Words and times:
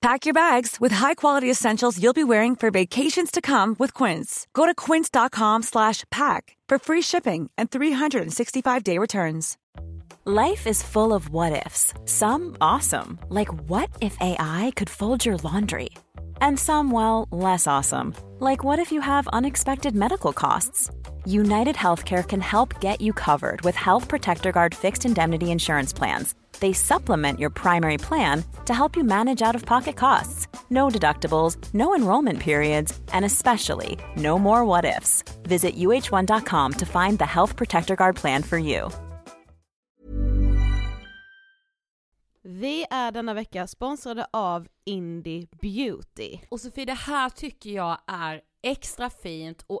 Pack 0.00 0.26
your 0.26 0.34
bags 0.34 0.76
with 0.80 0.92
high-quality 0.92 1.50
essentials 1.50 2.00
you'll 2.00 2.12
be 2.12 2.22
wearing 2.22 2.54
for 2.54 2.70
vacations 2.70 3.32
to 3.32 3.40
come 3.40 3.74
with 3.80 3.94
Quince. 3.94 4.46
Go 4.52 4.64
to 4.64 4.72
quince.com 4.72 5.64
slash 5.64 6.04
pack 6.08 6.56
for 6.68 6.78
free 6.78 7.02
shipping 7.02 7.50
and 7.58 7.68
365-day 7.68 8.96
returns. 8.96 9.58
Life 10.24 10.68
is 10.68 10.84
full 10.84 11.12
of 11.12 11.30
what-ifs. 11.30 11.94
Some 12.04 12.56
awesome, 12.60 13.18
like 13.28 13.48
what 13.68 13.90
if 14.00 14.16
AI 14.20 14.72
could 14.76 14.88
fold 14.88 15.24
your 15.26 15.38
laundry? 15.38 15.90
And 16.40 16.60
some, 16.60 16.92
well, 16.92 17.26
less 17.32 17.66
awesome, 17.66 18.14
like 18.38 18.62
what 18.62 18.78
if 18.78 18.92
you 18.92 19.00
have 19.00 19.26
unexpected 19.28 19.96
medical 19.96 20.32
costs? 20.32 20.92
United 21.24 21.74
Healthcare 21.74 22.26
can 22.26 22.40
help 22.40 22.80
get 22.80 23.00
you 23.00 23.12
covered 23.12 23.62
with 23.62 23.74
Health 23.74 24.06
Protector 24.06 24.52
Guard 24.52 24.76
fixed 24.76 25.04
indemnity 25.04 25.50
insurance 25.50 25.92
plans. 25.92 26.36
They 26.60 26.72
supplement 26.72 27.38
your 27.38 27.50
primary 27.50 27.98
plan 27.98 28.44
to 28.66 28.74
help 28.74 28.96
you 28.96 29.04
manage 29.04 29.42
out 29.42 29.54
of 29.54 29.64
pocket 29.64 29.96
costs. 29.96 30.48
No 30.70 30.88
deductibles, 30.88 31.56
no 31.72 31.94
enrollment 31.94 32.38
periods, 32.40 32.98
and 33.12 33.24
especially 33.24 33.98
no 34.16 34.38
more 34.38 34.64
what 34.64 34.84
ifs. 34.84 35.22
Visit 35.42 35.76
uh1.com 35.76 36.72
to 36.72 36.86
find 36.86 37.18
the 37.18 37.26
Health 37.26 37.56
Protector 37.56 37.96
Guard 37.96 38.16
plan 38.16 38.42
for 38.42 38.58
you. 38.58 38.90
Vi 42.42 42.86
är 42.90 43.12
denna 43.12 43.34
vecka 43.34 43.66
sponsrade 43.66 44.26
av 44.32 44.68
Indie 44.84 45.46
Beauty. 45.60 46.38
Och 46.48 46.60
Sofie, 46.60 46.84
det 46.84 46.94
här 46.94 47.30
tycker 47.30 47.70
jag 47.70 47.98
är 48.06 48.40
extra 48.62 49.10
fint 49.10 49.64
och 49.66 49.80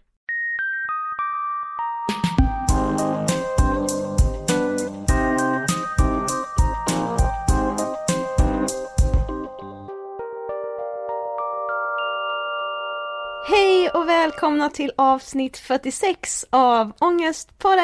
och 13.93 14.09
välkomna 14.09 14.69
till 14.69 14.91
avsnitt 14.95 15.57
46 15.57 16.45
av 16.49 16.91
Ångestpodden! 16.99 17.79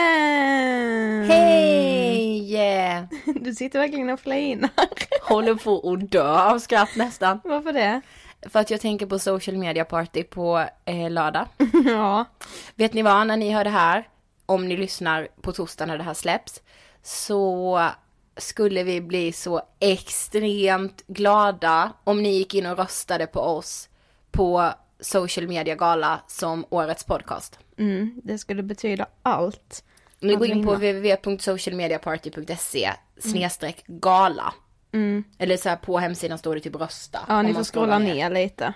Hej! 1.29 3.07
Du 3.25 3.53
sitter 3.53 3.79
verkligen 3.79 4.09
och 4.09 4.19
flinar. 4.19 4.69
Håller 5.21 5.55
på 5.55 5.91
att 5.93 6.11
dö 6.11 6.51
av 6.51 6.59
skratt 6.59 6.95
nästan. 6.95 7.39
Varför 7.43 7.73
det? 7.73 8.01
För 8.49 8.59
att 8.59 8.71
jag 8.71 8.81
tänker 8.81 9.05
på 9.05 9.19
social 9.19 9.57
media 9.57 9.85
party 9.85 10.23
på 10.23 10.65
eh, 10.85 11.11
lördag. 11.11 11.47
Ja. 11.85 12.25
Vet 12.75 12.93
ni 12.93 13.01
vad, 13.01 13.27
när 13.27 13.37
ni 13.37 13.51
hör 13.51 13.63
det 13.63 13.69
här, 13.69 14.07
om 14.45 14.67
ni 14.67 14.77
lyssnar 14.77 15.27
på 15.41 15.51
torsdag 15.51 15.85
när 15.85 15.97
det 15.97 16.03
här 16.03 16.13
släpps, 16.13 16.61
så 17.03 17.81
skulle 18.37 18.83
vi 18.83 19.01
bli 19.01 19.31
så 19.31 19.61
extremt 19.79 21.07
glada 21.07 21.91
om 22.03 22.23
ni 22.23 22.29
gick 22.29 22.53
in 22.53 22.65
och 22.65 22.77
röstade 22.77 23.27
på 23.27 23.39
oss 23.39 23.89
på 24.31 24.71
social 24.99 25.47
media 25.47 25.75
gala 25.75 26.19
som 26.27 26.65
årets 26.69 27.03
podcast. 27.03 27.59
Mm, 27.77 28.21
det 28.23 28.37
skulle 28.37 28.63
betyda 28.63 29.05
allt. 29.23 29.83
Ni 30.19 30.35
går 30.35 30.47
in 30.47 30.65
på 30.65 30.73
www.socialmediaparty.se 30.73 32.91
snedstreck 33.19 33.83
gala. 33.87 34.53
Eller 35.37 35.57
så 35.57 35.69
här 35.69 35.75
på 35.75 35.97
hemsidan 35.99 36.37
står 36.37 36.55
det 36.55 36.61
typ 36.61 36.75
rösta. 36.75 37.19
Ja, 37.27 37.41
ni 37.41 37.53
får 37.53 37.63
scrolla 37.63 37.99
ner 37.99 38.29
lite. 38.29 38.73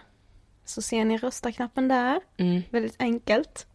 Så 0.65 0.81
ser 0.81 1.05
ni 1.05 1.17
rösta-knappen 1.17 1.87
där. 1.87 2.19
Mm. 2.37 2.61
Väldigt 2.69 2.95
enkelt. 3.01 3.65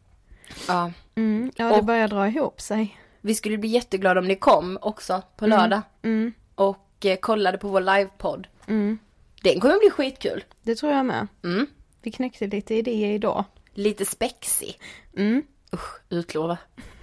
Ja. 0.68 0.92
Mm. 1.14 1.52
Ja, 1.56 1.68
det 1.68 1.74
Och- 1.78 1.84
börjar 1.84 2.08
dra 2.08 2.28
ihop 2.28 2.60
sig. 2.60 2.98
Vi 3.20 3.34
skulle 3.34 3.58
bli 3.58 3.68
jätteglada 3.68 4.20
om 4.20 4.28
ni 4.28 4.36
kom 4.36 4.78
också 4.82 5.22
på 5.36 5.46
lördag. 5.46 5.82
Mm. 6.02 6.32
Och 6.54 7.06
eh, 7.06 7.16
kollade 7.16 7.58
på 7.58 7.68
vår 7.68 7.80
livepodd. 7.80 8.46
Mm. 8.66 8.98
Den 9.42 9.60
kommer 9.60 9.78
bli 9.78 9.90
skitkul. 9.90 10.44
Det 10.62 10.74
tror 10.74 10.92
jag 10.92 11.06
med. 11.06 11.26
Mm. 11.44 11.66
Vi 12.06 12.12
knäckte 12.12 12.46
lite 12.46 12.74
idéer 12.74 13.10
idag. 13.10 13.44
Lite 13.74 14.04
spexig. 14.04 14.78
Mm. 15.16 15.42
Usch, 15.72 16.00
utlova. 16.10 16.58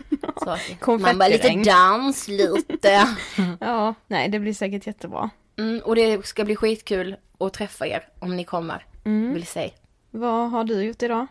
Man 0.88 1.17
bara 1.17 1.27
lite 1.27 1.63
dans, 1.65 2.27
lite. 2.27 3.07
Ja, 3.59 3.94
nej 4.07 4.29
det 4.29 4.39
blir 4.39 4.53
säkert 4.53 4.88
jättebra. 4.88 5.29
Mm, 5.57 5.81
och 5.85 5.95
det 5.95 6.25
ska 6.25 6.45
bli 6.45 6.55
skitkul 6.55 7.15
att 7.39 7.53
träffa 7.53 7.88
er 7.88 8.07
om 8.19 8.35
ni 8.35 8.44
kommer. 8.44 8.85
Mm. 9.03 9.33
Vill 9.33 9.45
säga. 9.45 9.71
Vad 10.11 10.51
har 10.51 10.63
du 10.63 10.83
gjort 10.83 11.03
idag? 11.03 11.27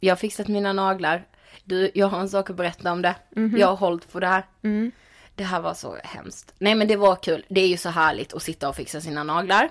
Jag 0.00 0.10
har 0.10 0.16
fixat 0.16 0.48
mina 0.48 0.72
naglar. 0.72 1.26
Du, 1.64 1.90
jag 1.94 2.06
har 2.06 2.20
en 2.20 2.28
sak 2.28 2.50
att 2.50 2.56
berätta 2.56 2.92
om 2.92 3.02
det. 3.02 3.14
Jag 3.56 3.66
har 3.66 3.76
hållit 3.76 4.12
på 4.12 4.20
det 4.20 4.26
här. 4.26 4.46
Mm. 4.62 4.92
Det 5.34 5.44
här 5.44 5.60
var 5.60 5.74
så 5.74 5.96
hemskt. 6.04 6.54
Nej 6.58 6.74
men 6.74 6.88
det 6.88 6.96
var 6.96 7.16
kul. 7.16 7.44
Det 7.48 7.60
är 7.60 7.68
ju 7.68 7.76
så 7.76 7.88
härligt 7.88 8.34
att 8.34 8.42
sitta 8.42 8.68
och 8.68 8.76
fixa 8.76 9.00
sina 9.00 9.22
naglar. 9.24 9.70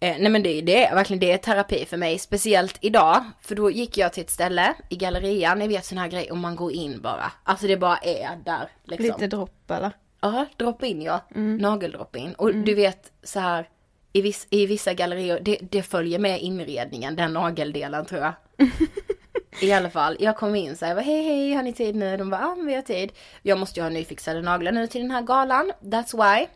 Eh, 0.00 0.16
nej 0.18 0.28
men 0.28 0.42
det, 0.42 0.60
det 0.60 0.84
är 0.84 0.94
verkligen 0.94 1.20
det 1.20 1.32
är 1.32 1.38
terapi 1.38 1.84
för 1.84 1.96
mig. 1.96 2.18
Speciellt 2.18 2.78
idag. 2.80 3.24
För 3.40 3.54
då 3.54 3.70
gick 3.70 3.98
jag 3.98 4.12
till 4.12 4.22
ett 4.22 4.30
ställe 4.30 4.74
i 4.88 4.96
gallerian. 4.96 5.58
Ni 5.58 5.68
vet 5.68 5.84
sån 5.84 5.98
här 5.98 6.08
grej 6.08 6.30
om 6.30 6.40
man 6.40 6.56
går 6.56 6.72
in 6.72 7.00
bara. 7.00 7.32
Alltså 7.44 7.66
det 7.66 7.76
bara 7.76 7.96
är 7.96 8.36
där. 8.44 8.68
Liksom. 8.84 9.06
Lite 9.06 9.26
dropp 9.26 9.70
eller? 9.70 9.92
Ja, 10.20 10.46
drop 10.56 10.82
in 10.82 11.02
ja. 11.02 11.20
Nageldrop 11.34 12.16
in. 12.16 12.34
Och 12.34 12.54
du 12.54 12.74
vet 12.74 13.12
så 13.22 13.40
här. 13.40 13.68
I, 14.16 14.22
viss, 14.22 14.46
I 14.50 14.66
vissa 14.66 14.94
gallerier, 14.94 15.40
det, 15.42 15.58
det 15.70 15.82
följer 15.82 16.18
med 16.18 16.40
inredningen, 16.40 17.16
den 17.16 17.32
nageldelen 17.32 18.06
tror 18.06 18.20
jag. 18.20 18.32
I 19.60 19.72
alla 19.72 19.90
fall, 19.90 20.16
jag 20.20 20.36
kom 20.36 20.54
in 20.54 20.76
så 20.76 20.84
här, 20.84 20.90
jag 20.90 20.96
bara, 20.96 21.04
hej 21.04 21.22
hej, 21.22 21.54
har 21.54 21.62
ni 21.62 21.72
tid 21.72 21.94
nu? 21.94 22.16
De 22.16 22.30
bara, 22.30 22.40
ja 22.40 22.54
men 22.54 22.66
vi 22.66 22.74
har 22.74 22.82
tid. 22.82 23.12
Jag 23.42 23.58
måste 23.58 23.80
ju 23.80 23.84
ha 23.84 23.90
nyfixade 23.90 24.42
naglar 24.42 24.72
nu 24.72 24.86
till 24.86 25.00
den 25.00 25.10
här 25.10 25.22
galan, 25.22 25.72
that's 25.80 26.36
why. 26.38 26.46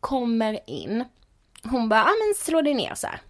Kommer 0.00 0.58
in. 0.66 1.04
Hon 1.70 1.88
bara, 1.88 2.00
ja 2.00 2.12
men 2.26 2.34
slå 2.36 2.62
dig 2.62 2.74
ner 2.74 2.94
så 2.94 3.06
här. 3.06 3.20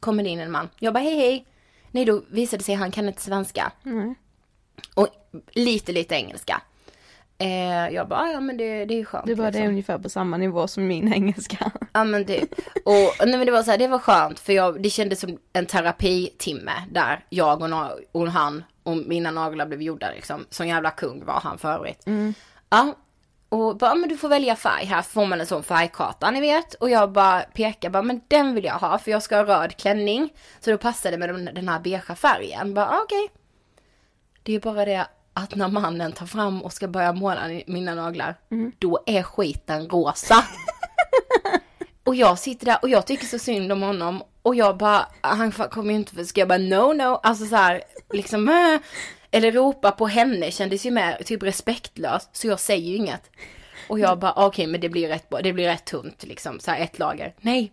Kommer 0.00 0.22
det 0.22 0.28
in 0.28 0.40
en 0.40 0.50
man. 0.50 0.68
Jag 0.78 0.94
bara, 0.94 1.00
hej 1.00 1.16
hej. 1.16 1.46
Nej 1.90 2.04
då 2.04 2.22
visade 2.30 2.56
det 2.60 2.64
sig, 2.64 2.74
han 2.74 2.90
kan 2.90 3.08
inte 3.08 3.22
svenska. 3.22 3.72
Och 4.94 5.08
lite 5.52 5.92
lite 5.92 6.14
engelska. 6.14 6.62
Eh, 7.38 7.88
jag 7.94 8.08
bara, 8.08 8.32
ja 8.32 8.40
men 8.40 8.56
det, 8.56 8.84
det 8.84 9.00
är 9.00 9.04
skönt. 9.04 9.26
Du 9.26 9.34
bara, 9.34 9.50
det 9.50 9.58
är 9.58 9.60
liksom. 9.60 9.68
ungefär 9.68 9.98
på 9.98 10.08
samma 10.08 10.36
nivå 10.36 10.68
som 10.68 10.86
min 10.86 11.12
engelska. 11.14 11.70
Ja 11.92 12.04
men 12.04 12.24
det, 12.26 12.40
och 12.84 13.26
nej 13.26 13.36
men 13.36 13.46
det 13.46 13.52
var 13.52 13.62
så 13.62 13.70
här, 13.70 13.78
det 13.78 13.88
var 13.88 13.98
skönt 13.98 14.40
för 14.40 14.52
jag, 14.52 14.82
det 14.82 14.90
kändes 14.90 15.20
som 15.20 15.38
en 15.52 15.66
terapitimme 15.66 16.72
där 16.90 17.24
jag 17.28 17.62
och, 17.62 17.70
och 18.12 18.28
han 18.30 18.64
och 18.82 18.96
mina 18.96 19.30
naglar 19.30 19.66
blev 19.66 19.82
gjorda 19.82 20.10
liksom. 20.10 20.46
Sån 20.50 20.68
jävla 20.68 20.90
kung 20.90 21.24
var 21.24 21.40
han 21.40 21.58
för 21.58 21.72
övrigt. 21.72 22.06
Ja, 22.70 22.94
och 23.52 23.76
bara, 23.76 23.94
men 23.94 24.08
du 24.08 24.16
får 24.16 24.28
välja 24.28 24.56
färg 24.56 24.84
här, 24.84 25.02
får 25.02 25.26
man 25.26 25.40
en 25.40 25.46
sån 25.46 25.62
färgkarta 25.62 26.30
ni 26.30 26.40
vet. 26.40 26.74
Och 26.74 26.90
jag 26.90 27.12
bara 27.12 27.40
pekar 27.40 27.90
bara, 27.90 28.02
men 28.02 28.20
den 28.28 28.54
vill 28.54 28.64
jag 28.64 28.74
ha 28.74 28.98
för 28.98 29.10
jag 29.10 29.22
ska 29.22 29.36
ha 29.36 29.44
röd 29.44 29.76
klänning. 29.76 30.32
Så 30.60 30.70
då 30.70 30.78
passade 30.78 31.16
det 31.16 31.34
med 31.34 31.54
den, 31.54 31.68
här 31.68 31.80
beigea 31.80 32.14
färgen. 32.14 32.74
Bara, 32.74 32.88
ah, 32.88 33.00
okej. 33.04 33.30
Det 34.42 34.54
är 34.54 34.60
bara 34.60 34.84
det 34.84 35.06
att 35.34 35.54
när 35.54 35.68
mannen 35.68 36.12
tar 36.12 36.26
fram 36.26 36.62
och 36.62 36.72
ska 36.72 36.88
börja 36.88 37.12
måla 37.12 37.40
mina 37.66 37.94
naglar, 37.94 38.34
då 38.78 39.02
är 39.06 39.22
skiten 39.22 39.88
rosa. 39.88 40.44
Och 42.04 42.14
jag 42.14 42.38
sitter 42.38 42.66
där 42.66 42.78
och 42.82 42.88
jag 42.88 43.06
tycker 43.06 43.26
så 43.26 43.38
synd 43.38 43.72
om 43.72 43.82
honom. 43.82 44.22
Och 44.42 44.54
jag 44.54 44.76
bara, 44.76 45.06
han 45.20 45.52
fa- 45.52 45.68
kommer 45.68 45.90
ju 45.90 45.96
inte 45.96 46.24
ska 46.24 46.40
jag 46.40 46.48
bara 46.48 46.58
no 46.58 46.92
no, 46.92 47.20
alltså 47.22 47.46
så 47.46 47.56
här, 47.56 47.82
liksom 48.12 48.48
äh. 48.48 48.80
Eller 49.34 49.52
ropa 49.52 49.90
på 49.90 50.06
henne 50.06 50.50
kändes 50.50 50.86
ju 50.86 50.90
mer 50.90 51.22
typ 51.24 51.42
respektlöst. 51.42 52.36
Så 52.36 52.46
jag 52.46 52.60
säger 52.60 52.88
ju 52.90 52.96
inget. 52.96 53.30
Och 53.88 53.98
jag 53.98 54.18
bara, 54.18 54.32
okej 54.46 54.66
men 54.66 54.80
det 54.80 54.88
blir 54.88 55.08
rätt 55.08 55.26
det 55.42 55.52
blir 55.52 55.66
rätt 55.66 55.84
tunt 55.84 56.24
liksom, 56.24 56.60
så 56.60 56.70
här 56.70 56.80
ett 56.80 56.98
lager. 56.98 57.34
Nej, 57.40 57.72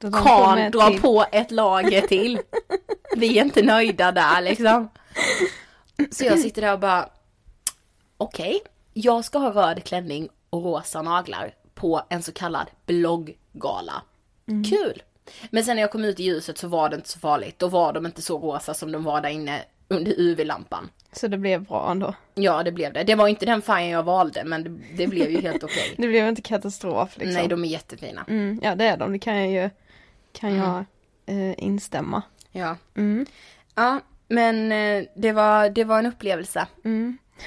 Kan 0.00 0.70
dra 0.70 0.90
till. 0.90 1.00
på 1.00 1.26
ett 1.32 1.50
lager 1.50 2.00
till. 2.00 2.40
Vi 3.16 3.38
är 3.38 3.44
inte 3.44 3.62
nöjda 3.62 4.12
där 4.12 4.40
liksom. 4.40 4.88
Så 6.10 6.24
jag 6.24 6.38
sitter 6.38 6.62
där 6.62 6.72
och 6.72 6.80
bara, 6.80 7.08
okej, 8.16 8.60
jag 8.92 9.24
ska 9.24 9.38
ha 9.38 9.50
röd 9.50 9.84
klänning 9.84 10.28
och 10.50 10.64
rosa 10.64 11.02
naglar 11.02 11.54
på 11.74 12.02
en 12.08 12.22
så 12.22 12.32
kallad 12.32 12.66
blogggala. 12.86 14.02
Kul! 14.70 15.02
Men 15.50 15.64
sen 15.64 15.76
när 15.76 15.82
jag 15.82 15.90
kom 15.92 16.04
ut 16.04 16.20
i 16.20 16.22
ljuset 16.24 16.58
så 16.58 16.68
var 16.68 16.88
det 16.88 16.96
inte 16.96 17.08
så 17.08 17.18
farligt. 17.18 17.58
Då 17.58 17.68
var 17.68 17.92
de 17.92 18.06
inte 18.06 18.22
så 18.22 18.38
rosa 18.38 18.74
som 18.74 18.92
de 18.92 19.04
var 19.04 19.20
där 19.20 19.28
inne 19.30 19.62
under 19.88 20.14
UV-lampan. 20.18 20.90
Så 21.12 21.28
det 21.28 21.38
blev 21.38 21.62
bra 21.62 21.90
ändå. 21.90 22.14
Ja, 22.34 22.62
det 22.62 22.72
blev 22.72 22.92
det. 22.92 23.04
Det 23.04 23.14
var 23.14 23.28
inte 23.28 23.46
den 23.46 23.62
färgen 23.62 23.88
jag 23.90 24.02
valde, 24.02 24.44
men 24.44 24.64
det, 24.64 24.70
det 24.96 25.06
blev 25.06 25.30
ju 25.30 25.40
helt 25.40 25.64
okej. 25.64 25.94
Det 25.96 26.08
blev 26.08 26.28
inte 26.28 26.42
katastrof 26.42 27.16
liksom. 27.16 27.32
Nej, 27.34 27.48
de 27.48 27.64
är 27.64 27.68
jättefina. 27.68 28.24
mm, 28.28 28.60
ja 28.62 28.74
det 28.74 28.84
är 28.84 28.96
de, 28.96 29.12
det 29.12 29.18
kan 29.18 29.36
jag 29.36 29.50
ju 29.50 29.70
kan 30.32 30.56
jag 30.56 30.84
eh, 31.26 31.64
instämma. 31.64 32.22
Ja. 32.52 32.76
Mm. 32.96 33.26
Ja, 33.74 34.00
men 34.28 34.72
eh, 34.72 35.04
det 35.16 35.32
var, 35.32 35.68
det 35.68 35.84
var 35.84 35.98
en 35.98 36.06
upplevelse. 36.06 36.66
Mm. 36.84 37.18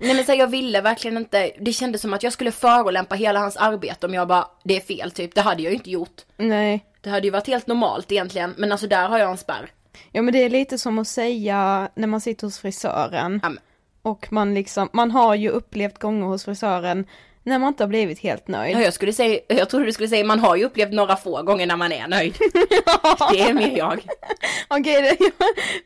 Nej 0.00 0.14
men 0.14 0.24
så 0.24 0.32
här, 0.32 0.38
jag 0.38 0.46
ville 0.46 0.80
verkligen 0.80 1.16
inte, 1.16 1.52
det 1.60 1.72
kändes 1.72 2.02
som 2.02 2.14
att 2.14 2.22
jag 2.22 2.32
skulle 2.32 2.52
förolämpa 2.52 3.14
hela 3.14 3.40
hans 3.40 3.56
arbete 3.56 4.06
om 4.06 4.14
jag 4.14 4.28
bara, 4.28 4.48
det 4.64 4.76
är 4.76 4.80
fel 4.80 5.10
typ. 5.10 5.34
Det 5.34 5.40
hade 5.40 5.62
jag 5.62 5.70
ju 5.70 5.76
inte 5.76 5.90
gjort. 5.90 6.22
Nej. 6.36 6.84
Det 7.00 7.10
hade 7.10 7.26
ju 7.26 7.30
varit 7.30 7.46
helt 7.46 7.66
normalt 7.66 8.12
egentligen, 8.12 8.54
men 8.58 8.72
alltså 8.72 8.86
där 8.86 9.08
har 9.08 9.18
jag 9.18 9.30
en 9.30 9.36
spärr. 9.36 9.70
Ja 10.12 10.22
men 10.22 10.32
det 10.32 10.44
är 10.44 10.50
lite 10.50 10.78
som 10.78 10.98
att 10.98 11.08
säga 11.08 11.88
när 11.94 12.06
man 12.06 12.20
sitter 12.20 12.46
hos 12.46 12.58
frisören. 12.58 13.40
Ja, 13.42 13.50
Och 14.02 14.32
man 14.32 14.54
liksom, 14.54 14.88
man 14.92 15.10
har 15.10 15.34
ju 15.34 15.48
upplevt 15.48 15.98
gånger 15.98 16.26
hos 16.26 16.44
frisören 16.44 17.06
när 17.42 17.58
man 17.58 17.68
inte 17.68 17.82
har 17.82 17.88
blivit 17.88 18.18
helt 18.18 18.48
nöjd. 18.48 18.76
Ja, 18.76 18.80
jag 18.82 18.92
skulle 18.94 19.12
säga, 19.12 19.40
jag 19.48 19.70
trodde 19.70 19.84
du 19.86 19.92
skulle 19.92 20.08
säga, 20.08 20.24
man 20.24 20.40
har 20.40 20.56
ju 20.56 20.64
upplevt 20.64 20.92
några 20.92 21.16
få 21.16 21.42
gånger 21.42 21.66
när 21.66 21.76
man 21.76 21.92
är 21.92 22.08
nöjd. 22.08 22.34
Det 23.32 23.40
är 23.40 23.54
mer 23.54 23.76
jag. 23.78 24.06
Okej, 24.68 25.02
det, 25.02 25.32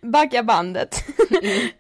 backa 0.09 0.43
bandet. 0.43 1.05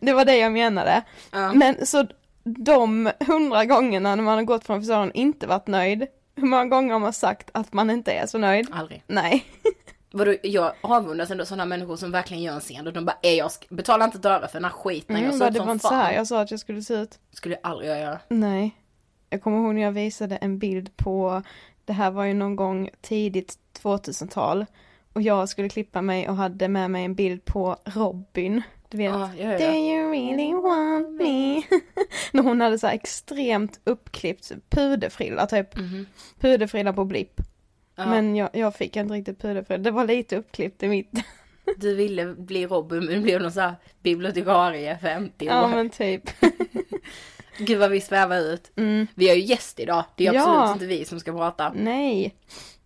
det 0.00 0.12
var 0.12 0.24
det 0.24 0.36
jag 0.36 0.52
menade. 0.52 1.02
Ja. 1.32 1.52
Men 1.52 1.86
så 1.86 2.06
de 2.44 3.10
hundra 3.26 3.64
gångerna 3.64 4.14
när 4.14 4.22
man 4.22 4.34
har 4.38 4.44
gått 4.44 4.66
från 4.66 4.80
frisören 4.80 5.08
och 5.10 5.16
inte 5.16 5.46
varit 5.46 5.66
nöjd, 5.66 6.06
hur 6.36 6.46
många 6.46 6.64
gånger 6.64 6.92
har 6.92 7.00
man 7.00 7.12
sagt 7.12 7.50
att 7.54 7.72
man 7.72 7.90
inte 7.90 8.12
är 8.12 8.26
så 8.26 8.38
nöjd? 8.38 8.68
Aldrig. 8.72 9.02
Nej. 9.06 9.44
Vadå, 10.10 10.34
jag 10.42 10.72
avundas 10.80 11.30
ändå 11.30 11.44
sådana 11.44 11.64
människor 11.64 11.96
som 11.96 12.10
verkligen 12.10 12.42
gör 12.42 12.54
en 12.54 12.60
scen 12.60 12.86
och 12.86 12.92
de 12.92 13.04
bara, 13.04 13.16
är 13.22 13.34
jag 13.34 13.50
betalar 13.68 14.04
inte 14.06 14.18
ett 14.18 14.24
öre 14.24 14.48
för 14.48 14.54
den 14.54 14.64
här 14.64 14.70
skiten, 14.72 15.16
jag 15.16 15.22
Mm, 15.24 15.32
såg 15.32 15.40
bara, 15.40 15.48
ut 15.48 15.52
det 15.54 15.58
var 15.58 15.66
som 15.66 15.72
inte 15.72 15.82
så 15.82 15.88
fan. 15.88 15.98
här 15.98 16.12
jag 16.12 16.26
sa 16.26 16.40
att 16.40 16.50
jag 16.50 16.60
skulle 16.60 16.82
se 16.82 16.94
ut. 16.94 17.18
Skulle 17.32 17.54
jag 17.62 17.70
aldrig 17.70 17.90
göra. 17.90 18.18
Nej. 18.28 18.74
Jag 19.30 19.42
kommer 19.42 19.58
ihåg 19.58 19.74
när 19.74 19.82
jag 19.82 19.92
visade 19.92 20.36
en 20.36 20.58
bild 20.58 20.96
på, 20.96 21.42
det 21.84 21.92
här 21.92 22.10
var 22.10 22.24
ju 22.24 22.34
någon 22.34 22.56
gång 22.56 22.90
tidigt 23.00 23.58
2000-tal. 23.82 24.66
Och 25.12 25.22
jag 25.22 25.48
skulle 25.48 25.68
klippa 25.68 26.02
mig 26.02 26.28
och 26.28 26.36
hade 26.36 26.68
med 26.68 26.90
mig 26.90 27.04
en 27.04 27.14
bild 27.14 27.44
på 27.44 27.76
Robin. 27.84 28.62
Du 28.88 28.98
vet, 28.98 29.10
Ja, 29.10 29.30
ja, 29.38 29.52
ja. 29.52 29.58
Do 29.58 29.64
you 29.76 30.10
really 30.12 30.52
want 30.54 31.10
me? 31.10 31.62
när 32.32 32.42
hon 32.42 32.60
hade 32.60 32.78
så 32.78 32.86
extremt 32.86 33.80
uppklippt 33.84 34.52
puderfrilla 34.70 35.46
typ. 35.46 35.76
Mhm. 35.76 36.06
Puderfrilla 36.40 36.92
på 36.92 37.04
blipp. 37.04 37.40
Ja. 37.98 38.06
Men 38.06 38.36
jag, 38.36 38.48
jag 38.52 38.74
fick 38.74 38.96
inte 38.96 39.14
riktigt 39.14 39.40
puderfrilla, 39.40 39.78
det 39.82 39.90
var 39.90 40.04
lite 40.06 40.36
uppklippt 40.36 40.82
i 40.82 40.88
mitt. 40.88 41.10
Du 41.76 41.94
ville 41.94 42.26
bli 42.26 42.66
Robin 42.66 43.04
men 43.04 43.22
blev 43.22 43.40
någon 43.42 43.52
sån 43.52 43.62
här 43.62 43.74
bibliotekarie 44.02 44.98
50 45.02 45.44
år. 45.48 45.54
ja 45.54 45.68
men 45.68 45.90
typ. 45.90 46.22
Gud 47.58 47.78
vad 47.78 47.90
vi 47.90 48.00
svävar 48.00 48.38
ut. 48.40 48.70
Vi 49.14 49.28
har 49.28 49.34
ju 49.36 49.42
gäst 49.42 49.80
idag, 49.80 50.04
det 50.16 50.26
är 50.26 50.32
Ja. 50.32 50.40
absolut 50.62 50.74
inte 50.82 50.86
vi 50.86 51.04
som 51.04 51.20
ska 51.20 51.32
prata. 51.32 51.72
Nej. 51.76 52.34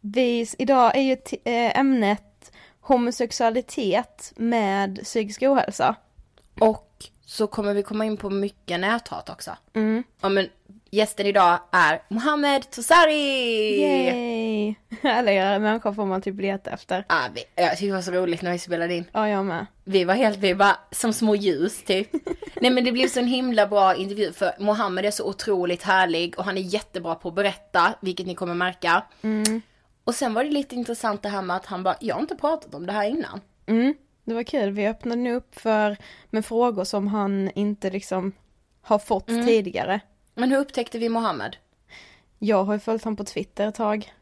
Vi, 0.00 0.46
idag 0.58 0.96
är 0.96 1.00
ju 1.00 1.12
eh, 1.44 1.78
ämnet 1.78 2.52
homosexualitet 2.80 4.32
med 4.36 5.00
psykisk 5.04 5.42
ohälsa. 5.42 5.94
Och 6.60 7.04
så 7.26 7.46
kommer 7.46 7.74
vi 7.74 7.82
komma 7.82 8.04
in 8.04 8.16
på 8.16 8.30
mycket 8.30 8.80
näthat 8.80 9.28
också. 9.30 9.50
Mm. 9.74 10.02
Ja 10.20 10.28
men 10.28 10.48
gästen 10.94 11.26
idag 11.26 11.58
är 11.70 12.02
Mohammed 12.08 12.70
Tosari! 12.70 13.80
Yay! 13.80 14.74
Härligare 15.02 15.58
människor 15.58 15.92
får 15.92 16.06
man 16.06 16.22
typ 16.22 16.40
leta 16.40 16.70
efter. 16.70 17.04
Ah, 17.08 17.28
vi, 17.34 17.44
jag 17.54 17.70
tyckte 17.70 17.86
det 17.86 17.92
var 17.92 18.00
så 18.00 18.10
roligt 18.10 18.42
när 18.42 18.52
vi 18.52 18.58
spelade 18.58 18.94
in. 18.94 19.04
Ja, 19.12 19.28
jag 19.28 19.44
med. 19.44 19.66
Vi 19.84 20.04
var 20.04 20.14
helt, 20.14 20.38
vi 20.38 20.52
var 20.52 20.76
som 20.90 21.12
små 21.12 21.34
ljus 21.34 21.82
typ. 21.84 22.08
Nej 22.60 22.70
men 22.70 22.84
det 22.84 22.92
blev 22.92 23.08
så 23.08 23.20
en 23.20 23.26
himla 23.26 23.66
bra 23.66 23.94
intervju 23.94 24.32
för 24.32 24.52
Mohammed 24.58 25.04
är 25.04 25.10
så 25.10 25.28
otroligt 25.28 25.82
härlig 25.82 26.38
och 26.38 26.44
han 26.44 26.58
är 26.58 26.62
jättebra 26.62 27.14
på 27.14 27.28
att 27.28 27.34
berätta, 27.34 27.94
vilket 28.00 28.26
ni 28.26 28.34
kommer 28.34 28.54
märka. 28.54 29.02
Och 30.04 30.14
sen 30.14 30.34
var 30.34 30.44
det 30.44 30.50
lite 30.50 30.74
intressant 30.74 31.22
det 31.22 31.28
här 31.28 31.42
med 31.42 31.56
att 31.56 31.66
han 31.66 31.82
bara, 31.82 31.96
jag 32.00 32.14
har 32.14 32.20
inte 32.20 32.36
pratat 32.36 32.74
om 32.74 32.86
det 32.86 32.92
här 32.92 33.08
innan. 33.08 33.40
Mm, 33.66 33.94
det 34.24 34.34
var 34.34 34.42
kul. 34.42 34.70
Vi 34.70 34.88
öppnade 34.88 35.20
nu 35.22 35.34
upp 35.34 35.60
för 35.60 35.96
med 36.30 36.46
frågor 36.46 36.84
som 36.84 37.06
han 37.06 37.50
inte 37.54 37.90
liksom 37.90 38.32
har 38.82 38.98
fått 38.98 39.26
tidigare. 39.26 40.00
Men 40.34 40.50
hur 40.50 40.58
upptäckte 40.58 40.98
vi 40.98 41.08
Mohammed? 41.08 41.56
Jag 42.38 42.64
har 42.64 42.72
ju 42.72 42.78
följt 42.78 43.04
honom 43.04 43.16
på 43.16 43.24
Twitter 43.24 43.68
ett 43.68 43.74
tag. 43.74 44.12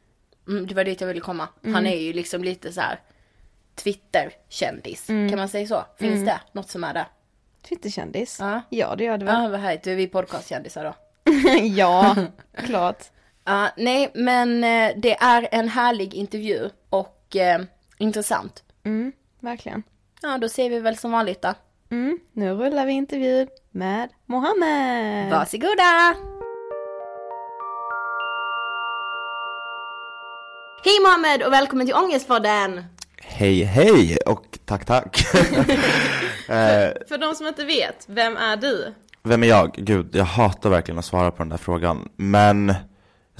Mm, 0.49 0.67
det 0.67 0.75
var 0.75 0.85
dit 0.85 1.01
jag 1.01 1.09
ville 1.09 1.21
komma. 1.21 1.49
Han 1.65 1.87
är 1.87 1.97
ju 1.97 2.13
liksom 2.13 2.45
lite 2.45 2.73
så 2.73 2.81
här 2.81 3.01
Twitter-kändis. 3.75 5.07
Kan 5.07 5.37
man 5.37 5.49
säga 5.49 5.67
så? 5.67 5.85
Finns 5.99 6.25
det 6.25 6.41
något 6.53 6.71
som 6.71 6.85
är 6.85 6.95
det? 6.95 7.07
Twitterkändis. 7.69 8.37
Ja. 8.41 8.61
ja, 8.69 8.97
det 8.97 9.05
gör 9.05 9.19
det 9.19 9.25
väl. 9.25 9.43
Ja, 9.43 9.49
vad 9.49 9.61
härligt. 9.61 9.85
Då 9.85 9.91
är 9.91 9.97
vi 9.97 10.07
podcastkändisar 10.07 10.85
då. 10.85 10.95
ja, 11.63 12.17
klart. 12.57 13.05
Ja, 13.45 13.69
nej, 13.77 14.11
men 14.15 14.65
eh, 14.65 14.93
det 14.97 15.17
är 15.17 15.49
en 15.51 15.69
härlig 15.69 16.15
intervju 16.15 16.71
och 16.91 17.37
eh, 17.37 17.61
intressant. 17.99 18.65
Mm, 18.85 19.13
verkligen. 19.41 19.83
Ja, 20.23 20.39
då 20.39 20.49
ser 20.49 20.71
vi 20.71 20.81
väl 20.81 20.97
som 20.97 21.13
vanligt 21.13 21.43
då. 21.43 21.55
Mm, 21.91 22.19
nu 22.33 22.51
rullar 22.55 22.87
vi 22.87 22.93
intervjun 22.93 23.47
med 23.71 24.09
Mohammed. 24.27 25.31
Varsågoda! 25.31 26.15
Hej 30.85 31.01
Mohammed 31.03 31.43
och 31.43 31.53
välkommen 31.53 31.87
till 31.87 31.95
Ångestpodden! 31.95 32.85
Hej 33.23 33.63
hej 33.65 34.17
och 34.27 34.59
tack 34.65 34.85
tack. 34.85 35.35
eh, 36.49 36.91
För 37.09 37.19
de 37.19 37.35
som 37.35 37.47
inte 37.47 37.65
vet, 37.65 38.05
vem 38.09 38.37
är 38.37 38.57
du? 38.57 38.95
vem 39.23 39.43
är 39.43 39.47
jag? 39.49 39.73
Gud, 39.77 40.17
jag 40.17 40.25
hatar 40.25 40.71
verkligen 40.71 40.99
att 40.99 41.05
svara 41.05 41.31
på 41.31 41.37
den 41.43 41.49
där 41.49 41.57
frågan. 41.57 42.09
Men, 42.17 42.75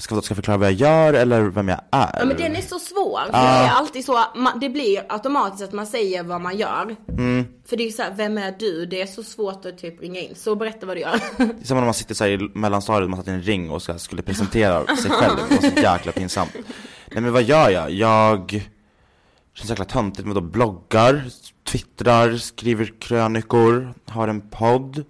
jag 0.09 0.23
ska, 0.23 0.33
jag 0.33 0.35
förklara 0.35 0.57
vad 0.57 0.67
jag 0.67 0.73
gör 0.73 1.13
eller 1.13 1.41
vem 1.41 1.67
jag 1.67 1.79
är? 1.91 2.15
Ja 2.19 2.25
men 2.25 2.37
den 2.37 2.55
är 2.55 2.61
så 2.61 2.79
svår, 2.79 3.25
för 3.25 3.31
det 3.31 3.37
är 3.37 3.69
alltid 3.69 4.05
så, 4.05 4.23
det 4.61 4.69
blir 4.69 5.05
automatiskt 5.09 5.63
att 5.63 5.73
man 5.73 5.87
säger 5.87 6.23
vad 6.23 6.41
man 6.41 6.57
gör. 6.57 6.95
För 7.65 7.77
det 7.77 7.87
är 7.87 7.91
så 7.91 8.01
här, 8.01 8.13
vem 8.15 8.37
är 8.37 8.55
du? 8.59 8.85
Det 8.85 9.01
är 9.01 9.05
så 9.05 9.23
svårt 9.23 9.65
att 9.65 9.77
typ 9.77 10.01
ringa 10.01 10.19
in, 10.19 10.35
så 10.35 10.55
berätta 10.55 10.85
vad 10.85 10.97
du 10.97 11.01
gör. 11.01 11.19
Det 11.37 11.43
är 11.43 11.65
som 11.65 11.77
när 11.77 11.85
man 11.85 11.93
sitter 11.93 12.15
så 12.15 12.23
här 12.23 12.31
i 12.31 12.37
mellanstadiet, 12.53 13.09
man 13.09 13.19
satt 13.19 13.27
i 13.27 13.31
en 13.31 13.41
ring 13.41 13.69
och 13.69 13.81
ska, 13.81 13.97
skulle 13.97 14.21
presentera 14.21 14.95
sig 14.95 15.11
själv. 15.11 15.37
Det 15.49 15.55
var 15.55 15.69
så 15.71 15.81
jäkla 15.81 16.11
pinsamt. 16.11 16.51
Nej 17.11 17.21
men 17.21 17.33
vad 17.33 17.43
gör 17.43 17.69
jag? 17.69 17.91
Jag, 17.91 18.69
känns 19.53 19.69
jäkla 19.69 19.85
töntigt, 19.85 20.25
men 20.25 20.35
då 20.35 20.41
bloggar, 20.41 21.23
twittrar, 21.63 22.37
skriver 22.37 22.93
krönikor, 22.99 23.93
har 24.05 24.27
en 24.27 24.41
podd. 24.41 25.05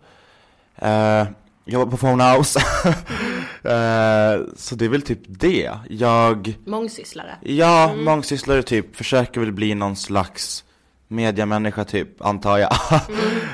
Eh, 0.76 1.28
jobbar 1.66 1.92
på 1.92 1.98
Phonehouse. 1.98 2.60
eh, 3.64 4.46
så 4.56 4.76
det 4.76 4.86
är 4.86 4.90
väl 4.90 5.02
typ 5.02 5.20
det. 5.28 5.72
Jag 5.90 6.58
Mångsysslare. 6.66 7.36
Ja, 7.42 7.94
mångsysslare 7.96 8.64
typ, 8.64 8.96
försöker 8.96 9.40
väl 9.40 9.52
bli 9.52 9.76
någon 9.76 9.96
slags 9.96 10.64
mediamänniska 11.08 11.84
typ, 11.84 12.22
antar 12.22 12.58
jag. 12.58 12.72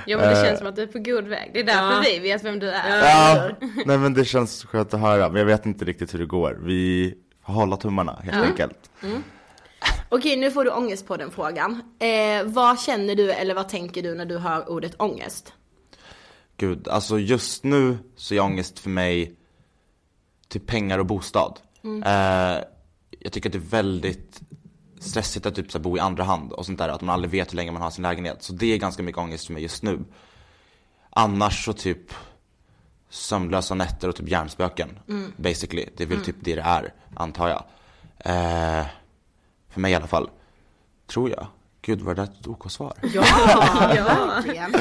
Jo 0.08 0.20
men 0.20 0.30
det 0.30 0.46
känns 0.46 0.60
som 0.60 0.68
att 0.68 0.76
du 0.76 0.82
är 0.82 0.88
på 0.88 1.00
god 1.00 1.28
väg. 1.28 1.52
Det 1.54 1.60
är 1.60 1.64
därför 1.64 2.12
vi 2.12 2.20
vet 2.20 2.44
vem 2.44 2.60
du 2.60 2.70
är. 2.70 3.00
ja, 3.00 3.50
nej 3.86 3.98
men 3.98 4.14
det 4.14 4.26
känns 4.26 4.66
skönt 4.66 4.94
att 4.94 5.00
höra, 5.00 5.30
men 5.30 5.40
jag 5.40 5.46
vet 5.46 5.66
inte 5.66 5.86
riktigt 5.86 6.14
hur 6.14 6.20
det 6.20 6.26
går. 6.26 6.60
Vi 6.64 7.14
får 7.46 7.54
hålla 7.54 7.78
tummarna 7.78 8.20
helt 8.24 8.46
enkelt. 8.46 8.90
Okej, 10.10 10.38
nu 10.38 10.52
får 10.52 10.64
du 10.64 10.72
ångest 10.72 11.08
på 11.08 11.18
den 11.18 11.32
frågan. 11.32 11.82
Eh, 12.00 12.44
vad 12.46 12.80
känner 12.80 13.16
du 13.16 13.32
eller 13.32 13.56
vad 13.56 13.70
tänker 13.70 14.04
du 14.04 14.16
när 14.16 14.26
du 14.26 14.38
hör 14.38 14.70
ordet 14.70 14.96
ångest? 15.02 15.54
Gud, 16.58 16.88
alltså 16.88 17.20
just 17.20 17.64
nu 17.64 17.98
så 18.16 18.36
är 18.36 18.40
ångest 18.40 18.80
för 18.80 18.90
mig 18.90 19.37
typ 20.48 20.68
pengar 20.68 21.00
och 21.00 21.06
bostad. 21.06 21.60
Eh, 21.84 22.64
jag 23.20 23.32
tycker 23.32 23.50
att 23.50 23.54
det 23.54 23.58
är 23.60 23.70
väldigt 23.84 24.42
stressigt 25.00 25.46
att 25.46 25.56
typ 25.56 25.72
så 25.72 25.78
här, 25.78 25.84
bo 25.84 25.98
i 25.98 26.00
andra 26.00 26.24
hand 26.24 26.52
och 26.52 26.66
sånt 26.66 26.78
där, 26.78 26.90
att 26.90 27.02
man 27.02 27.14
aldrig 27.14 27.32
vet 27.32 27.52
hur 27.52 27.56
länge 27.56 27.72
man 27.72 27.82
har 27.82 27.90
sin 27.90 28.02
lägenhet. 28.04 28.44
Så 28.44 28.54
det 28.54 28.74
är 28.74 28.78
ganska 28.78 29.04
mycket 29.04 29.20
ångest 29.22 29.46
för 29.46 29.54
mig 29.54 29.64
just 29.64 29.84
nu. 29.84 30.00
Annars 31.10 31.66
så 31.66 31.74
typ 31.74 32.14
sömnlösa 33.10 33.76
nätter 33.76 34.10
och 34.10 34.16
typ 34.16 34.30
hjärnspöken, 34.30 35.00
basically. 35.38 35.86
Det 35.98 36.04
är 36.04 36.08
väl 36.08 36.24
typ 36.24 36.36
det 36.40 36.56
det 36.56 36.62
är, 36.62 36.94
antar 37.16 37.48
jag. 37.50 37.64
Eh, 38.18 38.86
för 39.70 39.80
mig 39.80 39.92
i 39.92 39.96
alla 39.96 40.08
fall, 40.08 40.30
tror 41.08 41.30
jag. 41.30 41.48
Gud, 41.82 42.02
var 42.02 42.16
det 42.16 42.24
ett 42.24 42.48
OK-svar? 42.48 42.94
Ja, 43.14 43.22
verkligen. 44.46 44.74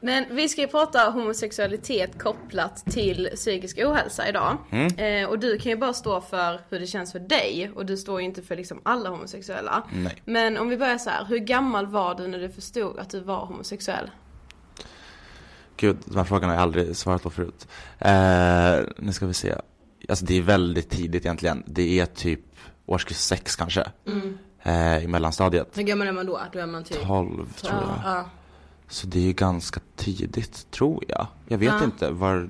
Men 0.00 0.24
vi 0.30 0.48
ska 0.48 0.60
ju 0.60 0.68
prata 0.68 1.10
homosexualitet 1.10 2.18
kopplat 2.22 2.84
till 2.90 3.28
psykisk 3.34 3.78
ohälsa 3.78 4.28
idag. 4.28 4.56
Eh, 4.96 5.28
och 5.28 5.38
du 5.38 5.58
kan 5.58 5.70
ju 5.72 5.76
bara 5.76 5.92
stå 5.92 6.20
för 6.20 6.60
hur 6.68 6.80
det 6.80 6.86
känns 6.86 7.12
för 7.12 7.18
dig 7.18 7.70
och 7.74 7.86
du 7.86 7.96
står 7.96 8.20
ju 8.20 8.26
inte 8.26 8.42
för 8.42 8.56
liksom 8.56 8.80
alla 8.82 9.10
homosexuella. 9.10 9.82
Nej. 9.92 10.22
Men 10.24 10.56
om 10.56 10.68
vi 10.68 10.76
börjar 10.76 10.98
så 10.98 11.10
här, 11.10 11.24
hur 11.24 11.38
gammal 11.38 11.86
var 11.86 12.14
du 12.14 12.26
när 12.26 12.38
du 12.38 12.50
förstod 12.50 12.98
att 12.98 13.10
du 13.10 13.20
var 13.20 13.46
homosexuell? 13.46 14.10
Gud, 15.76 15.96
de 16.04 16.16
här 16.16 16.24
frågorna 16.24 16.46
har 16.46 16.54
jag 16.54 16.62
aldrig 16.62 16.96
svarat 16.96 17.22
på 17.22 17.30
förut. 17.30 17.68
Eh, 17.98 18.78
nu 18.98 19.12
ska 19.12 19.26
vi 19.26 19.34
se. 19.34 19.54
Alltså 20.08 20.24
det 20.24 20.38
är 20.38 20.42
väldigt 20.42 20.90
tidigt 20.90 21.24
egentligen. 21.24 21.62
Det 21.66 22.00
är 22.00 22.06
typ 22.06 22.40
årskurs 22.86 23.16
sex 23.16 23.56
kanske. 23.56 23.86
Eh, 24.62 25.04
I 25.04 25.06
mellanstadiet. 25.06 25.68
Hur 25.74 25.82
gammal 25.82 26.06
är 26.06 26.12
man 26.12 26.26
då? 26.26 26.40
Då 26.52 26.58
är 26.58 26.66
man 26.66 26.84
typ... 26.84 27.06
12 27.06 27.52
tror 27.52 27.72
jag. 27.72 28.00
Ja. 28.04 28.30
Så 28.88 29.06
det 29.06 29.18
är 29.18 29.22
ju 29.22 29.32
ganska 29.32 29.80
tidigt, 29.96 30.70
tror 30.70 31.04
jag. 31.08 31.26
Jag 31.48 31.58
vet 31.58 31.82
inte 31.82 32.10
var, 32.10 32.48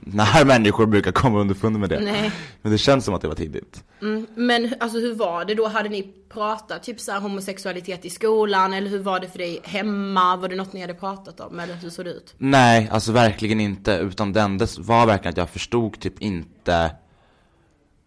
när 0.00 0.44
människor 0.44 0.86
brukar 0.86 1.12
komma 1.12 1.38
underfund 1.40 1.78
med 1.78 1.90
det. 1.90 2.00
Nej. 2.00 2.32
Men 2.62 2.72
det 2.72 2.78
känns 2.78 3.04
som 3.04 3.14
att 3.14 3.20
det 3.20 3.28
var 3.28 3.34
tidigt. 3.34 3.84
Mm. 4.02 4.26
Men 4.34 4.74
alltså 4.80 4.98
hur 4.98 5.14
var 5.14 5.44
det 5.44 5.54
då? 5.54 5.68
Hade 5.68 5.88
ni 5.88 6.14
pratat 6.28 6.82
typ 6.82 7.00
så 7.00 7.12
här 7.12 7.20
homosexualitet 7.20 8.04
i 8.04 8.10
skolan? 8.10 8.72
Eller 8.72 8.90
hur 8.90 8.98
var 8.98 9.20
det 9.20 9.28
för 9.28 9.38
dig 9.38 9.60
hemma? 9.64 10.36
Var 10.36 10.48
det 10.48 10.56
något 10.56 10.72
ni 10.72 10.80
hade 10.80 10.94
pratat 10.94 11.40
om? 11.40 11.60
Eller 11.60 11.74
hur 11.74 11.90
såg 11.90 12.04
det 12.04 12.10
ut? 12.10 12.34
Nej, 12.38 12.88
alltså 12.92 13.12
verkligen 13.12 13.60
inte. 13.60 13.92
Utan 13.92 14.32
det 14.32 14.40
enda 14.40 14.66
var 14.78 15.06
verkligen 15.06 15.30
att 15.32 15.36
jag 15.36 15.50
förstod 15.50 16.00
typ 16.00 16.22
inte 16.22 16.90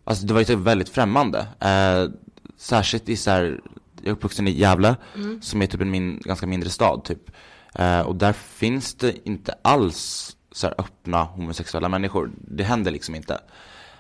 Alltså 0.04 0.26
det 0.26 0.34
var 0.34 0.42
ju 0.42 0.46
typ 0.46 0.60
väldigt 0.60 0.90
främmande. 0.90 1.48
Eh, 1.60 2.10
särskilt 2.58 3.10
i 3.10 3.18
så 3.18 3.32
här, 3.32 3.62
jag 4.02 4.08
är 4.08 4.12
uppvuxen 4.12 4.48
i 4.48 4.52
Gävle, 4.52 4.96
som 5.42 5.62
är 5.62 5.68
typ 5.68 5.82
en 5.82 5.92
min, 5.92 6.20
ganska 6.20 6.48
mindre 6.48 6.70
stad 6.70 7.04
typ. 7.04 7.32
Eh, 7.76 8.00
och 8.02 8.16
där 8.16 8.34
finns 8.34 8.94
det 8.96 9.28
inte 9.28 9.56
alls 9.62 10.36
så 10.52 10.68
öppna 10.68 11.24
homosexuella 11.24 11.90
människor. 11.90 12.32
Det 12.38 12.64
händer 12.64 12.92
liksom 12.92 13.16
inte. 13.16 13.40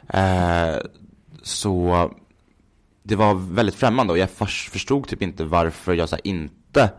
Eh, 0.07 0.75
så 1.43 2.11
det 3.03 3.15
var 3.15 3.33
väldigt 3.33 3.75
främmande 3.75 4.13
och 4.13 4.19
jag 4.19 4.29
förs- 4.29 4.69
förstod 4.69 5.07
typ 5.07 5.21
inte 5.21 5.43
varför 5.43 5.93
jag 5.93 6.09
så 6.09 6.17
inte 6.23 6.89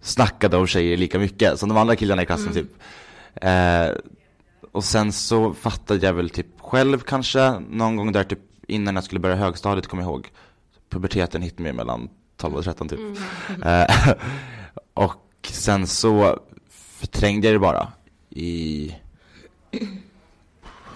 snackade 0.00 0.56
om 0.56 0.66
tjejer 0.66 0.96
lika 0.96 1.18
mycket 1.18 1.58
som 1.58 1.68
de 1.68 1.78
andra 1.78 1.96
killarna 1.96 2.22
i 2.22 2.26
klassen 2.26 2.52
typ. 2.52 2.68
Eh, 3.34 3.88
och 4.72 4.84
sen 4.84 5.12
så 5.12 5.54
fattade 5.54 6.06
jag 6.06 6.12
väl 6.12 6.30
typ 6.30 6.46
själv 6.60 6.98
kanske 6.98 7.50
någon 7.70 7.96
gång 7.96 8.12
där 8.12 8.24
typ 8.24 8.38
innan 8.68 8.94
jag 8.94 9.04
skulle 9.04 9.20
börja 9.20 9.36
högstadiet 9.36 9.86
kommer 9.86 10.02
jag 10.02 10.10
ihåg. 10.10 10.28
Puberteten 10.90 11.42
hit 11.42 11.58
mig 11.58 11.72
mellan 11.72 12.08
12 12.36 12.54
och 12.54 12.64
13 12.64 12.88
typ. 12.88 13.00
Eh, 13.64 13.86
och 14.94 15.14
sen 15.42 15.86
så 15.86 16.38
förträngde 16.70 17.46
jag 17.46 17.54
det 17.54 17.58
bara 17.58 17.92
i 18.30 18.94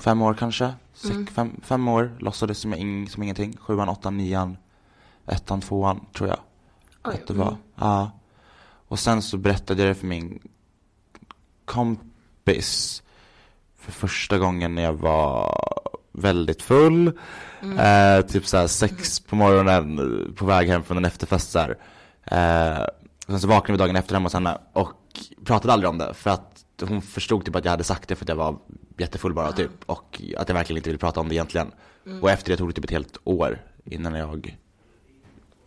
fem 0.01 0.23
år 0.23 0.35
kanske. 0.35 0.73
Sex, 0.95 1.33
fem, 1.33 1.61
fem 1.63 1.89
år 1.89 2.17
låtsades 2.19 2.59
som, 2.59 2.75
ing, 2.75 3.09
som 3.09 3.23
ingenting. 3.23 3.57
Sjuan, 3.61 3.89
åttan, 3.89 4.17
nian, 4.17 4.57
ettan, 5.27 5.61
tvåan 5.61 6.07
tror 6.13 6.29
jag. 6.29 6.39
Oj, 7.05 7.15
att 7.15 7.27
det 7.27 7.35
var. 7.35 7.49
mm. 7.49 7.59
Ja. 7.75 8.11
Och 8.89 8.99
sen 8.99 9.23
så 9.23 9.37
berättade 9.37 9.83
jag 9.83 9.91
det 9.91 9.95
för 9.95 10.07
min 10.07 10.39
kompis 11.65 13.03
för 13.79 13.93
första 13.93 14.39
gången 14.39 14.75
när 14.75 14.83
jag 14.83 14.93
var 14.93 15.59
väldigt 16.13 16.63
full. 16.63 17.07
Eh, 17.79 18.27
typ 18.27 18.47
såhär 18.47 18.67
sex 18.67 19.21
på 19.21 19.37
morgonen 19.37 20.35
på 20.37 20.47
väg 20.47 20.69
hem 20.69 20.83
från 20.83 20.97
en 20.97 21.05
efterfest 21.05 21.51
så 21.51 21.59
här. 21.59 21.79
Eh, 22.25 22.83
och 22.83 22.89
sen 23.27 23.41
så 23.41 23.49
vaknade 23.49 23.73
vi 23.73 23.79
dagen 23.79 23.97
efter 23.97 24.15
hemma 24.15 24.27
hos 24.27 24.35
henne 24.35 24.59
och 24.73 24.93
pratade 25.45 25.73
aldrig 25.73 25.91
om 25.91 25.99
det 25.99 26.15
för 26.15 26.31
att 26.31 26.65
hon 26.83 27.03
förstod 27.03 27.45
typ 27.45 27.57
att 27.57 27.65
jag 27.65 27.71
hade 27.71 27.85
sagt 27.85 28.09
det 28.09 28.17
för 28.17 28.25
att 28.25 28.29
jag 28.29 28.37
var 28.37 28.57
jättefull 28.99 29.35
bara 29.35 29.53
typ 29.53 29.71
och 29.87 30.23
att 30.37 30.49
jag 30.49 30.55
verkligen 30.55 30.77
inte 30.77 30.91
ville 30.91 30.99
prata 30.99 31.21
om 31.21 31.29
det 31.29 31.35
egentligen. 31.35 31.73
Och 32.23 32.31
efter 32.31 32.51
det 32.51 32.57
tog 32.57 32.69
det 32.69 32.73
typ 32.73 32.85
ett 32.85 32.91
helt 32.91 33.19
år 33.25 33.63
innan 33.85 34.15
jag 34.15 34.59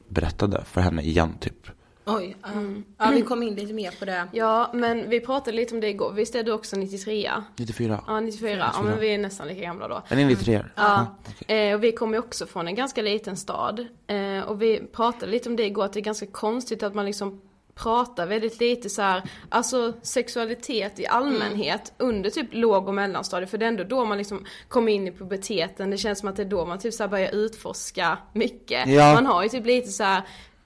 berättade 0.07 0.63
för 0.65 0.81
henne 0.81 1.01
igen 1.01 1.33
typ. 1.39 1.67
Oj, 2.09 2.35
ja. 2.41 2.49
ja 2.97 3.09
vi 3.09 3.21
kom 3.21 3.43
in 3.43 3.55
lite 3.55 3.73
mer 3.73 3.91
på 3.99 4.05
det. 4.05 4.27
Ja, 4.31 4.71
men 4.73 5.09
vi 5.09 5.19
pratade 5.19 5.57
lite 5.57 5.75
om 5.75 5.81
det 5.81 5.89
igår. 5.89 6.13
Visst 6.13 6.35
är 6.35 6.43
du 6.43 6.51
också 6.51 6.75
93? 6.75 7.31
94. 7.57 8.03
Ja, 8.07 8.19
94. 8.19 8.71
Ja, 8.73 8.81
men 8.81 8.99
vi 8.99 9.13
är 9.13 9.17
nästan 9.17 9.47
lika 9.47 9.61
gamla 9.61 9.87
då. 9.87 10.01
Är 10.07 10.15
ni 10.15 10.25
93? 10.25 10.63
Ja, 10.75 11.17
eh, 11.47 11.73
och 11.73 11.83
vi 11.83 11.91
kommer 11.91 12.13
ju 12.13 12.19
också 12.19 12.45
från 12.45 12.67
en 12.67 12.75
ganska 12.75 13.01
liten 13.01 13.37
stad. 13.37 13.87
Eh, 14.07 14.39
och 14.39 14.61
vi 14.61 14.79
pratade 14.91 15.31
lite 15.31 15.49
om 15.49 15.55
det 15.55 15.65
igår, 15.65 15.85
att 15.85 15.93
det 15.93 15.99
är 15.99 16.01
ganska 16.01 16.25
konstigt 16.25 16.83
att 16.83 16.93
man 16.93 17.05
liksom 17.05 17.41
pratar 17.77 18.27
väldigt 18.27 18.59
lite 18.59 18.89
så 18.89 19.01
här, 19.01 19.21
alltså 19.49 19.93
sexualitet 20.01 20.99
i 20.99 21.07
allmänhet 21.07 21.93
under 21.97 22.29
typ 22.29 22.47
låg 22.51 22.87
och 22.87 22.93
mellanstadiet. 22.93 23.51
För 23.51 23.57
det 23.57 23.65
är 23.65 23.67
ändå 23.67 23.83
då 23.83 24.05
man 24.05 24.17
liksom 24.17 24.45
kommer 24.67 24.91
in 24.91 25.07
i 25.07 25.11
puberteten. 25.11 25.89
Det 25.89 25.97
känns 25.97 26.19
som 26.19 26.29
att 26.29 26.35
det 26.35 26.43
är 26.43 26.45
då 26.49 26.65
man 26.65 26.79
typ 26.79 26.93
så 26.93 27.03
här 27.03 27.07
börjar 27.07 27.31
utforska 27.35 28.17
mycket. 28.33 28.87
Ja. 28.87 29.13
Man 29.13 29.25
har 29.25 29.43
ju 29.43 29.49
typ 29.49 29.65
lite 29.65 29.87
så 29.91 30.03
här, 30.03 30.21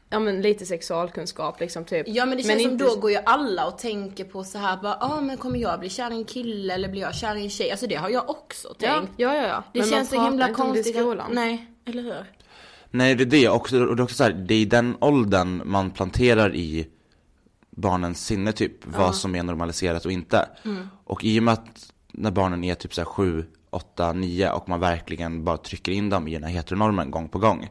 ja 0.10 0.20
men 0.20 0.42
lite 0.42 0.66
sexualkunskap 0.66 1.60
liksom 1.60 1.86
typ. 1.86 2.06
Ja 2.10 2.26
men 2.26 2.38
det 2.38 2.44
känns 2.44 2.64
som 2.64 2.72
inte- 2.72 2.86
då 2.86 2.96
går 2.96 3.12
ju 3.12 3.18
alla 3.26 3.68
och 3.68 3.78
tänker 3.78 4.24
på 4.24 4.44
så 4.44 4.58
här 4.58 4.78
bara, 4.78 4.98
ja 5.02 5.14
ah, 5.18 5.22
men 5.22 5.38
kommer 5.38 5.60
jag 5.60 5.80
bli 5.80 5.90
kär 5.90 6.12
i 6.12 6.16
en 6.16 6.26
kille 6.26 6.74
eller 6.74 6.90
blir 6.90 7.02
jag 7.02 7.16
kär 7.16 7.36
i 7.36 7.44
en 7.44 7.50
tjej? 7.50 7.72
Alltså 7.72 7.88
det 7.88 7.96
har 7.96 8.10
jag 8.10 8.30
också 8.30 8.68
Ja, 8.80 8.94
tänkt. 8.96 9.14
ja, 9.18 9.36
ja. 9.36 9.48
ja. 9.48 9.64
Det 9.74 9.80
Men 9.80 9.90
känns 9.90 10.10
så 10.10 10.24
himla 10.24 10.50
inte 10.50 10.62
om 10.62 10.68
det 10.74 10.74
i 10.74 10.76
konstigt. 10.84 10.96
att- 10.96 11.02
skolan. 11.02 11.30
Nej, 11.34 11.66
eller 11.86 12.04
hur? 12.04 12.26
Nej 12.94 13.16
det 13.16 13.24
är 13.24 13.26
det 13.26 13.50
också, 13.50 13.80
och 13.80 13.96
det 13.96 14.02
är 14.02 14.04
också 14.04 14.16
så 14.16 14.24
här, 14.24 14.32
det 14.32 14.54
är 14.54 14.60
i 14.60 14.66
den 14.66 14.96
åldern 15.02 15.62
man 15.66 15.92
planterar 15.92 16.56
i 16.56 16.88
barnens 17.82 18.26
sinne 18.26 18.52
typ, 18.52 18.86
vad 18.86 19.16
som 19.16 19.36
är 19.36 19.44
normaliserat 19.44 20.06
och 20.06 20.12
inte. 20.12 20.50
Och 21.04 21.24
i 21.24 21.40
och 21.40 21.44
med 21.44 21.54
att 21.54 21.94
när 22.14 22.32
barnen 22.32 22.64
är 22.64 22.76
typ 22.76 22.94
så 22.94 23.02
här 23.02 23.06
7, 23.06 23.46
8, 23.70 24.14
9 24.14 24.52
och 24.52 24.70
man 24.70 24.80
verkligen 24.80 25.44
bara 25.44 25.58
trycker 25.58 25.92
in 25.92 26.10
dem 26.10 26.28
i 26.28 26.34
den 26.34 26.44
här 26.44 26.52
heteronormen 26.52 27.12
gång 27.12 27.30
på 27.30 27.40
gång. 27.40 27.70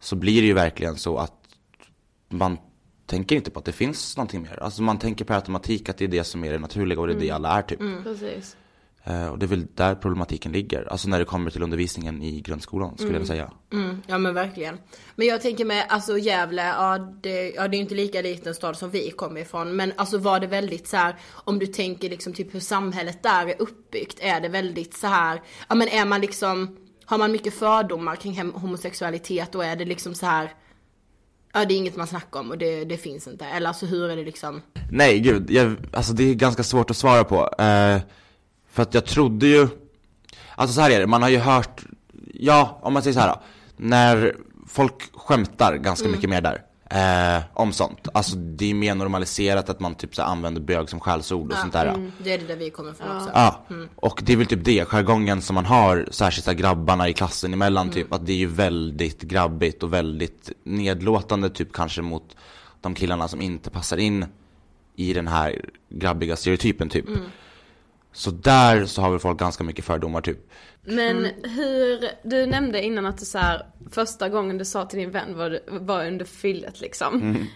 Så 0.00 0.16
blir 0.16 0.40
det 0.40 0.46
ju 0.46 0.54
verkligen 0.54 0.96
så 0.96 1.18
att 1.18 1.34
man 2.28 2.58
tänker 3.06 3.36
inte 3.36 3.50
på 3.50 3.58
att 3.58 3.64
det 3.64 3.72
finns 3.72 4.16
någonting 4.16 4.42
mer. 4.42 4.62
Alltså 4.62 4.82
man 4.82 4.98
tänker 4.98 5.24
per 5.24 5.34
automatik 5.34 5.88
att 5.88 5.98
det 5.98 6.04
är 6.04 6.08
det 6.08 6.24
som 6.24 6.44
är 6.44 6.52
det 6.52 6.58
naturliga 6.58 7.00
och 7.00 7.06
det 7.06 7.12
är 7.12 7.20
det 7.20 7.30
alla 7.30 7.58
är 7.58 7.62
typ. 7.62 7.78
Precis. 8.04 8.56
Eh, 9.04 9.26
och 9.26 9.38
det 9.38 9.46
är 9.46 9.48
väl 9.48 9.66
där 9.74 9.94
problematiken 9.94 10.52
ligger. 10.52 10.92
Alltså 10.92 11.08
när 11.08 11.18
det 11.18 11.24
kommer 11.24 11.50
till 11.50 11.62
undervisningen 11.62 12.22
i 12.22 12.40
grundskolan 12.40 12.98
skulle 12.98 13.18
jag 13.18 13.26
säga. 13.26 13.50
Mm, 13.72 14.02
ja 14.06 14.18
men 14.18 14.34
verkligen. 14.34 14.78
Men 15.14 15.26
jag 15.26 15.40
tänker 15.40 15.64
med, 15.64 15.86
alltså 15.88 16.18
Gävle, 16.18 16.62
ja 16.62 16.98
det, 17.22 17.50
ja 17.50 17.68
det 17.68 17.74
är 17.74 17.78
ju 17.78 17.82
inte 17.82 17.94
lika 17.94 18.22
liten 18.22 18.54
stad 18.54 18.76
som 18.76 18.90
vi 18.90 19.10
kommer 19.10 19.40
ifrån. 19.40 19.76
Men 19.76 19.92
alltså 19.96 20.18
var 20.18 20.40
det 20.40 20.46
väldigt 20.46 20.88
så 20.88 20.96
här, 20.96 21.16
om 21.32 21.58
du 21.58 21.66
tänker 21.66 22.10
liksom 22.10 22.32
typ 22.32 22.54
hur 22.54 22.60
samhället 22.60 23.22
där 23.22 23.46
är 23.46 23.62
uppbyggt, 23.62 24.18
är 24.20 24.40
det 24.40 24.48
väldigt 24.48 24.94
så 24.94 25.06
här, 25.06 25.42
ja 25.68 25.74
men 25.74 25.88
är 25.88 26.04
man 26.04 26.20
liksom, 26.20 26.76
har 27.04 27.18
man 27.18 27.32
mycket 27.32 27.54
fördomar 27.54 28.16
kring 28.16 28.52
homosexualitet 28.52 29.54
och 29.54 29.64
är 29.64 29.76
det 29.76 29.84
liksom 29.84 30.14
så 30.14 30.26
här, 30.26 30.54
ja 31.52 31.64
det 31.64 31.74
är 31.74 31.78
inget 31.78 31.96
man 31.96 32.06
snackar 32.06 32.40
om 32.40 32.50
och 32.50 32.58
det, 32.58 32.84
det 32.84 32.96
finns 32.96 33.28
inte. 33.28 33.44
Eller 33.44 33.68
alltså 33.68 33.86
hur 33.86 34.10
är 34.10 34.16
det 34.16 34.24
liksom? 34.24 34.62
Nej 34.92 35.20
gud, 35.20 35.50
jag, 35.50 35.76
alltså 35.92 36.12
det 36.12 36.24
är 36.24 36.34
ganska 36.34 36.62
svårt 36.62 36.90
att 36.90 36.96
svara 36.96 37.24
på. 37.24 37.62
Eh, 37.62 38.00
för 38.70 38.82
att 38.82 38.94
jag 38.94 39.06
trodde 39.06 39.46
ju, 39.46 39.68
alltså 40.54 40.74
så 40.74 40.80
här 40.80 40.90
är 40.90 41.00
det, 41.00 41.06
man 41.06 41.22
har 41.22 41.28
ju 41.28 41.38
hört, 41.38 41.84
ja 42.34 42.78
om 42.82 42.92
man 42.92 43.02
säger 43.02 43.14
så 43.14 43.20
här 43.20 43.28
då, 43.28 43.40
när 43.76 44.36
folk 44.66 44.94
skämtar 45.14 45.76
ganska 45.76 46.08
mycket 46.08 46.30
mer 46.30 46.40
där. 46.40 46.62
Eh, 46.92 47.42
om 47.54 47.72
sånt. 47.72 48.08
Alltså 48.14 48.36
det 48.36 48.70
är 48.70 48.74
mer 48.74 48.94
normaliserat 48.94 49.68
att 49.68 49.80
man 49.80 49.94
typ 49.94 50.14
så 50.14 50.22
använder 50.22 50.60
bög 50.60 50.88
som 50.88 51.00
skällsord 51.00 51.52
och 51.52 51.58
sånt 51.58 51.72
där. 51.72 51.86
Mm, 51.86 52.12
det 52.24 52.32
är 52.32 52.38
det 52.38 52.46
där 52.46 52.56
vi 52.56 52.70
kommer 52.70 52.90
ifrån 52.90 53.16
också. 53.16 53.30
Ja, 53.34 53.60
och 53.96 54.20
det 54.24 54.32
är 54.32 54.36
väl 54.36 54.46
typ 54.46 54.64
det, 54.64 54.84
jargongen 54.84 55.42
som 55.42 55.54
man 55.54 55.64
har, 55.64 56.08
särskilt 56.10 56.44
så 56.44 56.50
här 56.50 56.58
grabbarna 56.58 57.08
i 57.08 57.12
klassen 57.12 57.52
emellan 57.52 57.90
typ, 57.90 58.12
att 58.12 58.26
det 58.26 58.32
är 58.32 58.36
ju 58.36 58.46
väldigt 58.46 59.22
grabbigt 59.22 59.82
och 59.82 59.92
väldigt 59.92 60.50
nedlåtande 60.64 61.50
typ 61.50 61.72
kanske 61.72 62.02
mot 62.02 62.36
de 62.80 62.94
killarna 62.94 63.28
som 63.28 63.40
inte 63.40 63.70
passar 63.70 63.96
in 63.96 64.26
i 64.96 65.12
den 65.12 65.26
här 65.28 65.64
grabbiga 65.88 66.36
stereotypen 66.36 66.88
typ. 66.88 67.06
Så 68.12 68.30
där 68.30 68.86
så 68.86 69.02
har 69.02 69.10
väl 69.10 69.18
folk 69.20 69.38
ganska 69.38 69.64
mycket 69.64 69.84
fördomar 69.84 70.20
typ. 70.20 70.38
Men 70.82 71.24
hur, 71.42 72.10
du 72.22 72.46
nämnde 72.46 72.82
innan 72.82 73.06
att 73.06 73.18
du 73.18 73.24
så 73.24 73.38
här, 73.38 73.66
första 73.90 74.28
gången 74.28 74.58
du 74.58 74.64
sa 74.64 74.84
till 74.86 74.98
din 74.98 75.10
vän 75.10 75.36
var, 75.36 75.60
var 75.68 76.06
under 76.06 76.24
fyllet 76.24 76.80
liksom. 76.80 77.14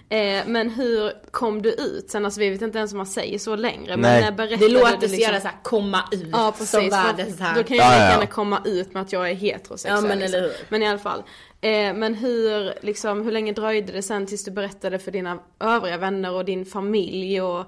Mm. 0.09 0.39
Eh, 0.41 0.47
men 0.49 0.71
hur 0.71 1.13
kom 1.31 1.63
du 1.63 1.71
ut 1.73 2.11
sen? 2.11 2.25
Alltså 2.25 2.41
vi 2.41 2.51
vet 2.51 2.63
inte 2.63 2.79
ens 2.79 2.93
om 2.93 2.97
man 2.97 3.07
säger 3.07 3.39
så 3.39 3.57
längre. 3.57 3.97
Men 3.97 4.01
Nej. 4.01 4.21
när 4.23 4.33
berättade 4.33 4.67
Det 4.69 4.73
låter 4.73 4.91
du 4.91 4.95
så 4.95 5.01
liksom- 5.01 5.19
jävla 5.19 5.41
såhär 5.41 5.57
komma 5.63 6.05
ut 6.13 6.29
Ja 6.33 6.53
som 6.57 6.67
precis, 6.67 6.93
världens 6.93 7.37
för 7.37 7.45
här. 7.45 7.55
då 7.57 7.63
kan 7.63 7.77
jag 7.77 7.87
Ja, 7.87 7.91
lika 7.91 8.11
gärna 8.11 8.27
komma 8.27 8.61
ut 8.65 8.95
med 8.95 9.03
att 9.03 9.13
jag 9.13 9.31
är 9.31 9.35
heterosexuell. 9.35 9.95
Ja, 9.95 10.09
men 10.09 10.23
eller 10.23 10.41
hur. 10.41 10.53
Men 10.69 10.83
i 10.83 10.87
alla 10.89 10.99
fall. 10.99 11.23
Eh, 11.61 11.95
men 11.95 12.15
hur, 12.15 12.75
liksom, 12.85 13.23
hur 13.23 13.33
länge 13.33 13.53
dröjde 13.53 13.93
det 13.93 14.03
sen 14.03 14.27
tills 14.27 14.45
du 14.45 14.51
berättade 14.51 14.99
för 14.99 15.11
dina 15.11 15.39
övriga 15.61 15.97
vänner 15.97 16.33
och 16.33 16.45
din 16.45 16.67
familj 16.67 17.41
och 17.43 17.65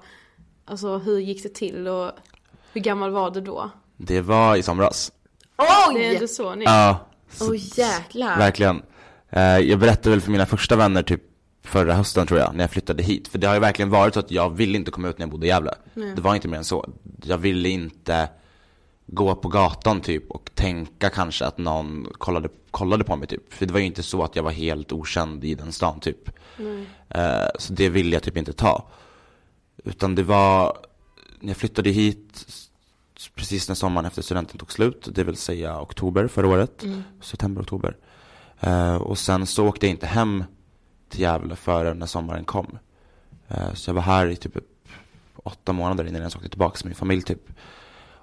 alltså 0.65 0.97
hur 0.97 1.19
gick 1.19 1.43
det 1.43 1.53
till 1.53 1.87
och 1.87 2.11
hur 2.77 2.83
gammal 2.83 3.11
var 3.11 3.31
du 3.31 3.41
då? 3.41 3.69
Det 3.97 4.21
var 4.21 4.55
i 4.55 4.63
somras. 4.63 5.11
Det 5.57 5.63
är 5.63 5.95
Oj! 5.95 6.13
inte 6.13 6.27
så 6.27 6.55
nytt. 6.55 6.65
Ja, 6.69 7.07
så- 7.31 7.51
Oj 7.51 7.69
jäklar. 7.75 8.37
Verkligen. 8.37 8.81
Eh, 9.29 9.41
jag 9.59 9.79
berättade 9.79 10.09
väl 10.09 10.21
för 10.21 10.31
mina 10.31 10.45
första 10.45 10.75
vänner 10.75 11.03
typ 11.03 11.21
förra 11.63 11.93
hösten 11.93 12.27
tror 12.27 12.39
jag, 12.39 12.55
när 12.55 12.63
jag 12.63 12.71
flyttade 12.71 13.03
hit. 13.03 13.27
För 13.27 13.37
det 13.37 13.47
har 13.47 13.53
ju 13.53 13.59
verkligen 13.59 13.89
varit 13.89 14.13
så 14.13 14.19
att 14.19 14.31
jag 14.31 14.49
ville 14.49 14.77
inte 14.77 14.91
komma 14.91 15.07
ut 15.09 15.17
när 15.17 15.23
jag 15.23 15.31
bodde 15.31 15.45
i 15.45 15.49
Gävle. 15.49 15.73
Det 16.15 16.21
var 16.21 16.35
inte 16.35 16.47
mer 16.47 16.57
än 16.57 16.63
så. 16.63 16.89
Jag 17.23 17.37
ville 17.37 17.69
inte 17.69 18.29
gå 19.07 19.35
på 19.35 19.47
gatan 19.49 20.01
typ 20.01 20.31
och 20.31 20.49
tänka 20.55 21.09
kanske 21.09 21.45
att 21.45 21.57
någon 21.57 22.07
kollade, 22.17 22.49
kollade 22.71 23.03
på 23.03 23.15
mig 23.15 23.27
typ. 23.27 23.53
För 23.53 23.65
det 23.65 23.73
var 23.73 23.79
ju 23.79 23.85
inte 23.85 24.03
så 24.03 24.23
att 24.23 24.35
jag 24.35 24.43
var 24.43 24.51
helt 24.51 24.91
okänd 24.91 25.43
i 25.43 25.55
den 25.55 25.71
stan 25.71 25.99
typ. 25.99 26.29
Eh, 27.09 27.47
så 27.59 27.73
det 27.73 27.89
ville 27.89 28.15
jag 28.15 28.23
typ 28.23 28.37
inte 28.37 28.53
ta. 28.53 28.87
Utan 29.83 30.15
det 30.15 30.23
var, 30.23 30.77
när 31.39 31.49
jag 31.49 31.57
flyttade 31.57 31.89
hit 31.89 32.45
precis 33.35 33.67
när 33.67 33.75
sommaren 33.75 34.05
efter 34.05 34.21
studenten 34.21 34.57
tog 34.57 34.71
slut, 34.71 35.07
det 35.11 35.23
vill 35.23 35.37
säga 35.37 35.81
oktober 35.81 36.27
förra 36.27 36.47
året, 36.47 36.83
september, 37.21 37.61
oktober. 37.61 37.97
Eh, 38.59 38.95
och 38.95 39.17
sen 39.17 39.45
så 39.45 39.67
åkte 39.67 39.85
jag 39.85 39.91
inte 39.91 40.07
hem 40.07 40.43
till 41.09 41.21
Gävle 41.21 41.55
förrän 41.55 41.99
när 41.99 42.05
sommaren 42.05 42.45
kom. 42.45 42.79
Eh, 43.47 43.73
så 43.73 43.89
jag 43.89 43.95
var 43.95 44.01
här 44.01 44.27
i 44.27 44.35
typ 44.35 44.57
åtta 45.35 45.73
månader 45.73 46.03
innan 46.03 46.13
jag 46.13 46.21
ens 46.21 46.35
åkte 46.35 46.49
tillbaka 46.49 46.77
med 46.83 46.85
min 46.85 46.95
familj 46.95 47.21
typ. 47.21 47.49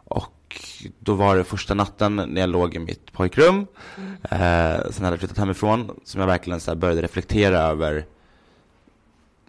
Och 0.06 0.62
då 0.98 1.14
var 1.14 1.36
det 1.36 1.44
första 1.44 1.74
natten 1.74 2.16
när 2.16 2.40
jag 2.40 2.50
låg 2.50 2.74
i 2.74 2.78
mitt 2.78 3.12
pojkrum, 3.12 3.66
eh, 4.22 4.90
sen 4.90 5.04
hade 5.04 5.08
jag 5.08 5.18
flyttat 5.18 5.38
hemifrån, 5.38 6.00
som 6.04 6.20
jag 6.20 6.28
verkligen 6.28 6.60
så 6.60 6.74
började 6.74 7.02
reflektera 7.02 7.58
över 7.58 8.06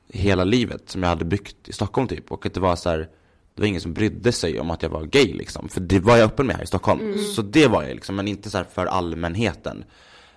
hela 0.08 0.44
livet 0.44 0.90
som 0.90 1.04
jag 1.04 1.10
hade 1.10 1.26
byggt 1.26 1.70
i 1.70 1.74
Stockholm 1.74 2.08
typ. 2.08 2.32
Och 2.32 2.46
att 2.46 2.54
det 2.54 2.60
var 2.60 2.76
så 2.76 2.90
här, 2.90 3.10
det 3.56 3.62
var 3.62 3.68
ingen 3.68 3.82
som 3.82 3.94
brydde 3.94 4.32
sig 4.32 4.60
om 4.60 4.72
att 4.72 4.84
jag 4.84 4.90
var 4.90 5.04
gay 5.04 5.34
liksom. 5.34 5.70
För 5.70 5.82
det 5.82 6.00
var 6.00 6.18
jag 6.18 6.26
öppen 6.26 6.48
med 6.48 6.56
här 6.56 6.64
i 6.64 6.68
Stockholm. 6.68 7.18
Så 7.36 7.42
det 7.42 7.68
var 7.68 7.84
jag 7.84 7.96
liksom, 7.96 8.16
men 8.16 8.28
inte 8.28 8.50
så 8.50 8.58
här 8.58 8.66
för 8.66 8.86
allmänheten. 8.86 9.84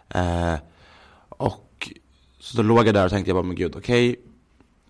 Eh, 0.08 0.54
och 1.28 1.92
så 2.38 2.56
då 2.56 2.62
låg 2.62 2.86
jag 2.86 2.94
där 2.94 3.04
och 3.04 3.10
tänkte 3.10 3.30
jag 3.30 3.36
bara, 3.36 3.46
men 3.46 3.56
gud 3.56 3.76
okej. 3.76 4.16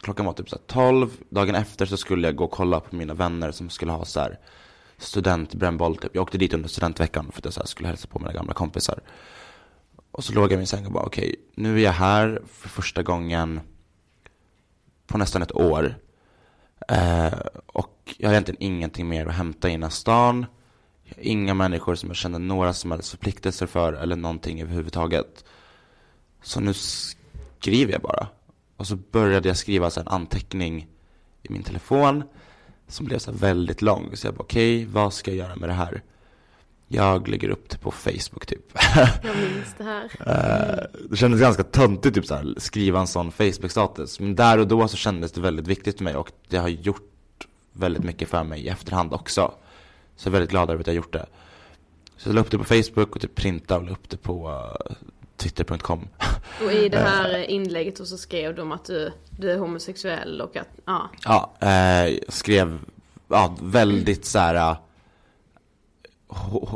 Klockan 0.01 0.27
var 0.27 0.33
typ 0.33 0.51
så 0.51 0.57
här 0.57 0.63
12, 0.67 1.11
dagen 1.29 1.55
efter 1.55 1.87
så 1.87 1.97
skulle 1.97 2.29
jag 2.29 2.37
gå 2.37 2.45
och 2.45 2.51
kolla 2.51 2.81
på 2.81 2.97
mina 2.97 3.15
vänner 3.15 3.51
som 3.51 3.71
skulle 3.71 3.93
ha 3.93 4.05
så 4.05 4.21
här 4.21 4.39
studentbrännboll 4.99 5.97
typ. 5.97 6.15
Jag 6.15 6.23
åkte 6.23 6.39
dit 6.39 6.55
under 6.55 6.69
studentveckan 6.69 7.33
för 7.33 7.41
att 7.41 7.45
jag 7.45 7.55
så 7.55 7.67
skulle 7.67 7.89
hälsa 7.89 8.09
på 8.09 8.19
mina 8.19 8.33
gamla 8.33 8.53
kompisar. 8.53 9.01
Och 10.11 10.25
så 10.25 10.33
låg 10.33 10.45
jag 10.45 10.53
i 10.53 10.57
min 10.57 10.67
säng 10.67 10.87
och 10.87 10.93
bara 10.93 11.05
okej, 11.05 11.37
nu 11.55 11.79
är 11.79 11.85
jag 11.85 11.93
här 11.93 12.43
för 12.53 12.69
första 12.69 13.03
gången 13.03 13.61
på 15.07 15.19
nästan 15.19 15.43
ett 15.43 15.53
år. 15.53 15.95
Eh, 16.89 17.33
och 17.67 17.98
jag 18.17 18.29
har 18.29 18.33
egentligen 18.33 18.63
ingenting 18.63 19.09
mer 19.09 19.27
att 19.27 19.35
hämta 19.35 19.69
i 19.69 19.73
den 19.73 19.83
här 19.83 19.91
stan. 19.91 20.47
Inga 21.17 21.55
människor 21.55 21.95
som 21.95 22.09
jag 22.09 22.17
känner 22.17 22.39
några 22.39 22.73
som 22.73 22.91
helst 22.91 23.11
förpliktelser 23.11 23.67
för 23.67 23.93
eller 23.93 24.17
någonting 24.17 24.61
överhuvudtaget. 24.61 25.45
Så 26.43 26.61
nu 26.61 26.73
skriver 26.75 27.93
jag 27.93 28.03
bara. 28.03 28.27
Och 28.77 28.87
så 28.87 28.97
började 28.97 29.49
jag 29.49 29.57
skriva 29.57 29.91
så 29.91 30.01
en 30.01 30.09
anteckning 30.09 30.87
i 31.43 31.53
min 31.53 31.63
telefon 31.63 32.23
som 32.89 33.07
blev 33.07 33.19
så 33.19 33.33
väldigt 33.33 33.83
lång. 33.83 34.17
Så 34.17 34.27
jag 34.27 34.35
bara 34.35 34.43
okej, 34.43 34.85
vad 34.85 35.13
ska 35.13 35.31
jag 35.31 35.39
göra 35.39 35.57
med 35.57 35.69
det 35.69 35.73
här? 35.73 36.03
Jag 36.91 37.29
lägger 37.29 37.49
upp 37.49 37.69
det 37.69 37.79
på 37.79 37.91
Facebook 37.91 38.47
typ. 38.47 38.65
Jag 39.23 39.37
minns 39.37 39.75
det 39.79 39.85
här. 39.85 40.05
Eh, 40.21 41.01
det 41.11 41.17
kändes 41.17 41.41
ganska 41.41 41.65
töntigt 41.65 42.15
typ 42.15 42.27
så 42.27 42.35
här, 42.35 42.55
skriva 42.57 43.01
en 43.01 43.07
sån 43.07 43.33
Facebook-status. 43.33 44.21
Men 44.21 44.35
där 44.35 44.59
och 44.59 44.69
då 44.69 44.89
så 44.89 44.97
kändes 44.97 45.33
det 45.33 45.41
väldigt 45.41 45.67
viktigt 45.67 45.97
för 45.97 46.05
mig 46.05 46.17
och 46.17 46.33
det 46.49 46.57
har 46.57 46.69
gjort 46.69 47.18
väldigt 47.73 48.05
mycket 48.05 48.29
för 48.29 48.45
mig 48.45 48.61
i 48.61 48.69
efterhand 48.69 49.13
också. 49.13 49.55
Så 50.17 50.29
jag 50.29 50.31
är 50.31 50.33
väldigt 50.33 50.51
glad 50.51 50.71
över 50.71 50.81
att 50.81 50.87
jag 50.87 50.97
gjort 50.97 51.13
det. 51.13 51.27
Så 52.17 52.29
jag 52.29 52.35
la 52.35 52.41
upp 52.41 52.51
det 52.51 52.59
på 52.59 52.65
Facebook 52.65 53.17
och 53.17 53.21
typ 53.21 53.35
printade 53.35 53.81
och 53.81 53.87
la 53.87 53.93
upp 53.93 54.09
det 54.09 54.17
på 54.17 54.49
uh, 54.49 54.97
twitter.com. 55.37 56.09
Och 56.65 56.73
i 56.73 56.89
det 56.89 56.99
här 56.99 57.51
inlägget 57.51 58.01
och 58.01 58.07
så 58.07 58.19
skrev 58.19 58.55
de 58.55 58.73
att 58.73 58.85
du, 58.85 59.13
du 59.31 59.51
är 59.51 59.59
homosexuell 59.59 60.41
och 60.41 60.57
att, 60.57 60.69
ja. 60.85 61.11
Ja, 61.25 61.69
eh, 61.69 62.19
skrev 62.29 62.79
ja, 63.29 63.57
väldigt 63.63 64.25
så 64.25 64.39
här. 64.39 64.55
eh, 64.55 64.77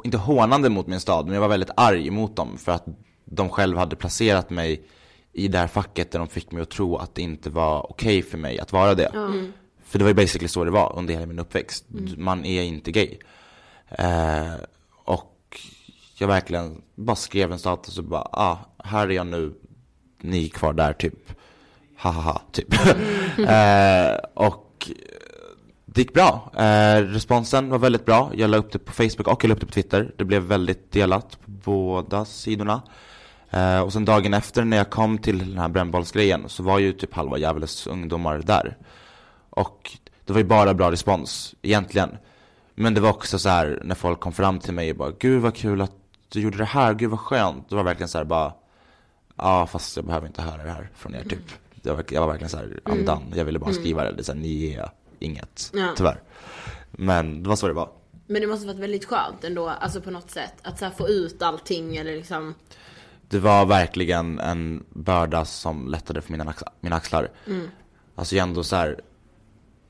inte 0.05 0.19
hånande 0.19 0.71
mot 0.71 0.87
min 0.87 1.01
stad, 1.01 1.25
men 1.25 1.35
jag 1.35 1.41
var 1.41 1.49
väldigt 1.49 1.71
arg 1.77 2.11
mot 2.11 2.37
dem 2.37 2.59
för 2.59 2.73
att 2.73 2.85
de 3.25 3.49
själva 3.49 3.81
hade 3.81 3.97
placerat 3.97 4.51
mig 4.51 4.85
i 5.33 5.49
det 5.49 5.59
här 5.59 5.67
facket 5.67 6.11
där 6.11 6.19
de 6.19 6.29
fick 6.29 6.53
mig 6.53 6.63
att 6.63 6.71
tro 6.71 6.97
att 6.97 7.15
det 7.15 7.23
inte 7.23 7.51
var 7.51 7.91
okej 7.91 8.23
för 8.23 8.39
mig 8.39 8.59
att 8.59 8.73
vara 8.73 8.95
det. 8.95 9.11
För 9.93 9.99
det 9.99 10.05
var 10.05 10.11
ju 10.11 10.15
basically 10.15 10.49
så 10.49 10.65
det 10.65 10.71
var 10.71 10.99
under 10.99 11.15
hela 11.15 11.27
min 11.27 11.39
uppväxt. 11.39 11.85
Man 12.17 12.45
är 12.45 12.63
inte 12.63 12.93
gay. 12.93 13.19
Eh, 13.91 14.55
och 15.05 15.61
jag 16.19 16.29
verkligen 16.29 16.83
bara 16.95 17.17
skrev 17.17 17.53
en 17.53 17.59
status 17.59 17.99
och 17.99 18.05
bara, 18.05 18.29
ah, 18.33 18.59
här 18.85 19.09
är 19.09 19.11
jag 19.11 19.27
nu, 19.27 19.53
ni 20.21 20.45
är 20.45 20.49
kvar 20.49 20.73
där 20.73 20.93
typ. 20.93 21.33
Ha 21.99 22.11
ha 22.11 22.23
ha, 22.23 22.43
typ. 22.53 22.75
eh, 23.39 24.15
och 24.35 24.91
det 25.85 26.01
gick 26.01 26.15
bra. 26.15 26.51
Eh, 26.57 27.03
responsen 27.03 27.71
var 27.71 27.79
väldigt 27.79 28.07
bra. 28.07 28.31
Jag 28.35 28.51
la 28.51 28.57
upp 28.57 28.73
det 28.73 28.79
på 28.79 28.93
Facebook 28.93 29.29
och 29.29 29.45
jag 29.45 29.49
la 29.49 29.55
upp 29.55 29.61
det 29.61 29.67
på 29.67 29.73
Twitter. 29.73 30.15
Det 30.17 30.25
blev 30.25 30.43
väldigt 30.43 30.93
delat 30.93 31.31
på 31.31 31.51
båda 31.51 32.25
sidorna. 32.25 32.83
Eh, 33.51 33.81
och 33.81 33.93
sen 33.93 34.05
dagen 34.05 34.35
efter 34.35 34.65
när 34.65 34.77
jag 34.77 34.91
kom 34.91 35.19
till 35.19 35.39
den 35.39 35.59
här 35.59 35.69
brännbollsgrejen 35.69 36.49
så 36.49 36.63
var 36.63 36.79
ju 36.79 36.93
typ 36.93 37.15
halva 37.15 37.39
Gävles 37.39 37.87
ungdomar 37.87 38.39
där. 38.39 38.77
Och 39.57 39.91
det 40.25 40.33
var 40.33 40.41
ju 40.41 40.47
bara 40.47 40.75
bra 40.75 40.91
respons, 40.91 41.55
egentligen. 41.63 42.17
Men 42.75 42.95
det 42.95 43.01
var 43.01 43.11
också 43.11 43.39
så 43.39 43.49
här 43.49 43.81
när 43.85 43.95
folk 43.95 44.21
kom 44.21 44.33
fram 44.33 44.59
till 44.59 44.75
mig 44.75 44.91
och 44.91 44.97
bara 44.97 45.11
Gud 45.19 45.43
vad 45.43 45.55
kul 45.57 45.81
att 45.81 45.93
du 46.29 46.41
gjorde 46.41 46.57
det 46.59 46.65
här, 46.65 46.95
gud 46.95 47.11
vad 47.11 47.21
skönt. 47.21 47.69
Det 47.69 47.75
var 47.75 47.83
verkligen 47.83 48.09
så 48.09 48.19
här 48.19 48.25
bara 48.25 48.53
Ja 49.37 49.67
fast 49.67 49.97
jag 49.97 50.05
behöver 50.07 50.27
inte 50.27 50.43
höra 50.43 50.65
det 50.65 50.71
här 50.71 50.91
från 50.95 51.15
er 51.15 51.23
typ. 51.23 51.39
Jag 51.83 51.95
var, 51.95 52.05
jag 52.11 52.21
var 52.21 52.29
verkligen 52.29 52.51
så 52.51 52.57
här 52.57 52.81
andan, 52.85 53.23
jag 53.35 53.45
ville 53.45 53.59
bara 53.59 53.73
skriva 53.73 54.05
det. 54.05 54.13
det 54.13 54.25
så 54.25 54.33
här, 54.33 54.39
ni 54.41 54.73
är 54.75 54.91
inget, 55.19 55.71
Ja. 55.75 55.89
tyvärr. 55.97 56.21
Men 56.91 57.43
det 57.43 57.49
var 57.49 57.57
så 57.57 57.67
det 57.69 57.73
var. 57.73 57.91
Men 58.27 58.41
det 58.41 58.47
måste 58.47 58.67
varit 58.67 58.79
väldigt 58.79 59.05
skönt 59.05 59.45
ändå, 59.45 59.69
alltså 59.69 60.01
på 60.01 60.11
något 60.11 60.31
sätt. 60.31 60.55
Att 60.63 60.79
så 60.79 60.85
här 60.85 60.93
få 60.93 61.09
ut 61.09 61.43
allting 61.43 61.97
eller 61.97 62.17
liksom. 62.17 62.55
Det 63.29 63.39
var 63.39 63.67
verkligen 63.67 64.39
en 64.39 64.85
börda 64.91 65.45
som 65.45 65.89
lättade 65.89 66.21
för 66.23 66.33
mina, 66.33 66.55
mina 66.81 66.97
axlar. 66.97 67.31
Alltså 68.15 68.37
jag 68.37 68.43
ändå 68.49 68.65
så 68.65 68.77
här, 68.77 69.01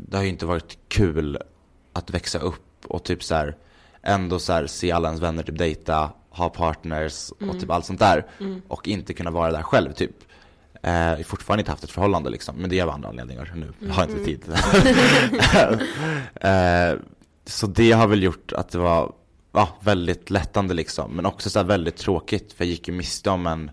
det 0.08 0.16
har 0.16 0.24
ju 0.24 0.30
inte 0.30 0.46
varit 0.46 0.78
kul 0.88 1.38
att 1.92 2.10
växa 2.10 2.38
upp 2.38 2.86
och 2.86 3.04
typ 3.04 3.24
så 3.24 3.34
här, 3.34 3.56
ändå 4.02 4.38
så 4.38 4.52
här, 4.52 4.66
se 4.66 4.92
alla 4.92 5.08
ens 5.08 5.22
vänner 5.22 5.42
typ 5.42 5.58
dejta, 5.58 6.10
ha 6.30 6.48
partners 6.48 7.30
och 7.30 7.60
typ 7.60 7.70
allt 7.70 7.86
sånt 7.86 8.00
där. 8.00 8.26
Och 8.68 8.88
inte 8.88 9.14
kunna 9.14 9.30
vara 9.30 9.52
där 9.52 9.62
själv 9.62 9.92
typ. 9.92 10.16
Eh, 10.82 10.92
jag 10.92 11.16
har 11.16 11.22
fortfarande 11.22 11.60
inte 11.60 11.70
haft 11.70 11.84
ett 11.84 11.90
förhållande 11.90 12.30
liksom, 12.30 12.56
men 12.56 12.70
det 12.70 12.78
är 12.78 12.82
av 12.82 12.90
andra 12.90 13.08
anledningar 13.08 13.52
nu. 13.56 13.72
Jag 13.78 13.94
har 13.94 14.04
inte 14.04 14.24
tid. 14.24 14.44
eh, 16.34 17.00
så 17.44 17.66
det 17.66 17.92
har 17.92 18.06
väl 18.06 18.22
gjort 18.22 18.52
att 18.52 18.68
det 18.68 18.78
var 18.78 19.12
ja, 19.52 19.68
väldigt 19.80 20.30
lättande 20.30 20.74
liksom, 20.74 21.10
men 21.10 21.26
också 21.26 21.50
så 21.50 21.62
väldigt 21.62 21.96
tråkigt 21.96 22.52
för 22.52 22.64
jag 22.64 22.70
gick 22.70 22.88
ju 22.88 22.94
miste 22.94 23.30
om 23.30 23.46
en 23.46 23.70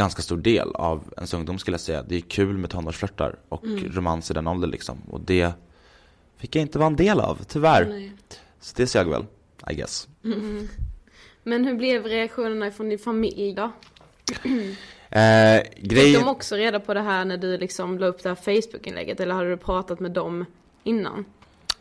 ganska 0.00 0.22
stor 0.22 0.36
del 0.36 0.72
av 0.74 1.12
ens 1.16 1.34
ungdom 1.34 1.58
skulle 1.58 1.74
jag 1.74 1.80
säga. 1.80 2.02
Det 2.02 2.16
är 2.16 2.20
kul 2.20 2.58
med 2.58 2.70
tonårsflörtar 2.70 3.36
och 3.48 3.64
romans 3.90 4.30
i 4.30 4.34
den 4.34 4.46
åldern 4.46 4.70
liksom. 4.70 4.98
Och 5.10 5.20
det 5.20 5.52
fick 6.36 6.56
jag 6.56 6.62
inte 6.62 6.78
vara 6.78 6.86
en 6.86 6.96
del 6.96 7.20
av, 7.20 7.38
tyvärr. 7.48 8.10
Så 8.60 8.74
det 8.76 8.86
sög 8.86 9.08
väl, 9.08 9.24
I 9.70 9.74
guess. 9.74 10.08
Men 11.42 11.64
hur 11.64 11.74
blev 11.74 12.04
reaktionerna 12.04 12.70
från 12.70 12.88
din 12.88 12.98
familj 12.98 13.54
då? 13.54 13.72
Eh, 15.12 15.62
Fick 15.62 15.82
grejen... 15.82 16.20
de 16.20 16.28
också 16.28 16.56
reda 16.56 16.80
på 16.80 16.94
det 16.94 17.00
här 17.00 17.24
när 17.24 17.36
du 17.36 17.58
liksom 17.58 17.98
la 17.98 18.06
upp 18.06 18.22
det 18.22 18.28
här 18.28 18.36
Facebook-inlägget 18.36 19.20
eller 19.20 19.34
hade 19.34 19.50
du 19.50 19.56
pratat 19.56 20.00
med 20.00 20.10
dem 20.10 20.44
innan? 20.84 21.24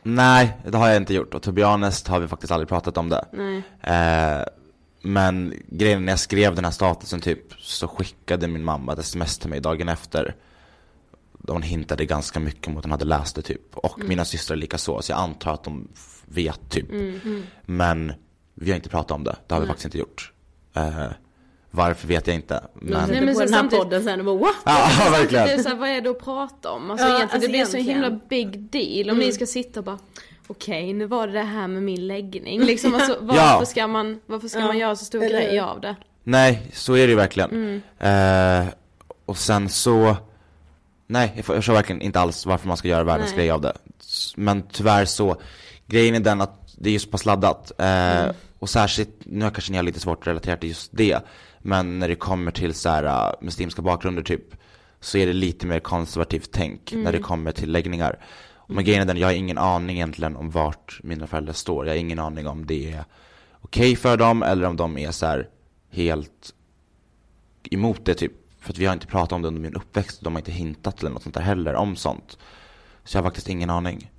Nej, 0.03 0.57
det 0.67 0.77
har 0.77 0.87
jag 0.87 0.97
inte 0.97 1.13
gjort 1.13 1.33
och 1.33 1.41
to 1.41 1.51
be 1.51 1.63
honest 1.65 2.07
har 2.07 2.19
vi 2.19 2.27
faktiskt 2.27 2.51
aldrig 2.51 2.69
pratat 2.69 2.97
om 2.97 3.09
det. 3.09 3.25
Nej. 3.31 3.61
Eh, 3.81 4.45
men 5.01 5.53
grejen 5.67 6.05
när 6.05 6.11
jag 6.11 6.19
skrev 6.19 6.55
den 6.55 6.65
här 6.65 6.71
statusen 6.71 7.21
typ 7.21 7.53
så 7.59 7.87
skickade 7.87 8.47
min 8.47 8.63
mamma 8.63 8.93
ett 8.93 8.99
sms 8.99 9.37
till 9.37 9.49
mig 9.49 9.59
dagen 9.61 9.89
efter. 9.89 10.35
Hon 11.47 11.61
hintade 11.61 12.05
ganska 12.05 12.39
mycket 12.39 12.67
om 12.67 12.77
att 12.77 12.83
hon 12.83 12.91
hade 12.91 13.05
läst 13.05 13.35
det 13.35 13.41
typ. 13.41 13.75
Och 13.77 13.99
mina 14.03 14.25
systrar 14.25 14.57
lika 14.57 14.77
så, 14.77 15.01
så 15.01 15.11
jag 15.11 15.19
antar 15.19 15.53
att 15.53 15.63
de 15.63 15.87
vet 16.25 16.69
typ. 16.69 16.85
Men 17.65 18.13
vi 18.53 18.69
har 18.71 18.75
inte 18.75 18.89
pratat 18.89 19.11
om 19.11 19.23
det, 19.23 19.35
det 19.47 19.53
har 19.53 19.61
vi 19.61 19.67
faktiskt 19.67 19.85
inte 19.85 19.97
gjort. 19.97 20.31
Eh, 20.73 21.05
varför 21.71 22.07
vet 22.07 22.27
jag 22.27 22.35
inte. 22.35 22.63
Men... 22.73 23.09
Nej, 23.11 23.21
men 23.21 23.33
på 23.33 23.39
så 23.39 23.45
den 23.45 23.53
här 23.53 23.59
samtidigt- 23.61 23.83
podden 23.83 24.03
sen 24.03 24.19
och 24.19 24.25
bara 24.25 24.37
what? 24.37 24.55
Ja, 24.65 24.89
Det 24.99 25.05
är 25.05 25.11
verkligen. 25.11 25.63
så 25.63 25.69
här, 25.69 25.75
vad 25.75 25.89
är 25.89 26.01
det 26.01 26.09
att 26.09 26.19
prata 26.23 26.71
om? 26.71 26.91
Alltså 26.91 27.07
Ja, 27.07 27.15
egentligen, 27.17 27.29
alltså 27.33 27.47
det 27.47 27.51
blir 27.51 27.65
så 27.65 27.77
egentligen. 27.77 28.03
himla 28.03 28.19
big 28.29 28.59
deal 28.61 29.09
om 29.09 29.17
ni 29.17 29.31
ska 29.31 29.45
sitta 29.45 29.79
och 29.79 29.83
bara 29.85 29.99
Okej, 30.49 30.93
nu 30.93 31.05
var 31.05 31.27
det 31.27 31.33
det 31.33 31.41
här 31.43 31.67
med 31.67 31.83
min 31.83 32.07
läggning. 32.07 32.61
Liksom, 32.61 32.93
alltså, 32.95 33.17
varför 33.21 33.41
Ja. 33.41 33.65
ska, 33.65 33.87
man, 33.87 34.19
varför 34.25 34.47
ska 34.47 34.59
Ja. 34.59 34.67
man 34.67 34.77
göra 34.77 34.95
så 34.95 35.05
stor 35.05 35.23
Eller 35.23 35.41
grej 35.41 35.59
av 35.59 35.81
det? 35.81 35.95
Nej, 36.23 36.67
så 36.73 36.93
är 36.93 37.07
det 37.07 37.11
ju 37.11 37.15
verkligen. 37.15 37.81
Eh, 37.99 38.65
och 39.25 39.37
sen 39.37 39.69
så, 39.69 40.17
nej 41.07 41.33
jag 41.35 41.45
förstår 41.45 41.73
verkligen 41.73 42.01
inte 42.01 42.19
alls 42.19 42.45
varför 42.45 42.67
man 42.67 42.77
ska 42.77 42.87
göra 42.87 43.03
världens 43.03 43.29
Nej. 43.29 43.37
grej 43.37 43.51
av 43.51 43.61
det. 43.61 43.73
Men 44.35 44.63
tyvärr 44.71 45.05
så, 45.05 45.41
grejen 45.87 46.15
är 46.15 46.19
den 46.19 46.41
att 46.41 46.73
det 46.77 46.89
är 46.89 46.93
ju 46.93 46.99
så 46.99 47.09
pass 47.09 47.25
laddat. 47.25 47.71
Eh, 47.79 48.31
Och 48.59 48.69
särskilt, 48.69 49.09
nu 49.25 49.45
har 49.45 49.51
kanske 49.51 49.71
ni 49.71 49.77
har 49.77 49.83
lite 49.83 49.99
svårt 49.99 50.21
att 50.21 50.27
relatera 50.27 50.57
till 50.57 50.69
just 50.69 50.89
det, 50.93 51.19
men 51.59 51.99
när 51.99 52.07
det 52.07 52.15
kommer 52.15 52.51
till 52.51 52.73
så 52.73 52.89
här 52.89 53.03
uh, 53.03 53.33
muslimska 53.41 53.81
bakgrunder 53.81 54.23
typ, 54.23 54.43
så 54.99 55.17
är 55.17 55.27
det 55.27 55.33
lite 55.33 55.65
mer 55.67 55.79
konservativt 55.79 56.49
tänk 56.51 56.91
när 56.95 57.11
det 57.11 57.19
kommer 57.19 57.51
till 57.51 57.71
läggningar. 57.71 58.19
Men 58.71 58.83
grejen 58.83 59.01
är 59.01 59.05
den, 59.05 59.17
jag 59.17 59.27
har 59.27 59.33
ingen 59.33 59.57
aning 59.57 59.95
egentligen 59.95 60.35
om 60.35 60.49
vart 60.49 60.99
mina 61.03 61.27
föräldrar 61.27 61.53
står. 61.53 61.85
Jag 61.85 61.93
har 61.93 61.97
ingen 61.97 62.19
aning 62.19 62.47
om 62.47 62.65
det 62.65 62.93
är 62.93 63.03
okej 63.61 63.95
för 63.95 64.17
dem 64.17 64.43
eller 64.43 64.67
om 64.67 64.75
de 64.75 64.97
är 64.97 65.11
så 65.11 65.25
här 65.25 65.49
helt 65.89 66.53
emot 67.71 68.05
det 68.05 68.13
typ. 68.13 68.31
För 68.59 68.73
att 68.73 68.77
vi 68.77 68.85
har 68.85 68.93
inte 68.93 69.07
pratat 69.07 69.31
om 69.31 69.41
det 69.41 69.47
under 69.47 69.61
min 69.61 69.75
uppväxt. 69.75 70.21
De 70.21 70.33
har 70.33 70.39
inte 70.39 70.51
hintat 70.51 70.99
eller 70.99 71.09
något 71.11 71.23
sånt 71.23 71.35
där 71.35 71.41
heller 71.41 71.73
om 71.73 71.95
sånt. 71.95 72.37
Så 73.03 73.17
jag 73.17 73.21
har 73.23 73.29
faktiskt 73.29 73.49
ingen 73.49 73.69
aning. 73.69 74.11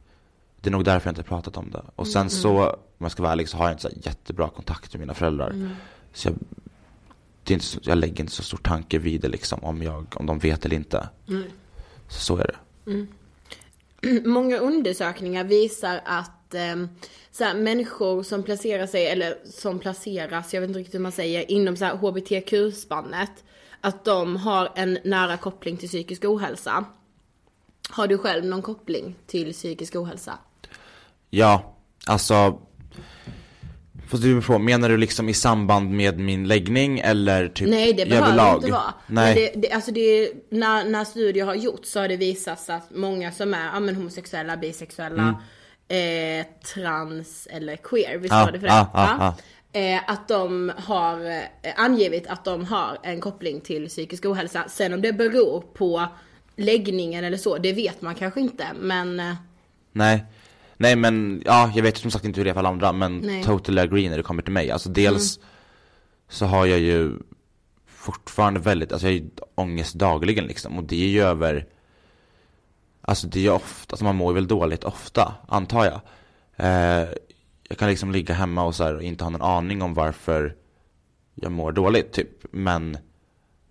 Det 0.61 0.69
är 0.69 0.73
nog 0.73 0.85
därför 0.85 1.09
jag 1.09 1.13
inte 1.13 1.21
har 1.21 1.37
pratat 1.37 1.57
om 1.57 1.71
det. 1.71 1.83
Och 1.97 2.07
sen 2.07 2.31
så, 2.31 2.71
om 2.71 2.77
jag 2.99 3.13
ska 3.13 3.23
vara 3.23 3.33
ärlig, 3.33 3.49
så 3.49 3.57
har 3.57 3.65
jag 3.65 3.73
inte 3.73 3.83
så 3.83 3.97
jättebra 4.03 4.49
kontakt 4.49 4.93
med 4.95 5.01
mina 5.01 5.15
föräldrar. 5.15 5.71
Så 6.13 6.29
jag, 6.29 6.37
det 7.45 7.53
är 7.53 7.55
inte 7.55 7.67
så, 7.67 7.81
jag 7.83 7.99
lägger 7.99 8.21
inte 8.21 8.33
så 8.33 8.43
stor 8.43 8.59
tanke 8.59 8.99
vid 8.99 9.21
det 9.21 9.29
liksom, 9.29 9.65
om, 9.65 9.83
jag, 9.83 10.07
om 10.17 10.27
de 10.27 10.39
vet 10.39 10.65
eller 10.65 10.77
inte. 10.77 11.09
Så, 12.09 12.21
så 12.21 12.37
är 12.37 12.45
det. 12.47 12.57
Många 14.25 14.57
undersökningar 14.57 15.45
visar 15.45 16.01
att 16.05 16.55
eh, 16.55 16.77
så 17.31 17.45
här, 17.45 17.55
människor 17.55 18.23
som 18.23 18.43
placerar 18.43 18.87
sig, 18.87 19.07
eller 19.07 19.35
som 19.45 19.79
placeras, 19.79 20.55
jag 20.55 20.61
vet 20.61 20.69
inte 20.69 20.81
riktigt 20.81 20.95
hur 20.95 21.01
man 21.01 21.13
säger, 21.13 21.51
inom 21.51 21.77
så 21.77 21.85
här 21.85 21.97
HBTQ-spannet, 21.97 23.45
att 23.81 24.05
de 24.05 24.37
har 24.37 24.73
en 24.75 24.99
nära 25.05 25.37
koppling 25.37 25.77
till 25.77 25.89
psykisk 25.89 26.25
ohälsa. 26.25 26.85
Har 27.91 28.07
du 28.07 28.19
själv 28.19 28.45
någon 28.45 28.63
koppling 28.63 29.17
till 29.27 29.53
psykisk 29.53 29.97
ohälsa? 29.97 30.39
Ja, 31.31 31.77
alltså 32.07 32.61
Fast 34.11 34.23
du 34.23 34.42
på, 34.42 34.59
menar 34.59 34.88
du 34.88 34.96
liksom 34.96 35.29
i 35.29 35.35
samband 35.35 35.90
med 35.90 36.18
min 36.18 36.49
läggning 36.49 36.99
eller 37.01 37.49
typ 37.49 37.68
Nej 37.68 37.92
det 37.92 38.07
behöver 38.07 38.27
överlag? 38.27 38.57
inte 38.57 38.73
vara. 38.73 38.94
Nej. 39.07 39.35
Men 39.35 39.35
det, 39.62 39.68
det, 39.68 39.73
alltså 39.75 39.90
det, 39.92 40.01
är- 40.01 40.29
när, 40.51 40.85
när 40.85 41.05
studier 41.05 41.44
har 41.46 41.55
gjorts 41.55 41.90
så 41.90 42.01
har 42.01 42.09
det 42.09 42.16
visats 42.16 42.70
att 42.70 42.90
många 42.94 43.33
som 43.33 43.55
är 43.55 43.66
ja, 43.75 43.81
men 43.81 43.96
homosexuella, 43.96 44.57
bisexuella, 44.57 45.42
eh, 45.88 46.46
trans 46.75 47.49
eller 47.51 47.77
queer, 47.77 48.14
Mm. 48.14 48.27
Ja, 48.31 48.44
var 48.44 48.53
det 48.53 48.61
för 48.61 48.66
det? 48.66 48.73
ja, 48.73 48.90
ja, 48.94 49.35
Eh, 49.73 50.01
att 50.07 50.29
de 50.29 50.73
har 50.77 51.31
eh, 51.31 51.40
angivit 51.77 52.27
att 52.27 52.44
de 52.44 52.64
har 52.64 52.99
en 53.03 53.20
koppling 53.20 53.61
till 53.61 53.88
psykisk 53.88 54.25
ohälsa. 54.27 54.64
Sen 54.68 54.92
om 54.94 55.03
det 55.03 55.12
beror 55.12 55.61
på 55.75 56.07
läggningen 56.57 57.25
eller 57.25 57.37
så, 57.37 57.59
det 57.59 57.73
vet 57.73 58.03
man 58.03 58.14
kanske 58.14 58.40
inte. 58.40 58.64
Men 58.81 59.20
eh, 59.20 59.35
Nej, 59.92 60.25
nej 60.81 60.97
men 60.97 61.43
ja, 61.47 61.71
jag 61.75 61.83
vet 61.83 61.97
som 61.97 62.11
sagt 62.11 62.25
inte 62.25 62.40
hur 62.40 62.45
det 62.45 62.51
är 62.51 62.55
för 62.55 62.61
alla 62.61 62.69
andra 62.69 62.93
men 62.93 63.19
Nej. 63.19 63.45
totally 63.45 63.81
agree 63.81 64.09
när 64.11 64.16
det 64.16 64.23
kommer 64.23 64.43
till 64.43 64.53
mig. 64.53 64.71
Alltså 64.71 64.88
dels 64.88 65.38
så 66.29 66.47
har 66.47 66.66
jag 66.66 66.79
ju 66.79 67.12
fortfarande 67.87 68.61
väldigt, 68.61 68.93
alltså 68.93 69.07
jag 69.07 69.12
har 69.12 69.21
ju 69.21 69.31
ångest 69.55 69.95
dagligen 69.95 70.45
liksom. 70.45 70.79
Och 70.79 70.85
det 70.85 71.05
är 71.05 71.09
ju 71.09 71.23
över 71.23 71.66
Alltså 73.03 73.27
det 73.27 73.38
är 73.38 73.43
ju 73.43 73.51
ofta, 73.51 73.93
alltså 73.93 74.05
man 74.05 74.16
mår 74.16 74.33
väl 74.33 74.47
dåligt 74.49 74.85
ofta, 74.85 75.35
antar 75.49 75.85
jag. 75.85 76.01
Eh, 76.57 77.09
Jag 77.69 77.79
kan 77.79 77.88
liksom 77.88 78.12
ligga 78.12 78.35
hemma 78.35 78.64
och 78.64 78.75
så 78.75 78.85
här, 78.85 78.95
och 78.95 79.03
inte 79.03 79.25
ha 79.25 79.31
någon 79.31 79.43
aning 79.43 79.83
om 79.83 79.95
varför 79.95 80.57
jag 81.35 81.53
mår 81.53 81.73
dåligt 81.73 82.12
typ, 82.12 82.31
men 82.53 82.99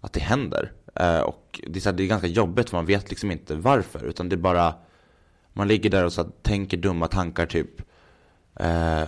att 0.01 0.13
det 0.13 0.19
händer. 0.19 0.71
Eh, 0.95 1.19
Och 1.19 1.61
det 1.67 1.79
är, 1.79 1.81
så 1.81 1.89
här, 1.89 1.97
det 1.97 2.03
är 2.03 2.07
ganska 2.07 2.27
jobbigt 2.27 2.69
för 2.69 2.77
man 2.77 2.85
vet 2.85 3.09
liksom 3.09 3.31
inte 3.31 3.55
varför, 3.55 4.05
utan 4.05 4.29
det 4.29 4.35
är 4.35 4.37
bara 4.37 4.73
Man 5.53 5.67
ligger 5.67 5.89
där 5.89 6.05
och 6.05 6.13
så 6.13 6.23
tänker 6.23 6.77
dumma 6.77 7.07
tankar 7.07 7.45
typ 7.45 7.81
eh, 8.55 9.03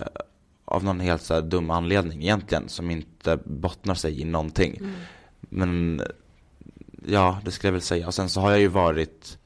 Av 0.64 0.84
någon 0.84 1.00
helt 1.00 1.22
så 1.22 1.34
här, 1.34 1.42
dum 1.42 1.70
anledning 1.70 2.22
egentligen, 2.22 2.68
som 2.68 2.90
inte 2.90 3.38
bottnar 3.44 3.94
sig 3.94 4.20
i 4.20 4.24
någonting 4.24 4.80
Men 5.40 6.02
ja, 7.06 7.40
det 7.44 7.50
skulle 7.50 7.68
jag 7.68 7.72
väl 7.72 7.82
säga. 7.82 8.06
Och 8.06 8.14
sen 8.14 8.28
så 8.28 8.40
har 8.40 8.50
jag 8.50 8.60
ju 8.60 8.68
varit, 8.68 9.38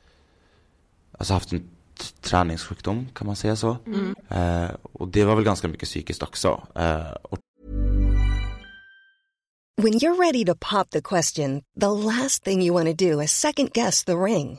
alltså 1.13 1.35
haft 1.35 1.53
en 1.53 1.69
träningssjukdom, 2.21 3.09
kan 3.15 3.27
man 3.27 3.37
säga 3.37 3.57
så? 3.57 3.77
Eh, 4.29 4.71
och 4.83 5.09
det 5.09 5.25
var 5.25 5.35
väl 5.35 5.45
ganska 5.45 5.69
mycket 5.69 5.89
psykiskt 5.89 6.23
också. 6.23 6.67
Eh, 6.75 7.11
och 7.23 7.39
When 9.83 9.93
you're 9.93 10.17
ready 10.17 10.45
to 10.45 10.55
pop 10.55 10.91
the 10.91 11.03
question, 11.03 11.63
the 11.81 11.91
last 11.91 12.45
thing 12.45 12.63
you 12.63 12.75
want 12.75 12.99
to 12.99 13.11
do 13.11 13.23
is 13.23 13.33
second 13.33 13.73
guess 13.73 14.05
the 14.05 14.13
ring. 14.13 14.59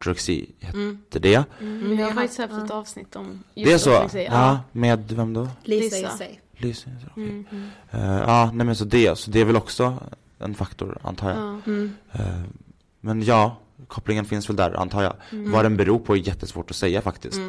Ortodoxi 0.00 0.46
hette 0.60 1.18
det. 1.18 1.44
Mm, 1.60 1.98
jag 1.98 2.06
har 2.06 2.14
faktiskt 2.14 2.38
haft 2.38 2.64
ett 2.64 2.70
avsnitt 2.70 3.16
om 3.16 3.44
Det 3.54 3.72
är 3.72 3.78
så? 3.78 3.90
ortodoxi. 3.90 4.24
Ja. 4.30 4.60
med 4.72 5.12
vem 5.12 5.34
då? 5.34 5.48
Lisa 5.64 5.96
Lisa. 5.96 6.08
Essay. 6.08 6.38
Lisa? 6.56 6.90
okej. 7.10 7.44
Eh, 7.90 8.00
ja, 8.26 8.50
nej 8.54 8.66
men 8.66 8.76
så 8.76 8.84
det, 8.84 9.18
så 9.18 9.30
det 9.30 9.40
är 9.40 9.44
väl 9.44 9.56
också 9.56 9.98
en 10.38 10.54
faktor, 10.54 10.98
antar 11.02 11.30
jag. 11.30 11.38
Ja. 11.38 11.72
Eh, 12.12 12.40
men 13.00 13.22
ja, 13.22 13.56
kopplingen 13.88 14.24
finns 14.24 14.48
väl 14.48 14.56
där, 14.56 14.74
antar 14.74 15.02
jag. 15.02 15.14
Vad 15.30 15.64
den 15.64 15.76
beror 15.76 15.98
på 15.98 16.16
är 16.16 16.28
jättesvårt 16.28 16.70
att 16.70 16.76
säga 16.76 17.02
faktiskt. 17.02 17.40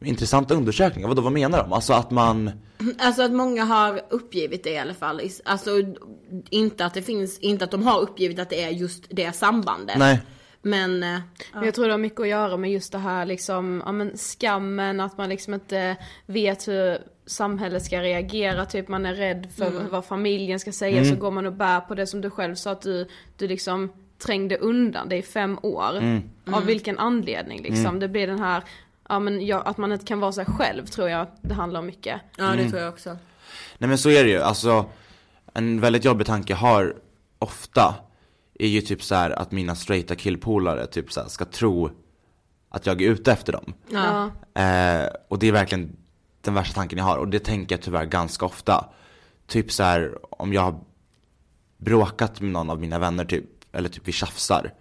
Intressanta 0.00 0.54
undersökningar, 0.54 1.08
vadå, 1.08 1.22
vad 1.22 1.32
menar 1.32 1.58
de? 1.62 1.72
Alltså 1.72 1.92
att 1.92 2.10
man... 2.10 2.50
Alltså 2.98 3.22
att 3.22 3.32
många 3.32 3.64
har 3.64 4.00
uppgivit 4.10 4.64
det 4.64 4.70
i 4.70 4.78
alla 4.78 4.94
fall. 4.94 5.20
Alltså 5.44 5.70
inte 6.50 6.86
att 6.86 6.94
det 6.94 7.02
finns, 7.02 7.38
inte 7.38 7.64
att 7.64 7.70
de 7.70 7.82
har 7.82 8.00
uppgivit 8.00 8.38
att 8.38 8.50
det 8.50 8.62
är 8.62 8.70
just 8.70 9.04
det 9.10 9.36
sambandet. 9.36 9.98
Nej. 9.98 10.20
Men, 10.62 11.02
eh, 11.02 11.20
Men 11.52 11.64
jag 11.64 11.74
tror 11.74 11.86
det 11.86 11.92
har 11.92 11.98
mycket 11.98 12.20
att 12.20 12.28
göra 12.28 12.56
med 12.56 12.70
just 12.72 12.92
det 12.92 12.98
här 12.98 13.24
liksom, 13.26 13.82
ja 13.86 13.92
men 13.92 14.16
skammen, 14.16 15.00
att 15.00 15.18
man 15.18 15.28
liksom 15.28 15.54
inte 15.54 15.96
vet 16.26 16.68
hur 16.68 16.98
samhället 17.26 17.84
ska 17.84 18.00
reagera, 18.02 18.66
typ 18.66 18.88
man 18.88 19.06
är 19.06 19.14
rädd 19.14 19.48
för 19.56 19.70
vad 19.90 20.04
familjen 20.04 20.60
ska 20.60 20.72
säga, 20.72 21.04
så 21.04 21.16
går 21.16 21.30
man 21.30 21.46
och 21.46 21.52
bär 21.52 21.80
på 21.80 21.94
det 21.94 22.06
som 22.06 22.20
du 22.20 22.30
själv 22.30 22.54
sa 22.54 22.70
att 22.70 22.82
du, 22.82 23.08
du 23.36 23.48
liksom 23.48 23.92
trängde 24.18 24.56
undan 24.56 25.08
det 25.08 25.16
i 25.16 25.22
fem 25.22 25.58
år. 25.62 26.20
Av 26.52 26.64
vilken 26.64 26.98
anledning 26.98 27.62
liksom? 27.62 27.98
Det 28.00 28.08
blir 28.08 28.26
den 28.26 28.38
här, 28.38 28.62
ja 29.08 29.18
men 29.18 29.46
ja, 29.46 29.60
att 29.60 29.76
man 29.78 29.92
inte 29.92 30.04
kan 30.04 30.20
vara 30.20 30.32
sig 30.32 30.44
själv 30.44 30.86
tror 30.86 31.08
jag 31.08 31.26
det 31.42 31.54
handlar 31.54 31.80
om 31.80 31.86
mycket. 31.86 32.20
ja 32.36 32.44
det 32.44 32.70
tror 32.70 32.80
jag 32.82 32.88
också. 32.88 33.16
Nej 33.78 33.88
men 33.88 33.98
så 33.98 34.10
är 34.10 34.24
det 34.24 34.30
ju, 34.30 34.42
alltså 34.42 34.84
en 35.54 35.80
väldigt 35.80 36.04
jobbig 36.04 36.26
tanke 36.26 36.52
jag 36.52 36.58
har 36.58 36.94
ofta 37.38 37.94
är 38.58 38.68
ju 38.68 38.80
typ 38.80 39.02
så 39.02 39.14
här 39.14 39.30
att 39.30 39.52
mina 39.52 39.74
straighta 39.74 40.14
killpolare 40.14 40.86
typ 40.86 41.12
så 41.12 41.20
här 41.20 41.28
ska 41.28 41.44
tro 41.44 41.90
att 42.68 42.86
jag 42.86 43.02
är 43.02 43.10
ute 43.10 43.32
efter 43.32 43.52
dem. 43.52 43.74
Ja. 43.88 44.30
Eh, 44.62 45.08
och 45.28 45.38
det 45.38 45.48
är 45.48 45.52
verkligen 45.52 45.96
den 46.40 46.54
värsta 46.54 46.74
tanken 46.74 46.98
jag 46.98 47.04
har 47.04 47.16
och 47.16 47.28
det 47.28 47.38
tänker 47.38 47.74
jag 47.74 47.82
tyvärr 47.82 48.04
ganska 48.04 48.46
ofta. 48.46 48.84
Typ 49.46 49.72
så 49.72 49.82
här 49.82 50.18
om 50.40 50.52
jag 50.52 50.62
har 50.62 50.80
bråkat 51.76 52.40
med 52.40 52.52
någon 52.52 52.70
av 52.70 52.80
mina 52.80 52.98
vänner 52.98 53.24
typ, 53.24 53.44
eller 53.72 53.88
typ 53.88 54.08
vi 54.08 54.12
tjafsar. 54.12 54.74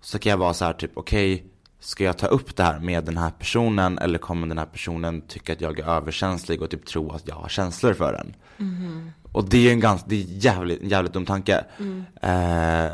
Så 0.00 0.18
kan 0.18 0.30
jag 0.30 0.36
vara 0.36 0.54
så 0.54 0.64
här 0.64 0.72
typ 0.72 0.90
okej, 0.94 1.46
ska 1.80 2.04
jag 2.04 2.18
ta 2.18 2.26
upp 2.26 2.56
det 2.56 2.62
här 2.62 2.78
med 2.78 3.04
den 3.04 3.16
här 3.16 3.30
personen 3.30 3.98
eller 3.98 4.18
kommer 4.18 4.46
den 4.46 4.58
här 4.58 4.66
personen 4.66 5.20
tycka 5.20 5.52
att 5.52 5.60
jag 5.60 5.78
är 5.78 5.88
överkänslig 5.88 6.62
och 6.62 6.70
typ 6.70 6.86
tro 6.86 7.10
att 7.10 7.28
jag 7.28 7.34
har 7.34 7.48
känslor 7.48 7.94
för 7.94 8.12
den? 8.12 8.34
Och 9.32 9.48
det 9.48 9.68
är 9.68 9.72
en 9.72 9.80
ganska, 9.80 10.08
det 10.08 10.16
är 10.16 10.26
jävligt, 10.28 10.82
en 10.82 10.88
jävligt 10.88 11.12
dum 11.12 11.26
tanke. 11.26 11.64
Eh, 12.22 12.92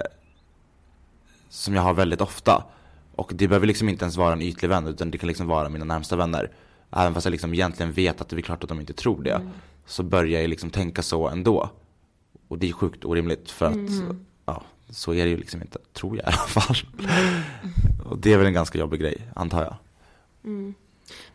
som 1.48 1.74
jag 1.74 1.82
har 1.82 1.94
väldigt 1.94 2.20
ofta. 2.20 2.64
Och 3.14 3.32
det 3.34 3.48
behöver 3.48 3.66
liksom 3.66 3.88
inte 3.88 4.04
ens 4.04 4.16
vara 4.16 4.32
en 4.32 4.42
ytlig 4.42 4.68
vän 4.68 4.86
utan 4.86 5.10
det 5.10 5.18
kan 5.18 5.26
liksom 5.28 5.46
vara 5.46 5.68
mina 5.68 5.84
närmsta 5.84 6.16
vänner. 6.16 6.50
Även 6.92 7.14
fast 7.14 7.24
jag 7.24 7.32
liksom 7.32 7.54
egentligen 7.54 7.92
vet 7.92 8.20
att 8.20 8.28
det 8.28 8.36
är 8.36 8.40
klart 8.40 8.62
att 8.62 8.68
de 8.68 8.80
inte 8.80 8.92
tror 8.92 9.22
det. 9.22 9.40
Så 9.86 10.02
börjar 10.02 10.40
jag 10.40 10.50
liksom 10.50 10.70
tänka 10.70 11.02
så 11.02 11.28
ändå. 11.28 11.70
Och 12.48 12.58
det 12.58 12.68
är 12.68 12.72
sjukt 12.72 13.04
orimligt 13.04 13.50
för 13.50 13.66
att 13.66 13.76
ja, 14.46 14.62
så 14.90 15.14
är 15.14 15.24
det 15.24 15.30
ju 15.30 15.36
liksom 15.36 15.62
inte, 15.62 15.78
tror 15.92 16.16
jag 16.16 16.24
i 16.24 16.26
alla 16.26 16.36
fall. 16.36 16.76
Och 18.10 18.18
det 18.18 18.32
är 18.32 18.38
väl 18.38 18.46
en 18.46 18.52
ganska 18.52 18.78
jobbig 18.78 19.00
grej, 19.00 19.22
antar 19.34 19.62
jag. 19.62 19.76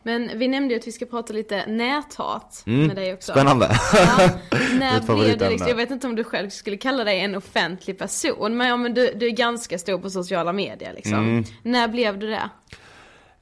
Men 0.03 0.39
vi 0.39 0.47
nämnde 0.47 0.73
ju 0.73 0.79
att 0.79 0.87
vi 0.87 0.91
ska 0.91 1.05
prata 1.05 1.33
lite 1.33 1.65
näthat 1.65 2.63
Mm. 2.67 2.87
med 2.87 2.95
dig 2.95 3.13
också. 3.13 3.31
Spännande. 3.31 3.79
Ja, 3.93 4.29
när 4.93 5.37
blev 5.37 5.49
liksom, 5.49 5.67
jag 5.67 5.75
vet 5.75 5.91
inte 5.91 6.07
om 6.07 6.15
du 6.15 6.23
själv 6.23 6.49
skulle 6.49 6.77
kalla 6.77 7.03
dig 7.03 7.19
en 7.19 7.35
offentlig 7.35 7.97
person, 7.97 8.57
men, 8.57 8.67
ja, 8.67 8.77
men 8.77 8.93
du, 8.93 9.13
du 9.15 9.25
är 9.25 9.31
ganska 9.31 9.79
stor 9.79 9.99
på 9.99 10.09
sociala 10.09 10.53
medier 10.53 10.93
liksom. 10.93 11.13
Mm. 11.13 11.43
När 11.63 11.87
blev 11.87 12.19
du 12.19 12.27
det? 12.29 12.49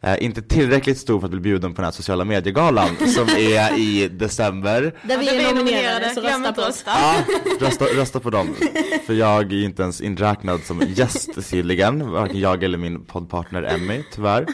Eh, 0.01 0.23
inte 0.23 0.41
tillräckligt 0.41 0.97
stor 0.97 1.19
för 1.19 1.27
att 1.27 1.31
bli 1.31 1.39
bjuden 1.39 1.73
på 1.73 1.81
den 1.81 1.85
här 1.85 1.91
sociala 1.91 2.25
mediegalan 2.25 2.89
som 3.15 3.29
är 3.29 3.79
i 3.79 4.07
december. 4.07 4.95
Där 5.03 5.17
vi 5.17 5.27
är 5.27 5.55
nominerade, 5.55 6.09
så 6.09 6.21
rösta 6.21 6.53
på 6.53 6.61
oss. 6.61 6.83
Ja, 6.85 7.15
rösta, 7.59 7.85
rösta 7.85 8.19
på 8.19 8.29
dem. 8.29 8.55
För 9.05 9.13
jag 9.13 9.53
är 9.53 9.63
inte 9.65 9.83
ens 9.83 10.01
inräknad 10.01 10.63
som 10.63 10.81
gäst 10.87 11.49
tydligen, 11.49 12.11
varken 12.11 12.39
jag 12.39 12.63
eller 12.63 12.77
min 12.77 13.05
poddpartner 13.05 13.63
Emmy, 13.63 14.03
tyvärr. 14.13 14.45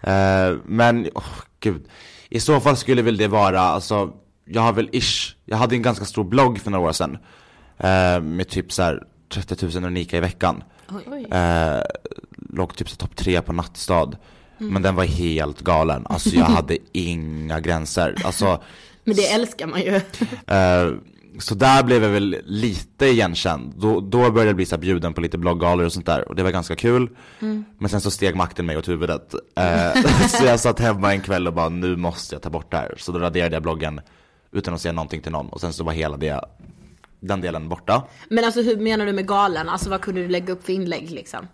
Eh, 0.00 0.56
men, 0.64 1.08
åh 1.14 1.24
gud. 1.60 1.88
I 2.30 2.40
så 2.40 2.60
fall 2.60 2.76
skulle 2.76 3.02
väl 3.02 3.16
det 3.16 3.28
vara, 3.28 3.60
alltså, 3.60 4.12
jag 4.50 4.62
har 4.62 4.72
väl 4.72 4.88
ish, 4.92 5.36
jag 5.44 5.56
hade 5.56 5.74
en 5.74 5.82
ganska 5.82 6.04
stor 6.04 6.24
blogg 6.24 6.60
för 6.60 6.70
några 6.70 6.88
år 6.88 6.92
sedan. 6.92 7.18
Eh, 7.78 8.20
med 8.20 8.48
typ 8.48 8.72
så 8.72 8.82
här 8.82 9.02
30 9.28 9.80
000 9.80 9.84
unika 9.84 10.16
i 10.16 10.20
veckan. 10.20 10.62
Eh, 11.30 11.82
låg 12.52 12.76
typ 12.76 12.90
så 12.90 12.96
topp 12.96 13.16
tre 13.16 13.42
på 13.42 13.52
nattstad. 13.52 14.10
Men 14.58 14.82
den 14.82 14.94
var 14.94 15.04
helt 15.04 15.60
galen, 15.60 16.06
alltså 16.08 16.28
jag 16.28 16.44
hade 16.44 16.78
inga 16.92 17.60
gränser. 17.60 18.14
Alltså, 18.24 18.62
Men 19.04 19.16
det 19.16 19.28
älskar 19.28 19.66
man 19.66 19.80
ju. 19.80 20.00
Eh, 20.46 20.92
så 21.38 21.54
där 21.54 21.82
blev 21.82 22.02
jag 22.02 22.10
väl 22.10 22.36
lite 22.44 23.06
igenkänd. 23.06 23.74
Då, 23.76 24.00
då 24.00 24.18
började 24.30 24.46
jag 24.46 24.56
bli 24.56 24.66
så 24.66 24.74
här 24.76 24.80
bjuden 24.80 25.14
på 25.14 25.20
lite 25.20 25.38
blogggalor 25.38 25.86
och 25.86 25.92
sånt 25.92 26.06
där 26.06 26.28
och 26.28 26.34
det 26.34 26.42
var 26.42 26.50
ganska 26.50 26.76
kul. 26.76 27.08
Mm. 27.40 27.64
Men 27.78 27.88
sen 27.88 28.00
så 28.00 28.10
steg 28.10 28.36
makten 28.36 28.66
mig 28.66 28.76
åt 28.76 28.88
huvudet. 28.88 29.34
Eh, 29.56 30.02
så 30.28 30.44
jag 30.44 30.60
satt 30.60 30.80
hemma 30.80 31.12
en 31.12 31.20
kväll 31.20 31.46
och 31.46 31.54
bara 31.54 31.68
nu 31.68 31.96
måste 31.96 32.34
jag 32.34 32.42
ta 32.42 32.50
bort 32.50 32.70
det 32.70 32.76
här. 32.76 32.94
Så 32.98 33.12
då 33.12 33.18
raderade 33.18 33.56
jag 33.56 33.62
bloggen 33.62 34.00
utan 34.52 34.74
att 34.74 34.80
säga 34.80 34.92
någonting 34.92 35.20
till 35.20 35.32
någon 35.32 35.48
och 35.48 35.60
sen 35.60 35.72
så 35.72 35.84
var 35.84 35.92
hela 35.92 36.16
det, 36.16 36.40
den 37.20 37.40
delen 37.40 37.68
borta. 37.68 38.02
Men 38.28 38.44
alltså 38.44 38.62
hur 38.62 38.76
menar 38.76 39.06
du 39.06 39.12
med 39.12 39.26
galen? 39.28 39.68
Alltså 39.68 39.90
vad 39.90 40.00
kunde 40.00 40.20
du 40.22 40.28
lägga 40.28 40.52
upp 40.52 40.64
för 40.64 40.72
inlägg 40.72 41.10
liksom? 41.10 41.48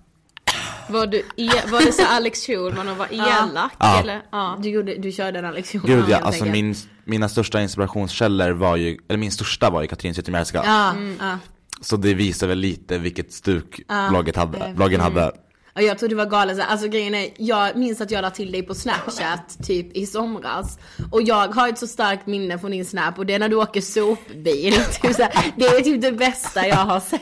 Var, 0.88 1.06
du 1.06 1.18
e- 1.18 1.68
var 1.70 1.80
det 1.86 1.92
så 1.92 2.06
Alex 2.06 2.46
Schulman 2.46 2.88
och 2.88 2.96
var 2.96 3.08
elak 3.12 3.72
Ja. 3.78 4.00
eller? 4.00 4.22
Ja. 4.32 4.58
Du, 4.62 4.68
gjorde, 4.70 4.94
du 4.94 5.12
körde 5.12 5.38
en 5.38 5.44
Alex 5.44 5.68
Schulman, 5.72 5.90
Gud 5.90 6.04
ja, 6.08 6.18
alltså 6.18 6.44
min, 6.44 6.74
mina 7.04 7.28
största 7.28 7.62
inspirationskällor 7.62 8.50
var 8.50 8.76
ju, 8.76 8.98
eller 9.08 9.18
min 9.18 9.30
största 9.32 9.70
var 9.70 9.82
ju 9.82 9.88
Katrin 9.88 10.14
Zytomierska. 10.14 10.62
Ja, 10.64 10.94
ja. 11.20 11.38
Så 11.80 11.96
det 11.96 12.14
visar 12.14 12.46
väl 12.46 12.58
lite 12.58 12.98
vilket 12.98 13.32
stuk 13.32 13.80
Ja. 13.88 14.06
blogget 14.10 14.36
hade, 14.36 14.72
bloggen 14.76 15.00
hade. 15.00 15.32
Och 15.74 15.82
jag 15.82 15.98
tror 15.98 16.08
det 16.08 16.14
var 16.14 16.26
galet, 16.26 16.58
alltså 16.68 16.88
grejen 16.88 17.14
är, 17.14 17.28
jag 17.36 17.76
minns 17.76 18.00
att 18.00 18.10
jag 18.10 18.22
la 18.22 18.30
till 18.30 18.52
dig 18.52 18.62
på 18.62 18.74
snapchat 18.74 19.58
typ 19.66 19.96
i 19.96 20.06
somras. 20.06 20.78
Och 21.10 21.22
jag 21.22 21.48
har 21.48 21.68
ett 21.68 21.78
så 21.78 21.86
starkt 21.86 22.26
minne 22.26 22.58
från 22.58 22.70
din 22.70 22.84
snap 22.84 23.18
och 23.18 23.26
det 23.26 23.34
är 23.34 23.38
när 23.38 23.48
du 23.48 23.56
åker 23.56 23.80
sopbil. 23.80 24.72
Typ 25.02 25.14
så 25.14 25.22
här, 25.22 25.52
det 25.56 25.64
är 25.64 25.80
typ 25.80 26.02
det 26.02 26.12
bästa 26.12 26.66
jag 26.68 26.76
har 26.76 27.00
sett. 27.00 27.20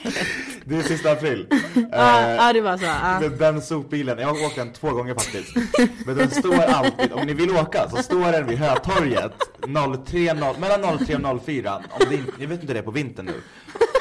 Det 0.65 0.77
är 0.77 0.83
sista 0.83 1.12
april. 1.12 1.47
Ja, 1.93 2.31
ja 2.31 2.53
det 2.53 2.61
var 2.61 2.77
så. 2.79 2.85
Ja. 2.85 3.29
Den, 3.38 3.62
sopbilen, 3.62 4.19
jag 4.19 4.27
har 4.27 4.47
åkt 4.47 4.57
den 4.57 4.73
två 4.73 4.91
gånger 4.91 5.15
faktiskt. 5.15 5.57
Men 6.07 6.17
den 6.17 6.31
står 6.31 6.62
alltid, 6.62 7.12
om 7.12 7.27
ni 7.27 7.35
vill 7.35 7.51
åka 7.51 7.91
så 7.91 8.03
står 8.03 8.33
den 8.33 8.47
vid 8.47 8.59
Hötorget 8.59 9.33
03.00, 9.61 10.61
mellan 10.61 10.99
03 10.99 11.17
och 11.17 11.45
04. 11.45 11.77
Om 11.77 12.07
det 12.11 12.19
jag 12.38 12.49
vet 12.49 12.61
inte 12.61 12.73
det 12.73 12.79
är 12.79 12.83
på 12.83 12.91
vintern 12.91 13.27
nu. 13.27 13.35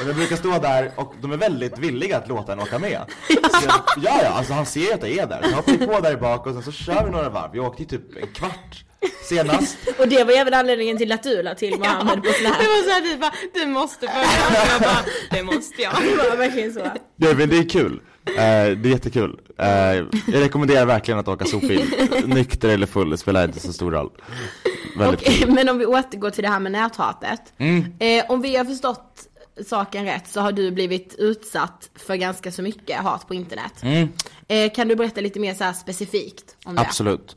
Men 0.01 0.07
den 0.07 0.15
brukar 0.15 0.35
stå 0.35 0.59
där 0.59 0.91
och 0.95 1.13
de 1.21 1.31
är 1.31 1.37
väldigt 1.37 1.77
villiga 1.79 2.17
att 2.17 2.27
låta 2.27 2.53
en 2.53 2.59
åka 2.59 2.79
med. 2.79 3.01
Så 3.27 3.35
jag, 3.67 3.73
ja, 3.97 4.19
ja, 4.23 4.29
alltså 4.29 4.53
han 4.53 4.65
ser 4.65 4.93
att 4.93 5.01
jag 5.01 5.11
är 5.11 5.27
där. 5.27 5.41
Så 5.49 5.55
hoppar 5.55 5.71
vi 5.71 5.87
på 5.87 5.99
där 5.99 6.15
bak 6.17 6.47
och 6.47 6.53
sen 6.53 6.63
så 6.63 6.71
kör 6.71 7.05
vi 7.05 7.11
några 7.11 7.29
varv. 7.29 7.49
Vi 7.53 7.59
åkte 7.59 7.83
ju 7.83 7.89
typ 7.89 8.17
en 8.23 8.27
kvart 8.27 8.83
senast. 9.29 9.77
Och 9.99 10.07
det 10.07 10.23
var 10.23 10.33
även 10.33 10.53
anledningen 10.53 10.97
till 10.97 11.11
att 11.11 11.23
du 11.23 11.43
la 11.43 11.55
till 11.55 11.79
Mohammed 11.79 12.23
på 12.23 12.29
snap. 12.31 12.53
Det 12.59 12.67
var 12.67 12.83
såhär 12.89 13.01
du 13.01 13.17
bara, 13.17 13.31
du 13.53 13.65
måste 13.65 14.07
följa 14.07 14.47
och 14.49 14.71
jag 14.73 14.81
bara, 14.81 15.03
det 15.31 15.43
måste 15.43 15.81
jag. 15.81 15.93
Det 16.03 16.29
var 16.29 16.37
verkligen 16.37 16.73
så. 16.73 16.79
Nej 17.15 17.35
men 17.35 17.49
det 17.49 17.57
är 17.57 17.69
kul. 17.69 18.01
Eh, 18.27 18.33
det 18.35 18.41
är 18.43 18.85
jättekul. 18.87 19.39
Eh, 19.59 19.67
jag 19.67 20.05
rekommenderar 20.27 20.85
verkligen 20.85 21.19
att 21.19 21.27
åka 21.27 21.45
sopbil. 21.45 21.93
Nykter 22.25 22.69
eller 22.69 22.87
full, 22.87 23.09
det 23.09 23.17
spelar 23.17 23.43
inte 23.45 23.59
så 23.59 23.73
stor 23.73 23.91
roll. 23.91 24.09
Väldigt 24.97 25.19
Och, 25.27 25.33
kul. 25.33 25.51
men 25.51 25.69
om 25.69 25.77
vi 25.77 25.85
återgår 25.85 26.29
till 26.29 26.43
det 26.43 26.49
här 26.49 26.59
med 26.59 26.71
näthatet. 26.71 27.41
Mm. 27.57 27.85
Eh, 27.99 28.25
om 28.29 28.41
vi 28.41 28.55
har 28.55 28.65
förstått 28.65 29.27
saken 29.63 30.05
rätt 30.05 30.27
så 30.27 30.41
har 30.41 30.51
du 30.51 30.71
blivit 30.71 31.15
utsatt 31.17 31.89
för 31.95 32.15
ganska 32.15 32.51
så 32.51 32.61
mycket 32.61 32.99
hat 32.99 33.27
på 33.27 33.33
internet. 33.33 33.73
Mm. 33.81 34.09
Eh, 34.47 34.71
kan 34.71 34.87
du 34.87 34.95
berätta 34.95 35.21
lite 35.21 35.39
mer 35.39 35.53
så 35.53 35.73
specifikt 35.73 36.55
om 36.65 36.75
det? 36.75 36.81
Absolut. 36.81 37.35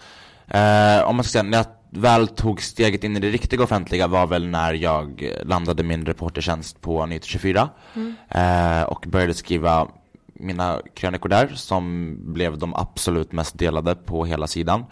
Eh, 0.48 1.02
om 1.08 1.16
man 1.16 1.24
ska 1.24 1.32
säga, 1.32 1.42
när 1.42 1.58
jag 1.58 1.66
väl 2.00 2.28
tog 2.28 2.62
steget 2.62 3.04
in 3.04 3.16
i 3.16 3.20
det 3.20 3.30
riktiga 3.30 3.62
offentliga 3.62 4.06
var 4.06 4.26
väl 4.26 4.46
när 4.46 4.74
jag 4.74 5.30
landade 5.44 5.82
min 5.82 6.06
reportertjänst 6.06 6.80
på 6.80 7.06
Nyheter 7.06 7.28
24 7.28 7.68
Mm. 7.94 8.14
eh, 8.28 8.82
och 8.82 9.04
började 9.08 9.34
skriva 9.34 9.88
mina 10.34 10.80
krönikor 10.94 11.28
där 11.28 11.48
som 11.54 12.16
blev 12.32 12.58
de 12.58 12.74
absolut 12.74 13.32
mest 13.32 13.58
delade 13.58 13.94
på 13.94 14.24
hela 14.24 14.46
sidan. 14.46 14.84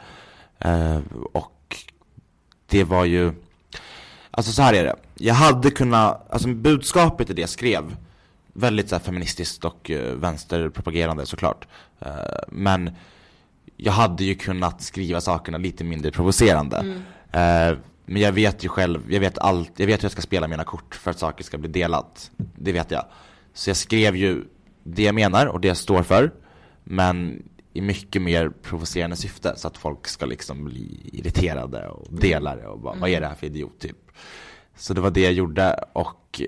Eh, 0.59 1.01
och 1.33 1.77
det 2.67 2.85
var 2.85 3.05
ju, 3.05 3.33
alltså 4.33 4.53
så 4.53 4.63
här 4.63 4.75
är 4.75 4.85
det, 4.85 4.97
jag 5.15 5.35
hade 5.35 5.71
kunnat, 5.71 6.33
alltså 6.33 6.49
budskapet 6.49 7.31
i 7.31 7.33
det 7.33 7.41
jag 7.41 7.51
skrev, 7.51 7.97
väldigt 8.53 8.89
så 8.89 8.95
här 8.95 9.03
feministiskt 9.03 9.65
och 9.65 9.91
uh, 9.91 10.13
vänsterpropagerande 10.15 11.27
såklart. 11.27 11.67
Eh, 12.01 12.11
men 12.49 12.91
jag 13.77 13.93
hade 13.93 14.25
ju 14.25 14.35
kunnat 14.35 14.83
skriva 14.83 15.21
sakerna 15.21 15.59
lite 15.59 15.85
mindre 15.85 16.11
provocerande. 16.11 16.77
Eh, 17.33 17.79
men 18.07 18.23
jag 18.23 18.33
vet 18.33 18.65
ju 18.65 18.69
själv, 18.69 19.13
jag 19.13 19.21
vet 19.21 19.39
allt, 19.39 19.73
jag 19.77 19.87
vet 19.87 20.01
hur 20.01 20.05
jag 20.05 20.13
ska 20.13 20.23
spela 20.23 20.49
mina 20.49 20.65
kort 20.65 20.95
för 20.95 21.11
att 21.11 21.19
saker 21.19 21.45
ska 21.45 21.59
bli 21.59 21.69
delat. 21.69 22.31
Det 22.37 22.73
vet 22.73 22.91
jag. 22.91 23.05
Så 23.55 23.71
jag 23.71 23.77
skrev 23.77 24.17
ju 24.17 24.45
det 24.83 25.03
jag 25.03 25.15
menar 25.15 25.47
och 25.47 25.61
det 25.61 25.69
jag 25.69 25.77
står 25.77 26.03
för. 26.03 26.33
Men 26.85 27.43
i 27.73 27.81
mycket 27.81 28.23
mer 28.23 28.49
provocerande 28.63 29.17
syfte 29.17 29.55
så 29.57 29.69
att 29.69 29.77
folk 29.77 30.09
ska 30.09 30.27
liksom 30.27 30.65
bli 30.65 31.11
irriterade 31.13 31.89
och 31.89 32.07
dela 32.11 32.57
det 32.57 32.67
och 32.67 32.81
bara, 32.81 32.95
vad 32.95 33.11
är 33.11 33.21
det 33.21 33.27
här 33.27 33.35
för 33.35 33.47
idiot 33.47 33.79
typ. 33.81 33.97
Så 34.77 34.95
det 34.95 35.01
var 35.01 35.11
det 35.11 35.21
jag 35.21 35.33
gjorde 35.33 35.85
och 35.93 36.41
eh, 36.41 36.47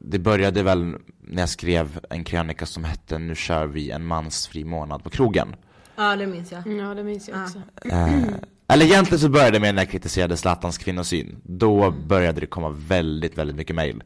det 0.00 0.18
började 0.18 0.62
väl 0.62 0.96
när 1.20 1.42
jag 1.42 1.48
skrev 1.48 2.00
en 2.10 2.24
krönika 2.24 2.66
som 2.66 2.84
hette 2.84 3.18
Nu 3.18 3.34
kör 3.34 3.66
vi 3.66 3.90
en 3.90 4.06
mansfri 4.06 4.64
månad 4.64 5.04
på 5.04 5.10
krogen. 5.10 5.56
Ja, 5.96 6.16
det 6.16 6.26
minns 6.26 6.52
jag. 6.52 6.66
Ja 6.66 6.94
det 6.94 7.04
minns 7.04 7.28
jag 7.28 7.42
också. 7.44 7.58
Eh, 7.90 8.24
eller 8.68 8.86
egentligen 8.86 9.20
så 9.20 9.28
började 9.28 9.50
det 9.50 9.60
med 9.60 9.74
när 9.74 9.82
jag 9.82 9.90
kritiserade 9.90 10.36
Zlatans 10.36 10.78
kvinnosyn. 10.78 11.36
Då 11.42 11.90
började 11.90 12.40
det 12.40 12.46
komma 12.46 12.68
väldigt, 12.68 13.38
väldigt 13.38 13.56
mycket 13.56 13.76
mail. 13.76 14.02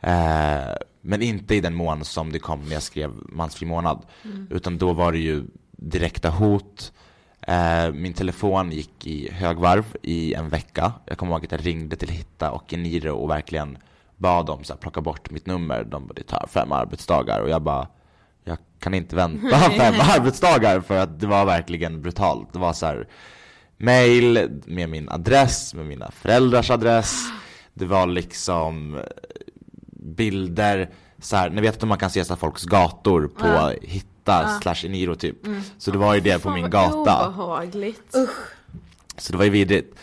Eh, 0.00 0.74
men 1.00 1.22
inte 1.22 1.54
i 1.54 1.60
den 1.60 1.74
mån 1.74 2.04
som 2.04 2.32
det 2.32 2.38
kom 2.38 2.60
när 2.60 2.72
jag 2.72 2.82
skrev 2.82 3.10
Mansfri 3.28 3.66
månad. 3.66 4.06
Utan 4.50 4.78
då 4.78 4.92
var 4.92 5.12
det 5.12 5.18
ju 5.18 5.44
direkta 5.78 6.30
hot. 6.30 6.92
Eh, 7.40 7.92
min 7.92 8.12
telefon 8.12 8.70
gick 8.70 9.06
i 9.06 9.32
högvarv 9.32 9.84
i 10.02 10.34
en 10.34 10.48
vecka. 10.48 10.92
Jag 11.04 11.18
kommer 11.18 11.32
ihåg 11.32 11.44
att 11.44 11.52
jag 11.52 11.66
ringde 11.66 11.96
till 11.96 12.08
Hitta 12.08 12.50
och 12.50 12.72
Eniro 12.72 13.10
och 13.10 13.30
verkligen 13.30 13.78
bad 14.16 14.46
dem 14.46 14.64
så 14.64 14.72
här, 14.72 14.80
plocka 14.80 15.00
bort 15.00 15.30
mitt 15.30 15.46
nummer. 15.46 15.84
De 15.84 16.06
bara, 16.06 16.14
det 16.14 16.22
tar 16.22 16.46
fem 16.50 16.72
arbetsdagar. 16.72 17.40
Och 17.40 17.48
jag 17.48 17.62
bara, 17.62 17.88
jag 18.44 18.58
kan 18.78 18.94
inte 18.94 19.16
vänta 19.16 19.58
fem 19.78 19.94
arbetsdagar 20.00 20.80
för 20.80 20.98
att 20.98 21.20
det 21.20 21.26
var 21.26 21.44
verkligen 21.44 22.02
brutalt. 22.02 22.52
Det 22.52 22.58
var 22.58 22.72
så 22.72 22.86
här 22.86 23.08
mail 23.76 24.60
med 24.66 24.88
min 24.88 25.08
adress, 25.08 25.74
med 25.74 25.86
mina 25.86 26.10
föräldrars 26.10 26.70
adress. 26.70 27.24
Det 27.74 27.86
var 27.86 28.06
liksom 28.06 28.94
eh, 28.94 29.02
bilder, 29.92 30.90
så 31.18 31.36
här, 31.36 31.50
ni 31.50 31.60
vet 31.60 31.82
att 31.82 31.88
man 31.88 31.98
kan 31.98 32.10
se 32.10 32.24
så 32.24 32.36
folks 32.36 32.64
gator 32.64 33.28
på 33.28 33.72
Hitta 33.82 34.17
slash 34.62 34.86
Eniro 34.86 35.14
typ. 35.14 35.36
Så 35.78 35.90
det 35.90 35.98
var 35.98 36.14
ju 36.14 36.20
det 36.20 36.42
på 36.42 36.50
min 36.50 36.70
gata. 36.70 37.28
Obehagligt. 37.28 38.14
Så 39.16 39.32
det 39.32 39.38
var 39.38 39.44
ju 39.44 39.50
vidrigt. 39.50 39.94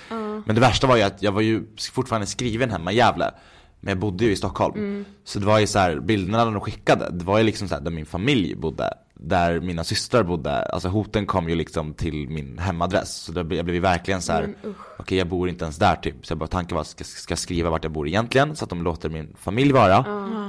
Men 0.46 0.56
det 0.56 0.62
värsta 0.62 0.88
var 0.88 0.96
ju 0.98 1.02
att 1.04 1.22
jag 1.24 1.32
var 1.32 1.42
ju 1.42 1.64
fortfarande 1.94 2.28
skriven 2.28 2.72
hemma 2.72 2.92
i 2.92 2.96
Gävle. 2.96 3.32
Men 3.80 3.92
jag 3.92 3.98
bodde 3.98 4.26
ju 4.26 4.32
i 4.32 4.36
Stockholm. 4.36 5.06
Så 5.24 5.40
det 5.40 5.46
var 5.46 5.60
ju 5.60 5.68
så 5.68 5.80
här, 5.80 6.00
bilderna 6.00 6.46
de 6.46 6.60
skickade, 6.62 7.10
det 7.12 7.26
var 7.26 7.38
ju 7.38 7.44
liksom 7.44 7.68
så 7.68 7.76
här, 7.76 7.82
där 7.82 7.92
min 7.92 8.06
familj 8.06 8.56
bodde. 8.56 8.94
Där 9.14 9.60
mina 9.60 9.84
systrar 9.84 10.24
bodde, 10.24 10.66
alltså 10.66 10.90
hoten 10.90 11.26
kom 11.26 11.50
ju 11.50 11.56
liksom 11.56 11.94
till 11.94 12.30
min 12.30 12.58
hemadress. 12.58 13.16
Så 13.16 13.32
det, 13.32 13.44
blev- 13.44 13.58
jag 13.58 13.66
blev 13.66 13.76
ju 13.76 13.82
verkligen 13.82 14.22
så 14.22 14.32
här, 14.32 14.54
okej 15.00 15.18
jag 15.18 15.28
bor 15.28 15.50
inte 15.50 15.66
ens 15.66 15.78
där 15.78 15.96
typ. 15.96 16.26
Så 16.26 16.32
jag 16.32 16.38
bara, 16.38 16.48
tanken 16.48 16.76
var, 16.78 16.84
ska, 16.84 17.04
ska 17.04 17.32
jag 17.32 17.40
skriva 17.40 17.70
vart 17.70 17.84
jag 17.84 17.92
bor 17.94 18.08
egentligen? 18.08 18.56
Så 18.56 18.64
att 18.64 18.70
de 18.70 18.84
låter 18.84 19.10
min 19.10 19.36
familj 19.40 19.72
vara. 19.72 20.04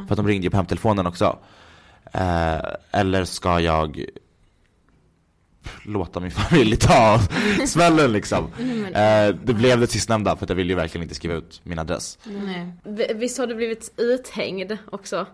För 0.07 0.13
att 0.15 0.17
de 0.17 0.27
ringde 0.29 0.45
ju 0.47 0.51
på 0.51 0.57
hemtelefonen 0.57 1.07
också. 1.07 1.39
Eh, 2.17 2.61
eller 2.91 3.25
ska 3.25 3.61
jag 3.61 4.05
låta 5.83 6.21
min 6.21 6.31
familj 6.51 6.77
ta 6.77 7.21
smällen 7.67 8.13
liksom. 8.13 8.51
Eh, 8.87 9.35
det 9.45 9.53
blev 9.55 9.81
det 9.81 9.87
sistnämnda 9.87 10.37
för 10.37 10.45
att 10.45 10.51
jag 10.51 10.57
ville 10.57 10.73
ju 10.73 10.77
verkligen 10.77 11.03
inte 11.03 11.15
skriva 11.15 11.35
ut 11.35 11.61
min 11.65 11.79
adress. 11.79 12.19
Nej. 12.25 12.73
Visst 13.15 13.39
har 13.39 13.47
du 13.47 13.55
blivit 13.55 13.93
uthängd 13.97 14.79
också? 14.91 15.27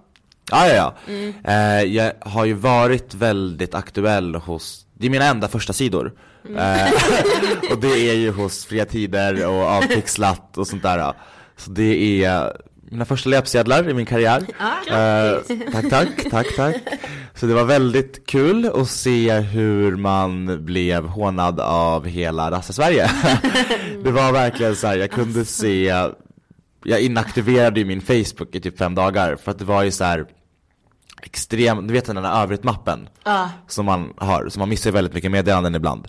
Ah, 0.51 0.67
ja, 0.67 0.95
ja. 1.07 1.15
Eh, 1.45 1.83
jag 1.83 2.13
har 2.21 2.45
ju 2.45 2.53
varit 2.53 3.15
väldigt 3.15 3.75
aktuell 3.75 4.35
hos, 4.35 4.87
det 4.95 5.07
är 5.07 5.11
mina 5.11 5.25
enda 5.25 5.49
första 5.49 5.73
sidor. 5.73 6.13
Eh, 6.57 6.93
och 7.73 7.81
det 7.81 8.11
är 8.11 8.15
ju 8.15 8.31
hos 8.31 8.65
Fria 8.65 8.85
Tider 8.85 9.47
och 9.47 9.63
Avpixlat 9.63 10.59
och 10.59 10.67
sånt 10.67 10.83
där. 10.83 11.13
Så 11.57 11.71
det 11.71 12.25
är 12.25 12.57
mina 12.93 13.05
första 13.05 13.31
löpsedlar 13.31 13.89
i 13.89 13.95
min 13.95 14.07
karriär. 14.07 14.43
Eh, 14.93 15.39
tack, 15.73 15.91
tack, 15.91 16.31
tack, 16.31 16.57
tack. 16.57 16.77
Så 17.35 17.47
det 17.47 17.55
var 17.55 17.65
väldigt 17.65 18.27
kul 18.27 18.67
att 18.75 18.89
se 18.89 19.33
hur 19.41 19.97
man 19.97 20.65
blev 20.65 21.07
hånad 21.07 21.61
av 21.61 22.07
hela 22.07 22.51
rasse-Sverige. 22.51 23.11
det 24.05 24.11
var 24.11 24.33
verkligen 24.33 24.77
så 24.77 24.87
här, 24.87 24.97
jag 24.97 25.11
kunde 25.11 25.45
se 25.45 25.93
jag 26.85 27.01
inaktiverade 27.01 27.81
ju 27.81 27.87
min 27.87 28.01
Facebook 28.01 28.55
i 28.55 28.61
typ 28.61 28.79
fem 28.79 28.95
dagar 28.95 29.37
för 29.37 29.51
att 29.51 29.59
det 29.59 29.65
var 29.65 29.83
ju 29.83 29.91
så 29.91 30.05
här 30.05 30.25
extrem, 31.23 31.87
du 31.87 31.95
vet 31.95 32.05
den 32.05 32.17
där 32.17 32.43
övrigt-mappen 32.43 33.09
Ja. 33.25 33.51
som 33.69 33.87
man 33.87 34.13
har, 34.17 34.49
så 34.49 34.59
man 34.59 34.69
missar 34.69 34.91
väldigt 34.91 35.15
mycket 35.15 35.31
meddelanden 35.31 35.75
ibland. 35.75 36.09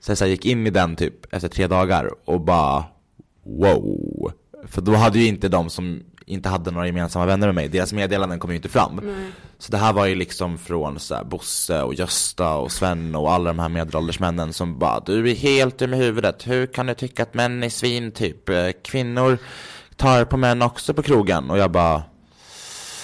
Så 0.00 0.10
jag 0.10 0.18
så 0.18 0.24
här, 0.24 0.30
gick 0.30 0.46
in 0.46 0.66
i 0.66 0.70
den 0.70 0.96
typ 0.96 1.34
efter 1.34 1.48
tre 1.48 1.66
dagar 1.66 2.10
och 2.24 2.40
bara 2.40 2.84
wow. 3.44 4.32
För 4.66 4.82
då 4.82 4.94
hade 4.94 5.18
ju 5.18 5.26
inte 5.26 5.48
de 5.48 5.70
som 5.70 6.02
inte 6.26 6.48
hade 6.48 6.70
några 6.70 6.86
gemensamma 6.86 7.26
vänner 7.26 7.46
med 7.46 7.54
mig, 7.54 7.68
deras 7.68 7.92
meddelanden 7.92 8.38
kom 8.38 8.50
ju 8.50 8.56
inte 8.56 8.68
fram. 8.68 9.00
Så 9.58 9.72
det 9.72 9.78
här 9.78 9.92
var 9.92 10.06
ju 10.06 10.14
liksom 10.14 10.58
från 10.58 11.00
så 11.00 11.14
här, 11.14 11.24
Bosse 11.24 11.82
och 11.82 11.94
Gösta 11.94 12.54
och 12.54 12.72
Sven 12.72 13.14
och 13.14 13.32
alla 13.32 13.50
de 13.50 13.58
här 13.58 13.68
medelålders 13.68 14.20
männen 14.20 14.52
som 14.52 14.78
bara 14.78 15.00
Du 15.00 15.30
är 15.30 15.34
helt 15.34 15.78
dum 15.78 15.94
i 15.94 15.96
huvudet, 15.96 16.46
hur 16.46 16.66
kan 16.66 16.86
du 16.86 16.94
tycka 16.94 17.22
att 17.22 17.34
män 17.34 17.62
är 17.62 17.68
svin 17.68 18.12
typ? 18.12 18.48
Eh, 18.48 18.68
Kvinnor 18.84 19.38
tar 19.96 20.24
på 20.24 20.36
män 20.36 20.62
också 20.62 20.94
på 20.94 21.02
krogen? 21.02 21.50
Och 21.50 21.58
jag 21.58 21.70
bara 21.70 22.02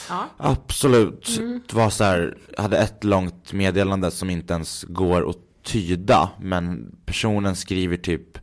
Ja. 0.08 0.28
Absolut. 0.36 1.38
Mm. 1.38 1.60
Det 1.68 1.76
var 1.76 1.90
så 1.90 2.04
här, 2.04 2.38
jag 2.56 2.62
hade 2.62 2.78
ett 2.78 3.04
långt 3.04 3.52
meddelande 3.52 4.10
som 4.10 4.30
inte 4.30 4.54
ens 4.54 4.84
går 4.88 5.30
att 5.30 5.36
tyda, 5.64 6.30
men 6.40 6.94
personen 7.06 7.56
skriver 7.56 7.96
typ 7.96 8.38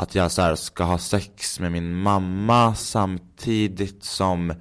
att 0.00 0.14
jag 0.14 0.32
så 0.32 0.56
ska 0.56 0.84
ha 0.84 0.98
sex 0.98 1.60
med 1.60 1.72
min 1.72 1.94
mamma 1.94 2.74
samtidigt 2.74 4.04
som 4.04 4.52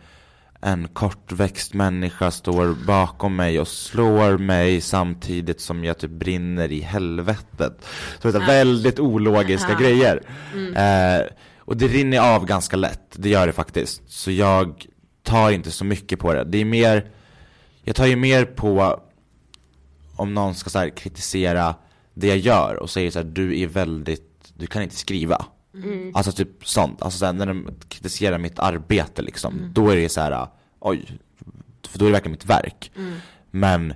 en 0.62 0.88
kortväxt 0.88 1.74
människa 1.74 2.32
står 2.32 2.86
bakom 2.88 3.36
mig 3.36 3.60
och 3.60 3.68
slår 3.68 4.38
mig 4.38 4.82
samtidigt 4.82 5.62
som 5.62 5.84
jag 5.84 5.98
typ 5.98 6.12
brinner 6.12 6.72
i 6.72 6.80
helvetet. 6.80 7.86
Så 8.22 8.32
det 8.32 8.38
är 8.38 8.46
väldigt 8.48 9.00
ologiska 9.00 9.72
Ja. 9.72 9.78
grejer. 9.78 10.22
Mm. 10.54 10.76
Eh, 10.76 11.28
och 11.58 11.78
det 11.78 11.88
rinner 11.88 12.36
av 12.36 12.46
ganska 12.46 12.78
lätt, 12.78 13.16
det 13.16 13.30
gör 13.30 13.48
det 13.48 13.54
faktiskt. 13.54 14.02
Så 14.12 14.32
jag 14.32 14.86
tar 15.24 15.52
inte 15.52 15.72
så 15.72 15.86
mycket 15.86 16.20
på 16.20 16.34
det. 16.34 16.44
Det 16.44 16.58
är 16.58 16.66
mer, 16.66 17.12
jag 17.84 17.96
tar 17.96 18.06
ju 18.06 18.16
mer 18.16 18.46
på 18.46 19.00
om 20.16 20.34
någon 20.34 20.56
ska 20.56 20.70
så 20.70 20.90
kritisera 20.96 21.76
det 22.14 22.28
jag 22.28 22.38
gör 22.38 22.76
och 22.76 22.90
säger 22.90 23.12
så 23.12 23.20
här, 23.20 23.26
du 23.26 23.60
är 23.60 23.68
väldigt, 23.68 24.29
du 24.60 24.68
kan 24.68 24.82
inte 24.84 24.96
skriva. 24.96 25.46
Mm. 25.74 26.12
Alltså 26.16 26.32
typ 26.32 26.68
sånt, 26.68 27.02
alltså 27.02 27.20
så 27.20 27.32
när 27.32 27.46
de 27.46 27.70
kritiserar 27.90 28.38
mitt 28.38 28.60
arbete 28.60 29.22
liksom, 29.22 29.58
Mm. 29.58 29.74
då 29.74 29.90
är 29.90 29.96
det 29.96 30.10
så 30.10 30.22
här, 30.22 30.48
oj, 30.80 31.06
för 31.90 32.00
då 32.00 32.06
är 32.06 32.10
det 32.10 32.14
verkligen 32.14 32.32
mitt 32.32 32.46
verk. 32.46 32.92
Mm. 32.96 33.14
Men 33.52 33.94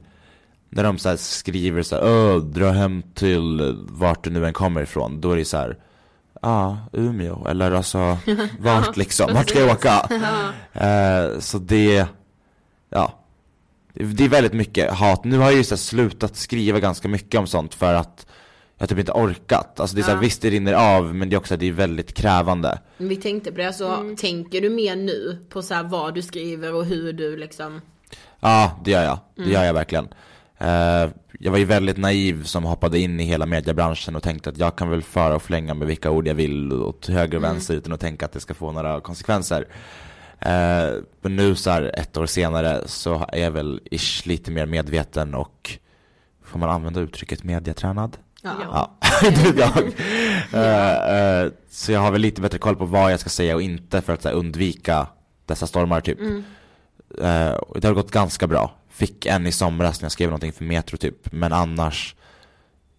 när 0.70 0.84
de 0.84 0.98
så 0.98 1.10
här 1.10 1.16
skriver 1.18 1.84
så 1.84 1.96
här, 1.96 2.40
dra 2.40 2.72
hem 2.72 3.04
till 3.14 3.76
vart 3.90 4.24
du 4.24 4.30
nu 4.30 4.46
än 4.48 4.54
kommer 4.54 4.82
ifrån, 4.82 5.22
då 5.22 5.32
är 5.32 5.38
det 5.38 5.46
så 5.46 5.58
här, 5.58 5.78
ja, 6.42 6.50
ah, 6.50 6.78
Umeå, 6.94 7.48
eller 7.48 7.72
alltså, 7.72 8.18
vart 8.60 8.98
liksom, 8.98 9.34
vart 9.34 9.50
ska 9.50 9.60
jag 9.60 9.72
åka? 9.72 10.10
Eh, 10.74 11.40
så 11.40 11.58
det, 11.58 12.06
ja, 12.90 13.20
det 13.94 14.26
är 14.26 14.30
väldigt 14.30 14.54
mycket 14.54 14.92
hat. 14.92 15.24
Nu 15.24 15.38
har 15.38 15.46
jag 15.46 15.54
ju 15.54 15.64
så 15.64 15.78
slutat 15.78 16.36
skriva 16.36 16.80
ganska 16.80 17.08
mycket 17.08 17.40
om 17.40 17.48
sånt 17.48 17.74
för 17.74 17.94
att 17.94 18.26
jag 18.78 18.90
typ 18.90 19.00
inte 19.00 19.12
orkat. 19.12 19.80
Alltså 19.80 19.96
det 19.96 20.02
är 20.02 20.04
så 20.04 20.10
här, 20.10 20.18
Ja. 20.18 20.22
visst 20.22 20.42
det 20.42 20.50
rinner 20.50 20.74
av 20.74 21.16
men 21.16 21.30
det 21.30 21.36
är 21.36 21.38
också 21.38 21.58
det 21.58 21.66
är 21.68 21.72
väldigt 21.72 22.14
krävande. 22.14 22.80
Men 22.98 23.08
Vi 23.10 23.16
tänkte 23.16 23.52
på 23.52 23.58
det, 23.58 23.68
alltså 23.68 24.16
tänker 24.18 24.62
du 24.62 24.70
mer 24.70 24.96
nu 24.96 25.38
på 25.50 25.62
så 25.62 25.74
här 25.74 25.84
vad 25.84 26.14
du 26.16 26.22
skriver 26.22 26.74
och 26.74 26.86
hur 26.86 27.14
du 27.14 27.38
liksom 27.38 27.82
Ja, 28.40 28.82
det 28.86 28.92
gör 28.92 29.04
jag. 29.04 29.20
Det 29.36 29.42
Mm. 29.42 29.54
gör 29.54 29.64
jag 29.64 29.74
verkligen. 29.74 30.08
Eh, 30.58 31.10
jag 31.40 31.52
var 31.52 31.58
ju 31.58 31.66
väldigt 31.66 31.98
naiv 31.98 32.44
som 32.44 32.64
hoppade 32.64 33.00
in 33.00 33.20
i 33.20 33.24
hela 33.24 33.46
mediebranschen 33.46 34.16
och 34.16 34.24
tänkte 34.24 34.50
att 34.50 34.58
jag 34.58 34.76
kan 34.76 34.90
väl 34.90 35.02
föra 35.02 35.36
och 35.36 35.42
flänga 35.44 35.74
med 35.74 35.88
vilka 35.88 36.12
ord 36.12 36.28
jag 36.28 36.36
vill 36.36 36.74
åt 36.74 37.08
höger 37.08 37.38
och 37.38 37.44
Mm. 37.44 37.52
vänster 37.54 37.74
utan 37.76 37.94
att 37.94 38.00
tänka 38.00 38.26
att 38.26 38.32
det 38.32 38.40
ska 38.40 38.54
få 38.54 38.72
några 38.72 39.02
konsekvenser. 39.02 39.68
Eh, 40.40 40.90
men 41.22 41.36
nu 41.36 41.56
så 41.56 41.70
här 41.70 41.92
ett 42.00 42.18
år 42.18 42.26
senare 42.26 42.82
så 42.86 43.26
är 43.34 43.42
jag 43.44 43.52
väl 43.52 43.82
ish 43.92 44.28
lite 44.28 44.52
mer 44.52 44.66
medveten 44.66 45.36
och 45.36 45.72
får 46.46 46.60
man 46.60 46.70
använda 46.70 47.00
uttrycket 47.00 47.44
mediatränad? 47.44 48.18
Ja. 48.44 48.56
Ja, 48.72 48.98
det 49.22 49.50
är 49.50 49.60
jag. 49.60 49.94
Eh, 50.54 51.42
eh, 51.44 51.52
så 51.70 51.92
jag 51.92 52.00
har 52.00 52.12
väl 52.12 52.22
lite 52.22 52.42
bättre 52.42 52.58
koll 52.58 52.76
på 52.76 52.86
vad 52.86 53.12
jag 53.12 53.20
ska 53.20 53.30
säga 53.30 53.56
och 53.56 53.62
inte 53.62 54.02
för 54.02 54.14
att 54.14 54.22
så 54.22 54.28
här, 54.30 54.36
undvika 54.36 55.08
dessa 55.46 55.68
stormar 55.68 56.02
typ. 56.02 56.20
Mm. 56.20 56.44
Och 57.60 57.82
det 57.82 57.88
har 57.88 57.94
gått 57.96 58.12
ganska 58.12 58.48
bra. 58.48 58.72
Fick 58.90 59.26
en 59.26 59.48
i 59.48 59.52
somras 59.52 60.02
när 60.02 60.06
jag 60.06 60.12
skrev 60.12 60.30
någonting 60.30 60.54
för 60.54 60.64
Metro 60.64 60.98
typ, 60.98 61.32
men 61.32 61.54
annars 61.54 62.16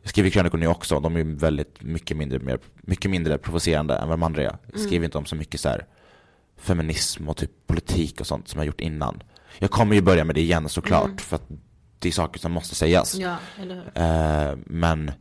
jag 0.02 0.10
skriver 0.10 0.30
krönikor 0.30 0.58
nu 0.58 0.66
också, 0.66 1.00
de 1.00 1.16
är 1.16 1.24
väldigt 1.24 1.82
mycket 1.82 2.16
mindre, 2.16 2.38
mer, 2.38 2.58
mycket 2.76 3.10
mindre 3.10 3.38
provocerande 3.38 3.94
än 3.96 4.08
vad 4.08 4.18
de 4.18 4.22
andra 4.22 4.42
är. 4.42 4.56
Jag 4.72 4.80
skriver 4.80 4.96
Mm. 4.96 5.04
inte 5.04 5.18
om 5.18 5.24
så 5.26 5.36
mycket 5.36 5.60
så 5.60 5.68
här 5.68 5.86
feminism 6.60 7.28
och 7.28 7.36
typ 7.36 7.50
politik 7.66 8.20
och 8.20 8.26
sånt 8.26 8.48
som 8.48 8.58
jag 8.58 8.66
gjort 8.66 8.80
innan. 8.80 9.22
Jag 9.58 9.70
kommer 9.70 9.94
ju 9.94 10.00
börja 10.02 10.24
med 10.24 10.34
det 10.34 10.40
igen 10.40 10.68
såklart, 10.68 11.04
Mm. 11.04 11.16
för 11.18 11.36
att 11.36 11.48
det 11.98 12.08
är 12.08 12.12
saker 12.12 12.40
som 12.40 12.52
måste 12.52 12.74
sägas. 12.74 13.14
Ja, 13.14 13.36
eller 13.62 13.74
hur? 13.74 14.50
Eh, 14.50 14.56
men 14.66 15.12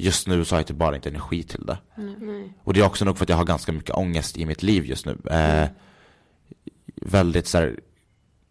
just 0.00 0.26
nu 0.26 0.44
så 0.44 0.54
har 0.54 0.60
jag 0.60 0.66
typ 0.66 0.76
bara 0.76 0.96
inte 0.96 1.08
energi 1.08 1.42
till 1.42 1.66
det. 1.66 1.78
Nej. 1.96 2.52
Och 2.64 2.72
det 2.72 2.80
är 2.80 2.84
också 2.86 3.04
nog 3.04 3.18
för 3.18 3.24
att 3.24 3.28
jag 3.28 3.36
har 3.36 3.44
ganska 3.44 3.72
mycket 3.72 3.96
ångest 3.96 4.36
i 4.36 4.46
mitt 4.46 4.62
liv 4.62 4.84
just 4.86 5.06
nu. 5.06 5.18
Eh, 5.30 5.68
väldigt 6.96 7.46
så 7.46 7.58
här 7.58 7.80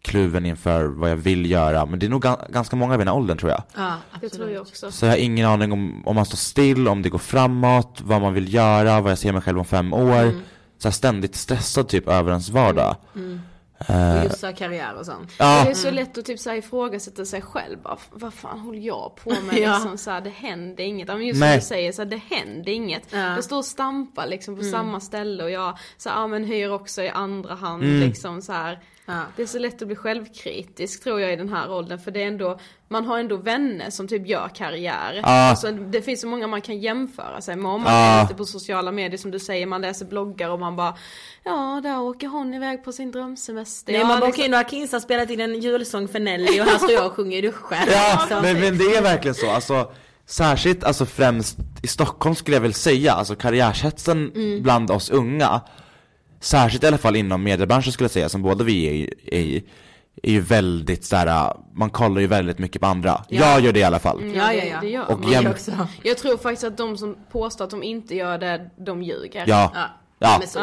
kluven 0.02 0.46
inför 0.46 0.84
vad 0.84 1.10
jag 1.10 1.16
vill 1.16 1.50
göra. 1.50 1.86
Men 1.86 1.98
det 1.98 2.06
är 2.06 2.10
nog 2.10 2.24
ga- 2.24 2.52
ganska 2.52 2.76
många 2.76 2.94
i 2.94 2.98
här 3.08 3.14
åldern 3.14 3.38
tror 3.38 3.50
jag. 3.52 3.62
Ja, 3.76 3.94
Det 4.20 4.28
tror 4.28 4.50
jag 4.50 4.62
också. 4.62 4.90
Så 4.92 5.06
jag 5.06 5.12
har 5.12 5.16
ingen 5.18 5.46
aning 5.46 5.72
om, 5.72 6.06
om 6.06 6.16
man 6.16 6.26
står 6.26 6.36
still, 6.36 6.88
om 6.88 7.02
det 7.02 7.08
går 7.08 7.18
framåt, 7.18 8.00
vad 8.04 8.20
man 8.20 8.34
vill 8.34 8.54
göra, 8.54 9.00
vad 9.00 9.10
jag 9.10 9.18
ser 9.18 9.32
mig 9.32 9.42
själv 9.42 9.58
om 9.58 9.64
fem 9.64 9.92
år. 9.92 10.22
Mm. 10.22 10.40
Så 10.78 10.88
här 10.88 10.92
ständigt 10.92 11.36
stressad 11.36 11.88
typ 11.88 12.08
över 12.08 12.30
ens 12.30 12.48
vardag. 12.48 12.96
Mm. 13.14 13.40
Eh, 13.88 14.18
Och 14.18 14.24
just 14.24 14.40
så 14.40 14.46
här 14.46 14.52
karriär 14.52 14.94
och 14.94 15.06
sånt. 15.06 15.32
ja, 15.38 15.62
Det 15.64 15.70
är 15.70 15.74
så 15.74 15.90
lätt 15.90 16.18
att 16.18 16.24
typ 16.24 16.38
så 16.40 16.50
här 16.50 16.56
ifrågasätta 16.56 17.24
sig 17.24 17.42
själv 17.42 17.78
bara, 17.82 17.96
vad 18.10 18.34
fan 18.34 18.58
håller 18.58 18.80
jag 18.80 19.12
på 19.24 19.30
med 19.30 19.40
Ja. 19.58 19.74
liksom 19.74 19.98
så 19.98 20.10
här, 20.10 20.20
det 20.20 20.30
händer 20.30 20.84
inget. 20.84 21.08
Ja, 21.08 21.14
men 21.16 21.26
just 21.26 21.40
Nej. 21.40 21.52
som 21.52 21.58
du 21.60 21.66
säger, 21.66 21.92
så 21.92 22.02
här, 22.02 22.08
det 22.10 22.20
händer 22.36 22.72
inget. 22.72 23.02
Ja. 23.10 23.18
Jag 23.34 23.44
står 23.44 23.56
och 23.56 23.64
stampar 23.64 24.26
liksom 24.26 24.56
på 24.56 24.62
samma 24.62 25.00
ställe 25.00 25.44
och 25.44 25.50
jag 25.50 25.78
så 25.96 26.08
här, 26.08 26.16
ja 26.16 26.26
men 26.26 26.44
hyr 26.44 26.70
också 26.70 27.02
i 27.02 27.08
andra 27.08 27.54
hand 27.54 27.82
Mm. 27.82 28.00
liksom 28.00 28.42
så 28.42 28.52
här. 28.52 28.80
Ja. 29.10 29.22
Det 29.36 29.42
är 29.42 29.46
så 29.46 29.58
lätt 29.58 29.82
att 29.82 29.88
bli 29.88 29.96
självkritisk 29.96 31.02
tror 31.04 31.20
jag 31.20 31.32
i 31.32 31.36
den 31.36 31.48
här 31.48 31.70
åldern 31.72 31.98
för 31.98 32.10
det 32.10 32.22
är 32.22 32.26
ändå, 32.26 32.58
man 32.88 33.04
har 33.06 33.18
ändå 33.18 33.36
vänner 33.36 33.90
som 33.90 34.08
typ 34.08 34.26
gör 34.26 34.48
karriär. 34.54 35.12
Ja. 35.14 35.22
Alltså, 35.28 35.70
det 35.70 36.02
finns 36.02 36.20
så 36.20 36.26
många 36.26 36.46
man 36.46 36.60
kan 36.60 36.78
jämföra 36.78 37.40
sig 37.40 37.56
med 37.56 37.70
om 37.72 37.82
man 37.82 37.92
Ja. 37.92 37.98
är 38.20 38.24
ute 38.24 38.34
på 38.34 38.44
sociala 38.44 38.92
medier 38.92 39.18
som 39.18 39.30
du 39.30 39.38
säger, 39.38 39.66
man 39.66 39.80
läser 39.80 40.06
bloggar 40.06 40.48
och 40.50 40.60
man 40.60 40.76
bara 40.76 40.94
Ja, 41.44 41.80
där 41.82 42.00
åker 42.00 42.26
hon 42.28 42.54
iväg 42.54 42.84
på 42.84 42.92
sin 42.92 43.10
drömsemester. 43.12 43.92
Nej 43.92 44.00
ja, 44.00 44.06
man 44.06 44.20
bara 44.20 44.26
liksom- 44.26 44.40
okej 44.42 44.50
nu 44.50 44.56
har 44.56 44.64
Kinsa 44.64 45.00
spelat 45.00 45.30
in 45.30 45.40
en 45.40 45.60
julsång 45.60 46.08
för 46.08 46.20
Nelly 46.20 46.60
och 46.60 46.64
här 46.64 46.78
står 46.78 46.90
jag 46.92 47.06
och 47.06 47.12
sjunger 47.12 47.38
i 47.38 47.40
duschen. 47.40 47.78
Ja, 47.92 48.26
Så- 48.28 48.40
men, 48.42 48.60
men 48.60 48.78
det 48.78 48.84
är 48.96 49.02
verkligen 49.02 49.34
så. 49.34 49.50
Alltså, 49.50 49.92
särskilt 50.26 50.84
alltså 50.84 51.06
främst 51.06 51.56
i 51.82 51.86
Stockholm 51.86 52.34
skulle 52.34 52.56
jag 52.56 52.60
väl 52.62 52.74
säga, 52.74 53.12
alltså 53.12 53.34
karriärshetsen 53.34 54.32
bland 54.62 54.90
oss 54.90 55.10
unga, 55.10 55.60
särskilt 56.40 56.84
i 56.84 56.86
alla 56.86 56.98
fall 56.98 57.16
inom 57.16 57.42
mediebranschen 57.42 57.92
skulle 57.92 58.04
jag 58.04 58.10
säga, 58.10 58.28
som 58.28 58.42
båda 58.42 58.64
vi 58.64 58.86
är 58.86 58.92
i, 58.92 59.14
i 59.38 59.64
är 60.22 60.30
ju 60.32 60.40
väldigt 60.40 61.04
såhär, 61.04 61.52
man 61.74 61.90
kollar 61.90 62.20
ju 62.20 62.26
väldigt 62.26 62.58
mycket 62.58 62.80
på 62.80 62.86
andra. 62.86 63.24
Jag 63.28 63.60
gör 63.60 63.72
det 63.72 63.80
i 63.80 63.84
alla 63.84 63.98
fall. 63.98 64.18
Mm, 64.22 64.34
Ja, 64.34 64.52
ja, 64.52 64.64
ja. 64.64 64.78
Det 64.80 64.88
gör 64.88 65.10
Och 65.12 65.20
jäm- 65.24 65.42
Jag 65.42 65.52
också. 65.52 65.72
Jag 66.02 66.18
tror 66.18 66.36
faktiskt 66.36 66.64
att 66.64 66.76
de 66.76 66.96
som 66.96 67.16
påstår 67.32 67.64
att 67.64 67.70
de 67.70 67.82
inte 67.82 68.14
gör 68.14 68.38
det, 68.38 68.70
de 68.86 69.02
ljuger. 69.02 69.44
Ja, 69.46 69.72
Ja. 69.74 69.86
ja. 70.18 70.40
Så 70.48 70.58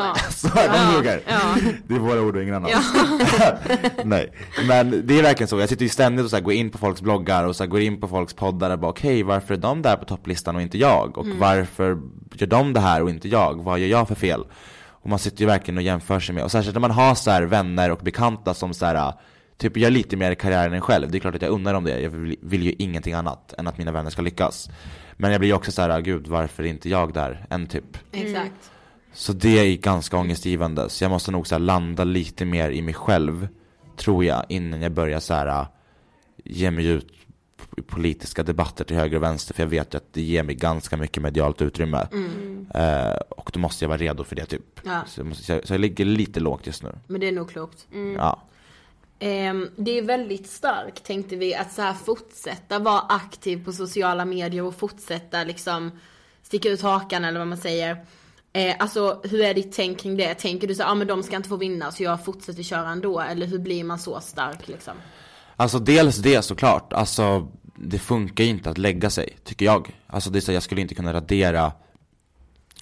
är 0.48 0.66
Ja. 0.66 0.72
de 0.92 0.96
ljuger. 0.98 1.22
Ja. 1.28 1.40
Det 1.88 1.96
är 1.96 2.00
våra 2.00 2.22
ord 2.22 2.36
och 2.36 2.44
ingen 2.44 2.56
annans. 2.56 2.74
Nej, 4.04 4.32
men 4.68 5.02
det 5.08 5.20
är 5.20 5.24
verkligen 5.24 5.48
så. 5.48 5.60
Jag 5.60 5.70
sitter 5.70 5.84
ju 5.84 5.90
ständigt 5.90 6.24
och 6.26 6.30
så 6.30 6.36
här 6.36 6.44
går 6.44 6.54
in 6.54 6.70
på 6.70 6.78
folks 6.78 7.02
bloggar 7.02 7.44
och 7.44 7.56
så 7.56 7.64
här 7.64 7.70
går 7.70 7.82
in 7.82 8.02
på 8.02 8.08
folks 8.08 8.34
poddar 8.34 8.70
och 8.72 8.80
bara 8.80 8.92
okej, 8.92 9.24
varför 9.24 9.54
är 9.54 9.58
de 9.58 9.82
där 9.82 9.96
på 9.96 10.06
topplistan 10.06 10.56
och 10.56 10.62
inte 10.62 10.78
jag? 10.78 11.18
Och 11.18 11.28
varför 11.28 11.98
gör 12.36 12.48
de 12.48 12.74
det 12.74 12.80
här 12.80 13.04
och 13.04 13.10
inte 13.10 13.28
jag? 13.28 13.64
Vad 13.64 13.80
gör 13.80 13.88
jag 13.88 14.08
för 14.08 14.16
fel? 14.16 14.44
Och 15.08 15.10
man 15.10 15.20
sitter 15.20 15.42
ju 15.42 15.48
verkligen 15.48 15.78
och 15.78 15.84
jämför 15.84 16.20
sig 16.20 16.36
med, 16.36 16.44
och 16.44 16.52
särskilt 16.52 16.76
när 16.76 16.82
man 16.82 16.92
har 16.92 17.16
så 17.16 17.32
här 17.32 17.44
vänner 17.44 17.92
och 17.92 18.00
bekanta 18.00 18.54
som 18.54 18.74
så 18.74 18.86
här 18.86 19.14
typ 19.58 19.78
gör 19.78 19.90
lite 19.90 20.18
mer 20.18 20.36
karriär 20.36 20.72
än 20.72 20.82
själv. 20.82 21.12
Det 21.12 21.18
är 21.18 21.20
klart 21.20 21.36
att 21.36 21.42
jag 21.42 21.52
undrar 21.52 21.74
om 21.74 21.84
det. 21.84 22.00
Jag 22.00 22.10
vill, 22.10 22.38
vill 22.42 22.64
ju 22.64 22.74
ingenting 22.78 23.14
annat 23.14 23.54
än 23.58 23.68
att 23.68 23.78
mina 23.78 23.92
vänner 23.92 24.10
ska 24.10 24.22
lyckas. 24.22 24.70
Men 25.14 25.32
jag 25.32 25.40
blir 25.40 25.50
ju 25.50 25.56
också 25.56 25.72
så 25.72 25.82
här, 25.82 26.02
gud 26.02 26.28
varför 26.28 26.64
är 26.64 26.68
inte 26.68 26.90
jag 26.90 27.14
där? 27.14 27.46
Än 27.50 27.68
typ. 27.68 27.98
Exakt. 28.12 28.72
Så 29.14 29.34
det 29.34 29.60
är 29.60 29.78
ganska 29.78 30.18
ångestgivande, 30.18 30.90
så 30.90 31.04
jag 31.04 31.10
måste 31.10 31.32
nog 31.32 31.48
så 31.48 31.56
här 31.56 31.60
landa 31.60 32.04
lite 32.04 32.46
mer 32.46 32.70
i 32.70 32.82
mig 32.82 32.94
själv, 32.94 33.48
tror 33.98 34.26
jag, 34.26 34.46
innan 34.50 34.82
jag 34.82 34.92
börjar 34.92 35.20
så 35.20 35.34
här 35.34 35.66
ge 36.44 36.72
mig 36.72 36.86
ut 36.88 37.17
politiska 37.82 38.44
debatter 38.44 38.84
till 38.84 38.96
höger 38.96 39.18
och 39.18 39.24
vänster, 39.24 39.54
för 39.54 39.64
jag 39.64 39.70
vet 39.70 39.94
ju 39.94 39.98
att 39.98 40.14
det 40.14 40.22
ger 40.22 40.44
mig 40.44 40.56
ganska 40.56 40.98
mycket 40.98 41.24
medialt 41.24 41.62
utrymme. 41.62 42.08
Eh, 42.74 43.16
och 43.30 43.50
då 43.54 43.60
måste 43.60 43.86
jag 43.86 43.90
vara 43.90 43.98
redo 43.98 44.24
för 44.24 44.36
det 44.36 44.46
typ. 44.46 44.82
Ja. 44.84 45.02
Så, 45.08 45.20
jag 45.20 45.28
måste, 45.28 45.44
så, 45.44 45.52
jag, 45.52 45.68
så 45.68 45.74
jag 45.74 45.82
ligger 45.82 46.06
lite 46.06 46.40
lågt 46.40 46.68
just 46.68 46.84
nu. 46.84 46.92
Men 47.08 47.22
det 47.22 47.28
är 47.28 47.32
nog 47.32 47.50
klokt. 47.50 47.88
Ja. 48.18 48.44
Ehm, 49.20 49.70
det 49.76 49.98
är 49.98 50.02
väldigt 50.02 50.50
starkt 50.50 51.04
tänkte 51.04 51.36
vi 51.36 51.56
att 51.56 51.72
så 51.72 51.82
här 51.82 51.94
fortsätta 51.94 52.80
vara 52.80 53.00
aktiv 53.00 53.66
på 53.66 53.72
sociala 53.72 54.26
medier 54.26 54.64
och 54.64 54.76
fortsätta 54.76 55.44
liksom 55.44 55.92
sticka 56.44 56.70
ut 56.70 56.82
hakan 56.82 57.26
eller 57.26 57.40
vad 57.40 57.48
man 57.48 57.58
säger. 57.58 58.06
Eh, 58.54 58.76
alltså 58.80 59.22
hur 59.24 59.42
är 59.42 59.54
ditt 59.54 59.76
tänk 59.76 60.00
kring 60.00 60.18
det? 60.18 60.34
Tänker 60.34 60.68
du 60.68 60.76
så 60.76 60.82
ja 60.82 60.92
ah, 60.92 60.96
men 60.96 61.08
de 61.08 61.24
ska 61.24 61.36
inte 61.36 61.50
få 61.50 61.58
vinna 61.58 61.92
så 61.92 62.04
jag 62.04 62.26
fortsätter 62.26 62.64
köra 62.64 62.90
ändå? 62.90 63.20
Eller 63.20 63.48
hur 63.48 63.60
blir 63.60 63.84
man 63.84 64.00
så 64.00 64.20
stark 64.20 64.68
liksom? 64.68 64.94
Alltså 65.56 65.80
dels 65.80 66.18
det 66.18 66.42
såklart, 66.42 66.94
alltså 66.94 67.48
det 67.78 68.00
funkar 68.00 68.44
ju 68.44 68.50
inte 68.50 68.70
att 68.70 68.78
lägga 68.78 69.10
sig, 69.10 69.38
tycker 69.44 69.66
jag. 69.66 69.96
Alltså 70.08 70.30
det 70.30 70.40
är 70.40 70.42
så, 70.42 70.52
jag 70.52 70.64
skulle 70.64 70.82
inte 70.82 70.96
kunna 70.96 71.14
radera 71.14 71.72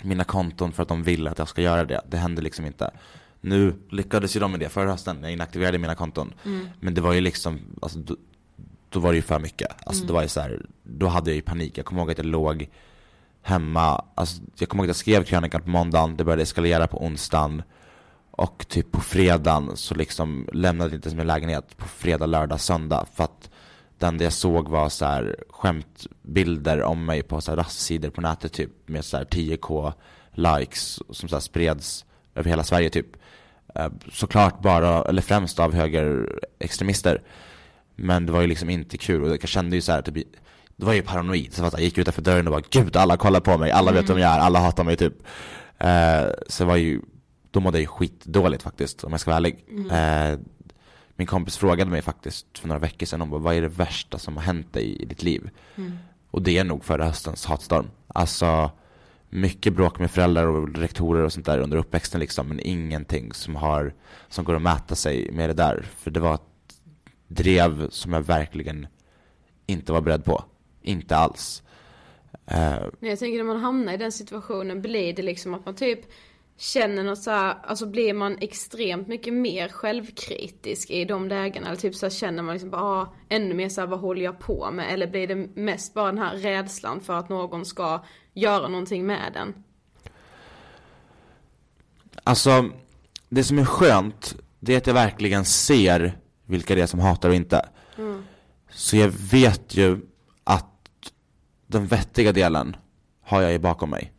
mina 0.04 0.24
konton 0.24 0.72
för 0.72 0.84
att 0.84 0.90
de 0.90 1.04
vill 1.04 1.28
att 1.28 1.40
jag 1.40 1.48
ska 1.48 1.62
göra 1.62 1.86
det. 1.86 2.02
Det 2.10 2.18
händer 2.18 2.44
liksom 2.44 2.66
inte. 2.66 2.92
Nu 3.42 3.76
lyckades 3.90 4.36
ju 4.36 4.40
de 4.40 4.52
med 4.52 4.60
det 4.60 4.70
förra 4.70 4.92
hösten, 4.92 5.18
jag 5.22 5.32
inaktiverade 5.32 5.78
mina 5.78 5.96
konton. 5.96 6.34
Men 6.80 6.94
det 6.94 7.02
var 7.02 7.14
ju 7.14 7.22
liksom, 7.22 7.60
alltså 7.82 8.00
då, 8.00 8.16
då 8.90 9.00
var 9.00 9.12
det 9.12 9.16
ju 9.16 9.22
för 9.22 9.40
mycket. 9.40 9.88
Alltså 9.88 10.06
det 10.06 10.14
var 10.14 10.22
ju 10.22 10.28
så 10.28 10.42
här, 10.42 10.66
då 10.84 11.08
hade 11.08 11.30
jag 11.30 11.36
ju 11.36 11.42
panik. 11.42 11.78
Jag 11.78 11.86
kommer 11.86 12.02
ihåg 12.02 12.12
att 12.12 12.18
jag 12.18 12.28
låg 12.28 12.70
hemma, 13.42 14.06
alltså 14.16 14.42
jag 14.58 14.70
kommer 14.70 14.84
ihåg 14.84 14.86
att 14.86 14.90
jag 14.90 14.96
skrev 14.96 15.24
krönikan 15.24 15.62
på 15.62 15.70
måndagen, 15.70 16.18
det 16.18 16.24
började 16.24 16.44
eskalera 16.44 16.88
på 16.88 17.04
onsdagen. 17.06 17.64
Och 18.32 18.66
typ 18.68 18.92
på 18.92 19.02
fredagen 19.02 19.72
så 19.76 19.96
liksom 19.96 20.50
lämnade 20.54 20.90
jag 20.90 20.98
inte 20.98 21.16
min 21.16 21.28
lägenhet 21.28 21.78
på 21.78 21.88
fredag, 21.88 22.26
lördag, 22.26 22.60
söndag 22.60 23.06
för 23.14 23.24
att 23.24 23.50
det 24.06 24.10
enda 24.10 24.24
jag 24.24 24.34
såg 24.34 24.70
var 24.70 24.90
så 24.90 25.06
här 25.06 25.36
skämtbilder 25.50 26.82
om 26.84 27.06
mig 27.06 27.24
på 27.24 27.42
så 27.42 27.52
här 27.52 27.58
rastsidor 27.58 28.10
på 28.10 28.22
nätet 28.22 28.54
typ 28.54 28.70
med 28.90 29.06
så 29.06 29.18
här 29.18 29.26
10k 29.26 29.94
likes 30.32 31.00
som 31.10 31.30
så 31.30 31.36
här 31.36 31.40
spreds 31.42 32.06
över 32.36 32.50
hela 32.50 32.64
Sverige 32.64 32.90
typ. 32.90 33.08
Eh, 33.76 33.88
Såklart 34.12 34.62
bara, 34.62 35.04
eller 35.04 35.22
främst 35.22 35.60
av 35.60 35.74
högerextremister. 35.74 37.22
Men 37.96 38.26
det 38.26 38.32
var 38.32 38.42
ju 38.42 38.48
liksom 38.48 38.70
inte 38.70 38.98
kul. 38.98 39.24
Och 39.24 39.30
jag 39.30 39.48
kände 39.50 39.76
ju 39.76 39.82
så 39.82 39.92
här 39.92 40.02
typ 40.02 40.28
det 40.78 40.86
var 40.86 40.94
ju 40.94 41.02
paranoid, 41.02 41.54
så 41.54 41.64
jag 41.64 41.82
gick 41.82 41.98
utanför 41.98 42.22
dörren 42.22 42.48
och 42.48 42.52
bara 42.54 42.64
Gud, 42.70 42.96
alla 42.98 43.18
kollar 43.18 43.40
på 43.40 43.58
mig, 43.58 43.72
alla 43.72 43.92
vet 43.92 44.10
vem 44.10 44.18
jag 44.20 44.32
är, 44.32 44.40
alla 44.40 44.60
hatar 44.60 44.84
mig 44.84 44.96
typ. 44.96 45.14
Eh, 45.78 46.26
Så 46.48 46.66
var 46.66 46.76
ju, 46.76 47.02
då 47.52 47.60
mådde 47.60 47.78
jag 47.78 47.82
ju 47.82 47.88
skitdåligt 47.88 48.64
faktiskt 48.64 49.04
om 49.04 49.12
jag 49.12 49.20
ska 49.20 49.32
vara 49.32 49.38
ärlig. 49.38 49.66
Eh, 49.92 50.40
Min 51.16 51.28
kompis 51.28 51.58
frågade 51.58 51.92
mig 51.92 52.02
faktiskt 52.02 52.60
för 52.60 52.68
några 52.68 52.80
veckor 52.80 53.06
sedan, 53.06 53.22
hon 53.22 53.30
bara, 53.30 53.42
vad 53.42 53.56
är 53.56 53.62
det 53.62 53.68
värsta 53.68 54.18
som 54.18 54.38
har 54.38 54.44
hänt 54.44 54.74
dig 54.74 55.02
i 55.02 55.06
ditt 55.06 55.24
liv? 55.24 55.50
Och 56.32 56.42
det 56.42 56.58
är 56.58 56.64
nog 56.64 56.86
förra 56.86 57.06
höstens 57.06 57.46
hatstorm. 57.46 57.86
Alltså 58.08 58.72
mycket 59.30 59.74
bråk 59.74 60.00
med 60.00 60.12
föräldrar 60.12 60.48
och 60.48 60.76
rektorer 60.76 61.24
och 61.24 61.34
sånt 61.34 61.46
där 61.46 61.60
under 61.60 61.78
uppväxten 61.78 62.20
liksom 62.20 62.48
Men 62.48 62.60
ingenting 62.60 63.34
som 63.34 63.56
har, 63.56 63.94
som 64.30 64.46
går 64.46 64.56
att 64.56 64.62
mäta 64.62 64.96
sig 64.96 65.32
med 65.32 65.50
det 65.50 65.54
där. 65.54 65.86
För 65.98 66.12
det 66.12 66.20
var 66.20 66.34
ett 66.36 66.42
drev 67.28 67.90
som 67.90 68.14
jag 68.14 68.22
verkligen 68.22 68.88
inte 69.66 69.94
var 69.94 70.02
beredd 70.02 70.26
på. 70.26 70.44
Inte 70.82 71.16
alls. 71.16 71.64
Nej, 72.46 72.82
jag 73.00 73.20
tänker 73.20 73.38
när 73.38 73.44
man 73.44 73.60
hamnar 73.60 73.94
i 73.94 73.98
den 73.98 74.12
situationen 74.12 74.82
blir 74.82 75.14
det 75.14 75.22
liksom 75.22 75.54
att 75.54 75.66
man 75.66 75.76
typ 75.76 76.00
känner 76.58 77.04
något 77.04 77.20
så 77.20 77.32
här, 77.32 77.56
alltså 77.64 77.86
blir 77.86 78.14
man 78.14 78.38
extremt 78.42 79.08
mycket 79.08 79.34
mer 79.34 79.70
självkritisk 79.70 80.90
i 80.90 81.06
de 81.06 81.28
lägena 81.28 81.68
eller 81.68 81.78
typ 81.78 81.96
så 81.96 82.06
här 82.06 82.12
känner 82.12 82.44
man 82.44 82.54
liksom 82.54 82.70
bara 82.70 82.82
ah, 82.82 83.14
ännu 83.30 83.54
mer 83.54 83.70
så 83.70 83.82
här, 83.82 83.88
vad 83.88 84.00
håller 84.00 84.22
jag 84.22 84.40
på 84.40 84.72
med 84.72 84.94
eller 84.94 85.08
blir 85.08 85.28
det 85.28 85.36
mest 85.36 85.94
bara 85.94 86.06
den 86.06 86.18
här 86.18 86.38
rädslan 86.38 87.02
för 87.02 87.14
att 87.14 87.30
någon 87.30 87.66
ska 87.66 88.04
göra 88.34 88.68
någonting 88.68 89.06
med 89.06 89.32
den? 89.34 89.64
Alltså, 92.24 92.70
det 93.30 93.44
som 93.44 93.60
är 93.60 93.66
skönt, 93.66 94.36
det 94.60 94.74
är 94.74 94.78
att 94.78 94.88
jag 94.88 94.94
verkligen 94.94 95.46
ser 95.46 96.18
vilka 96.46 96.76
det 96.76 96.82
är 96.82 96.88
som 96.88 97.00
hatar 97.00 97.30
och 97.30 97.36
inte. 97.36 97.70
Så 98.70 98.98
jag 98.98 99.10
vet 99.10 99.76
ju 99.76 100.00
att 100.44 101.12
den 101.68 101.88
vettiga 101.88 102.32
delen 102.32 102.76
har 103.24 103.42
jag 103.42 103.52
ju 103.52 103.60
bakom 103.60 103.90
mig. 103.90 104.14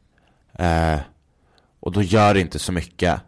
Eh, 0.52 0.98
och 1.86 1.92
då 1.92 2.02
gör 2.02 2.34
det 2.34 2.40
inte 2.40 2.58
så 2.58 2.72
mycket 2.72 3.20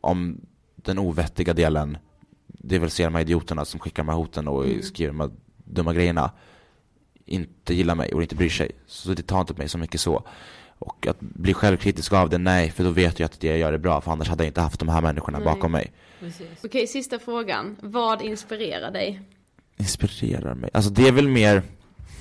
om 0.00 0.40
den 0.76 0.98
ovettiga 0.98 1.54
delen, 1.54 1.98
det 2.46 2.78
vill 2.78 2.90
säga 2.90 3.06
de 3.06 3.14
här 3.14 3.22
idioterna 3.22 3.64
som 3.64 3.80
skickar 3.80 4.02
de 4.02 4.08
här 4.08 4.16
hoten 4.16 4.48
och 4.48 4.64
skriver 4.82 5.12
de 5.12 5.20
här 5.20 5.30
dumma 5.64 5.92
grejerna, 5.92 6.30
inte 7.24 7.74
gillar 7.74 7.94
mig 7.94 8.12
och 8.12 8.22
inte 8.22 8.34
bryr 8.34 8.48
sig. 8.48 8.70
Så 8.86 9.14
det 9.14 9.22
tar 9.22 9.40
inte 9.40 9.54
på 9.54 9.58
mig 9.58 9.68
så 9.68 9.78
mycket 9.78 10.00
så. 10.00 10.26
Och 10.78 11.06
att 11.06 11.20
bli 11.20 11.54
självkritisk 11.54 12.12
av 12.12 12.30
det, 12.30 12.38
nej, 12.38 12.70
för 12.70 12.84
då 12.84 12.90
vet 12.90 13.18
jag 13.18 13.26
att 13.26 13.40
det 13.40 13.46
jag 13.46 13.58
gör 13.58 13.72
är 13.72 13.78
bra, 13.78 14.00
för 14.00 14.12
annars 14.12 14.28
hade 14.28 14.44
jag 14.44 14.50
inte 14.50 14.60
haft 14.60 14.80
de 14.80 14.88
här 14.88 15.00
människorna 15.00 15.40
bakom 15.40 15.72
mig. 15.72 15.92
Okej, 16.64 16.86
sista 16.86 17.18
frågan. 17.18 17.76
Vad 17.80 18.22
inspirerar 18.22 18.90
dig? 18.90 19.20
Inspirerar 19.76 20.54
mig? 20.54 20.70
Alltså 20.72 20.90
det 20.90 21.08
är 21.08 21.12
väl 21.12 21.28
mer, 21.28 21.62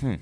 hmm. 0.01 0.19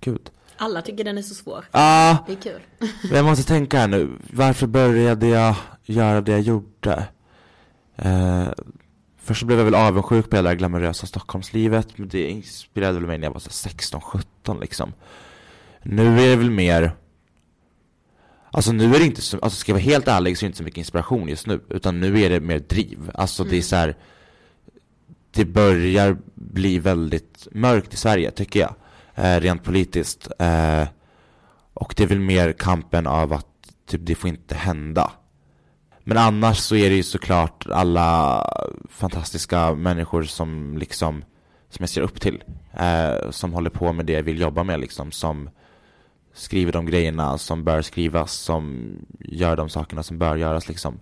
gud. 0.00 0.30
Alla 0.58 0.82
tycker 0.82 1.04
den 1.04 1.18
är 1.18 1.22
så 1.22 1.34
svår. 1.34 1.64
Ah, 1.70 2.16
Det 2.26 2.32
är 2.32 2.36
kul. 2.36 2.60
men 3.02 3.16
jag 3.16 3.24
måste 3.24 3.44
tänka 3.44 3.78
här 3.78 3.88
nu, 3.88 4.10
varför 4.32 4.66
började 4.66 5.26
jag 5.26 5.54
göra 5.84 6.20
det 6.20 6.32
jag 6.32 6.40
gjorde? 6.40 7.06
Eh, 7.96 8.48
först 9.22 9.40
så 9.40 9.46
blev 9.46 9.58
jag 9.58 9.64
väl 9.64 9.74
avundsjuk 9.74 10.30
på 10.30 10.36
hela 10.36 10.50
det 10.50 10.56
glamorösa 10.56 11.06
Stockholmslivet, 11.06 11.98
men 11.98 12.08
det 12.08 12.30
inspirerade 12.30 12.98
väl 12.98 13.06
mig 13.06 13.18
när 13.18 13.26
jag 13.26 13.32
var 13.32 13.40
16-17 13.40 14.60
liksom. 14.60 14.92
Nu 15.82 16.20
är 16.20 16.28
det 16.28 16.36
väl 16.36 16.50
mer, 16.50 16.92
alltså 18.50 18.72
nu 18.72 18.94
är 18.94 18.98
det 18.98 19.04
inte 19.04 19.20
så, 19.22 19.38
alltså 19.38 19.58
ska 19.58 19.72
jag 19.72 19.74
vara 19.74 19.84
helt 19.84 20.08
ärlig 20.08 20.38
så 20.38 20.44
är 20.44 20.46
det 20.46 20.48
inte 20.48 20.58
så 20.58 20.64
mycket 20.64 20.78
inspiration 20.78 21.28
just 21.28 21.46
nu, 21.46 21.60
utan 21.68 22.00
nu 22.00 22.20
är 22.20 22.30
det 22.30 22.40
mer 22.40 22.58
driv. 22.58 23.10
Alltså 23.14 23.44
det 23.44 23.56
är 23.56 23.62
så 23.62 23.76
här, 23.76 23.96
det 25.30 25.44
börjar 25.44 26.16
bli 26.34 26.78
väldigt 26.78 27.48
mörkt 27.52 27.94
i 27.94 27.96
Sverige 27.96 28.30
tycker 28.30 28.60
jag, 28.60 28.74
Eh, 29.16 29.40
rent 29.40 29.64
politiskt. 29.64 30.28
Eh, 30.38 30.88
och 31.74 31.94
det 31.96 32.02
är 32.02 32.06
väl 32.06 32.20
mer 32.20 32.52
kampen 32.52 33.06
av 33.06 33.32
att 33.32 33.46
typ, 33.86 34.00
det 34.04 34.14
får 34.14 34.30
inte 34.30 34.54
hända. 34.54 35.10
Men 36.04 36.18
annars 36.18 36.58
så 36.58 36.76
är 36.76 36.90
det 36.90 36.96
ju 36.96 37.02
såklart 37.02 37.66
alla 37.70 38.42
fantastiska 38.90 39.74
människor 39.74 40.22
som 40.22 40.78
liksom 40.78 41.24
som 41.68 41.82
jag 41.82 41.90
ser 41.90 42.00
upp 42.00 42.20
till. 42.20 42.44
Eh, 42.72 43.30
som 43.30 43.52
håller 43.52 43.70
på 43.70 43.92
med 43.92 44.06
det 44.06 44.12
jag 44.12 44.22
vill 44.22 44.40
jobba 44.40 44.64
med 44.64 44.80
liksom. 44.80 45.12
Som 45.12 45.50
skriver 46.34 46.72
de 46.72 46.86
grejerna 46.86 47.38
som 47.38 47.64
bör 47.64 47.82
skrivas, 47.82 48.32
som 48.32 48.92
gör 49.18 49.56
de 49.56 49.68
sakerna 49.68 50.02
som 50.02 50.18
bör 50.18 50.36
göras 50.36 50.68
liksom. 50.68 51.00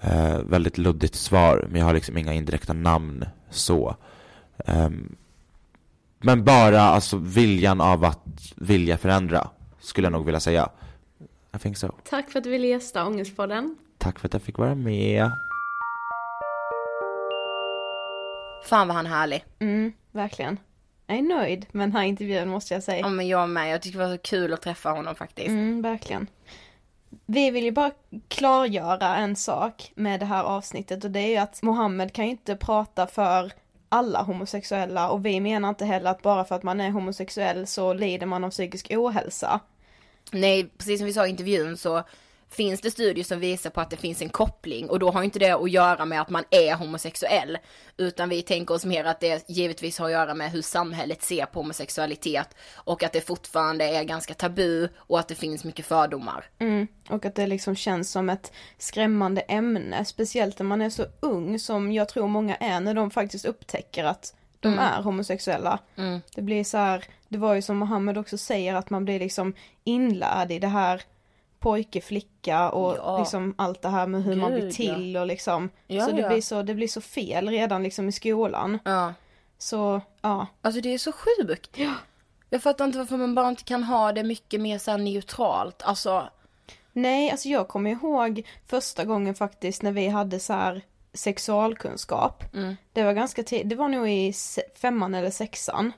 Eh, 0.00 0.38
väldigt 0.38 0.78
luddigt 0.78 1.14
svar, 1.14 1.66
men 1.70 1.80
jag 1.80 1.86
har 1.86 1.94
liksom 1.94 2.18
inga 2.18 2.32
indirekta 2.32 2.72
namn 2.72 3.24
så. 3.50 3.96
Ehm, 4.66 5.16
men 6.22 6.44
bara 6.44 6.80
alltså 6.80 7.16
viljan 7.16 7.80
av 7.80 8.04
att 8.04 8.24
vilja 8.56 8.98
förändra, 8.98 9.48
skulle 9.80 10.04
jag 10.04 10.12
nog 10.12 10.24
vilja 10.24 10.40
säga. 10.40 10.68
I 11.56 11.58
think 11.58 11.76
so. 11.76 11.92
Tack 12.04 12.30
för 12.30 12.38
att 12.38 12.44
du 12.44 12.50
ville 12.50 12.66
gästa 12.66 13.06
Ångestpodden. 13.06 13.76
Tack 13.98 14.18
för 14.18 14.28
att 14.28 14.32
jag 14.32 14.42
fick 14.42 14.58
vara 14.58 14.74
med. 14.74 15.30
Fan 18.64 18.88
vad 18.88 18.96
han 18.96 19.06
är 19.06 19.10
härlig. 19.10 19.44
Mm, 19.58 19.92
verkligen. 20.12 20.58
Jag 21.06 21.18
är 21.18 21.22
nöjd 21.22 21.66
med 21.72 21.88
den 21.88 21.96
här 21.96 22.02
intervjun 22.02 22.48
måste 22.48 22.74
jag 22.74 22.82
säga. 22.82 23.00
Ja 23.00 23.08
men 23.08 23.28
jag 23.28 23.48
med, 23.48 23.72
jag 23.72 23.82
tycker 23.82 23.98
det 23.98 24.04
var 24.06 24.16
så 24.16 24.22
kul 24.22 24.52
att 24.52 24.62
träffa 24.62 24.90
honom 24.90 25.14
faktiskt. 25.14 25.48
Mm, 25.48 25.82
verkligen. 25.82 26.26
Vi 27.26 27.50
vill 27.50 27.64
ju 27.64 27.70
bara 27.70 27.90
klargöra 28.28 29.16
en 29.16 29.36
sak 29.36 29.92
med 29.94 30.20
det 30.20 30.26
här 30.26 30.44
avsnittet 30.44 31.04
och 31.04 31.10
det 31.10 31.20
är 31.20 31.28
ju 31.28 31.36
att 31.36 31.62
Mohammed 31.62 32.12
kan 32.12 32.24
ju 32.24 32.30
inte 32.30 32.56
prata 32.56 33.06
för 33.06 33.52
alla 33.92 34.22
homosexuella 34.22 35.10
och 35.10 35.26
vi 35.26 35.40
menar 35.40 35.68
inte 35.68 35.84
heller 35.84 36.10
att 36.10 36.22
bara 36.22 36.44
för 36.44 36.54
att 36.54 36.62
man 36.62 36.80
är 36.80 36.90
homosexuell 36.90 37.66
så 37.66 37.92
lider 37.92 38.26
man 38.26 38.44
av 38.44 38.50
psykisk 38.50 38.90
ohälsa. 38.90 39.60
Nej, 40.32 40.68
precis 40.78 41.00
som 41.00 41.06
vi 41.06 41.12
sa 41.12 41.26
i 41.26 41.30
intervjun 41.30 41.76
så 41.76 42.02
finns 42.52 42.80
det 42.80 42.90
studier 42.90 43.24
som 43.24 43.40
visar 43.40 43.70
på 43.70 43.80
att 43.80 43.90
det 43.90 43.96
finns 43.96 44.22
en 44.22 44.28
koppling 44.28 44.90
och 44.90 44.98
då 44.98 45.10
har 45.10 45.22
inte 45.22 45.38
det 45.38 45.50
att 45.50 45.70
göra 45.70 46.04
med 46.04 46.20
att 46.20 46.30
man 46.30 46.44
är 46.50 46.74
homosexuell. 46.74 47.58
Utan 47.96 48.28
vi 48.28 48.42
tänker 48.42 48.74
oss 48.74 48.84
mer 48.84 49.04
att 49.04 49.20
det 49.20 49.48
givetvis 49.48 49.98
har 49.98 50.06
att 50.06 50.12
göra 50.12 50.34
med 50.34 50.50
hur 50.50 50.62
samhället 50.62 51.22
ser 51.22 51.46
på 51.46 51.60
homosexualitet 51.60 52.56
och 52.74 53.02
att 53.02 53.12
det 53.12 53.20
fortfarande 53.20 53.84
är 53.84 54.04
ganska 54.04 54.34
tabu 54.34 54.88
och 54.96 55.18
att 55.18 55.28
det 55.28 55.34
finns 55.34 55.64
mycket 55.64 55.86
fördomar. 55.86 56.44
Mm, 56.58 56.86
och 57.08 57.24
att 57.24 57.34
det 57.34 57.46
liksom 57.46 57.76
känns 57.76 58.10
som 58.10 58.30
ett 58.30 58.52
skrämmande 58.78 59.40
ämne, 59.40 60.04
speciellt 60.04 60.58
när 60.58 60.66
man 60.66 60.82
är 60.82 60.90
så 60.90 61.06
ung 61.20 61.58
som 61.58 61.92
jag 61.92 62.08
tror 62.08 62.28
många 62.28 62.56
är 62.56 62.80
när 62.80 62.94
de 62.94 63.10
faktiskt 63.10 63.44
upptäcker 63.44 64.04
att 64.04 64.34
de 64.60 64.78
är 64.78 65.02
homosexuella. 65.02 65.78
Det 66.34 66.42
blir 66.42 66.64
så 66.64 66.78
här, 66.78 67.04
det 67.28 67.38
var 67.38 67.54
ju 67.54 67.62
som 67.62 67.76
Mohammed 67.76 68.18
också 68.18 68.38
säger 68.38 68.74
att 68.74 68.90
man 68.90 69.04
blir 69.04 69.18
liksom 69.18 69.54
inlärd 69.84 70.52
i 70.52 70.58
det 70.58 70.68
här 70.68 71.02
pojke, 71.62 72.00
flicka 72.00 72.70
och 72.70 72.96
Ja. 72.96 73.18
liksom 73.18 73.54
allt 73.58 73.82
det 73.82 73.88
här 73.88 74.06
med 74.06 74.24
hur 74.24 74.36
man 74.36 74.52
blir 74.52 74.62
Gud, 74.62 74.72
till 74.72 75.16
och 75.16 75.26
liksom. 75.26 75.70
Ja, 75.86 76.04
så, 76.04 76.12
det 76.12 76.20
ja. 76.20 76.28
blir 76.28 76.40
så 76.40 76.62
det 76.62 76.74
blir 76.74 76.88
så 76.88 77.00
fel 77.00 77.48
redan 77.48 77.82
liksom 77.82 78.08
i 78.08 78.12
skolan. 78.12 78.78
Ja. 78.84 79.14
Så, 79.58 80.00
ja. 80.20 80.46
Alltså 80.62 80.80
det 80.80 80.94
är 80.94 80.98
så 80.98 81.12
sjukt. 81.12 81.70
Ja. 81.74 81.94
Jag 82.50 82.62
fattar 82.62 82.84
inte 82.84 82.98
varför 82.98 83.16
man 83.16 83.34
bara 83.34 83.48
inte 83.48 83.64
kan 83.64 83.82
ha 83.84 84.12
det 84.12 84.22
mycket 84.24 84.60
mer 84.60 84.78
så 84.78 84.90
här 84.90 84.98
neutralt. 84.98 85.82
Alltså, 85.82 86.28
Nej, 86.92 87.30
alltså 87.30 87.48
jag 87.48 87.68
kommer 87.68 87.90
ihåg 87.90 88.46
första 88.66 89.04
gången 89.04 89.34
faktiskt 89.34 89.82
när 89.82 89.92
vi 89.92 90.08
hade 90.08 90.40
så 90.40 90.52
här 90.52 90.82
sexualkunskap. 91.14 92.44
Det 92.92 93.02
var 93.02 93.12
ganska 93.12 93.42
tidigt, 93.42 93.68
det 93.68 93.76
var 93.76 93.88
nog 93.88 94.10
i 94.10 94.32
femman 94.74 95.14
eller 95.14 95.30
sexan. 95.30 95.92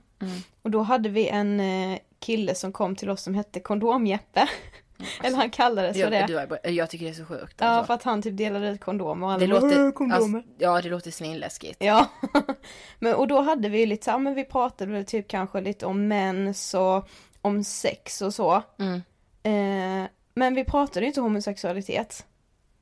Och 0.62 0.70
då 0.70 0.82
hade 0.82 1.08
vi 1.08 1.28
en 1.28 1.60
eh, 1.60 1.98
kille 2.18 2.54
som 2.54 2.72
kom 2.72 2.96
till 2.96 3.10
oss 3.10 3.22
som 3.22 3.34
hette 3.34 3.60
Kondomjeppe. 3.60 4.48
eller 5.22 5.36
han 5.36 5.50
kallades 5.50 5.92
för 5.96 6.00
jag, 6.00 6.12
det. 6.12 6.26
du, 6.26 6.38
är- 6.38 6.70
jag 6.70 6.90
tycker 6.90 7.04
det 7.04 7.10
är 7.10 7.14
så 7.14 7.24
sjukt. 7.24 7.54
Ja, 7.58 7.66
Alltså. 7.66 7.86
för 7.86 7.94
att 7.94 8.02
han 8.02 8.22
typ 8.22 8.36
delade 8.36 8.68
ut 8.70 8.80
kondomer 8.80 9.26
och 9.26 9.32
alla 9.32 9.40
det 9.40 9.48
bara, 9.48 9.56
"Åh, 9.62 9.68
låter, 9.68 9.92
kondomer. 9.92 10.38
alltså, 10.38 10.52
ja 10.58 10.82
det 10.82 10.88
låter 10.88 11.10
svinläskigt. 11.10 11.76
Ja, 11.84 12.06
men 12.98 13.14
och 13.14 13.28
då 13.28 13.40
hade 13.40 13.68
vi 13.68 13.86
lite 13.86 14.04
så 14.04 14.10
här, 14.10 14.18
men 14.18 14.34
vi 14.34 14.44
pratade 14.44 14.92
väl 14.92 15.04
typ 15.04 15.28
kanske 15.28 15.60
lite 15.60 15.86
om 15.86 16.08
mens 16.08 16.74
och 16.74 17.08
om 17.40 17.64
sex 17.64 18.22
och 18.22 18.34
så. 18.34 18.62
Mm. 18.78 18.94
Eh, 19.42 20.08
men 20.34 20.54
vi 20.54 20.64
pratade 20.64 21.00
ju 21.00 21.06
inte 21.06 21.20
homosexualitet. 21.20 22.26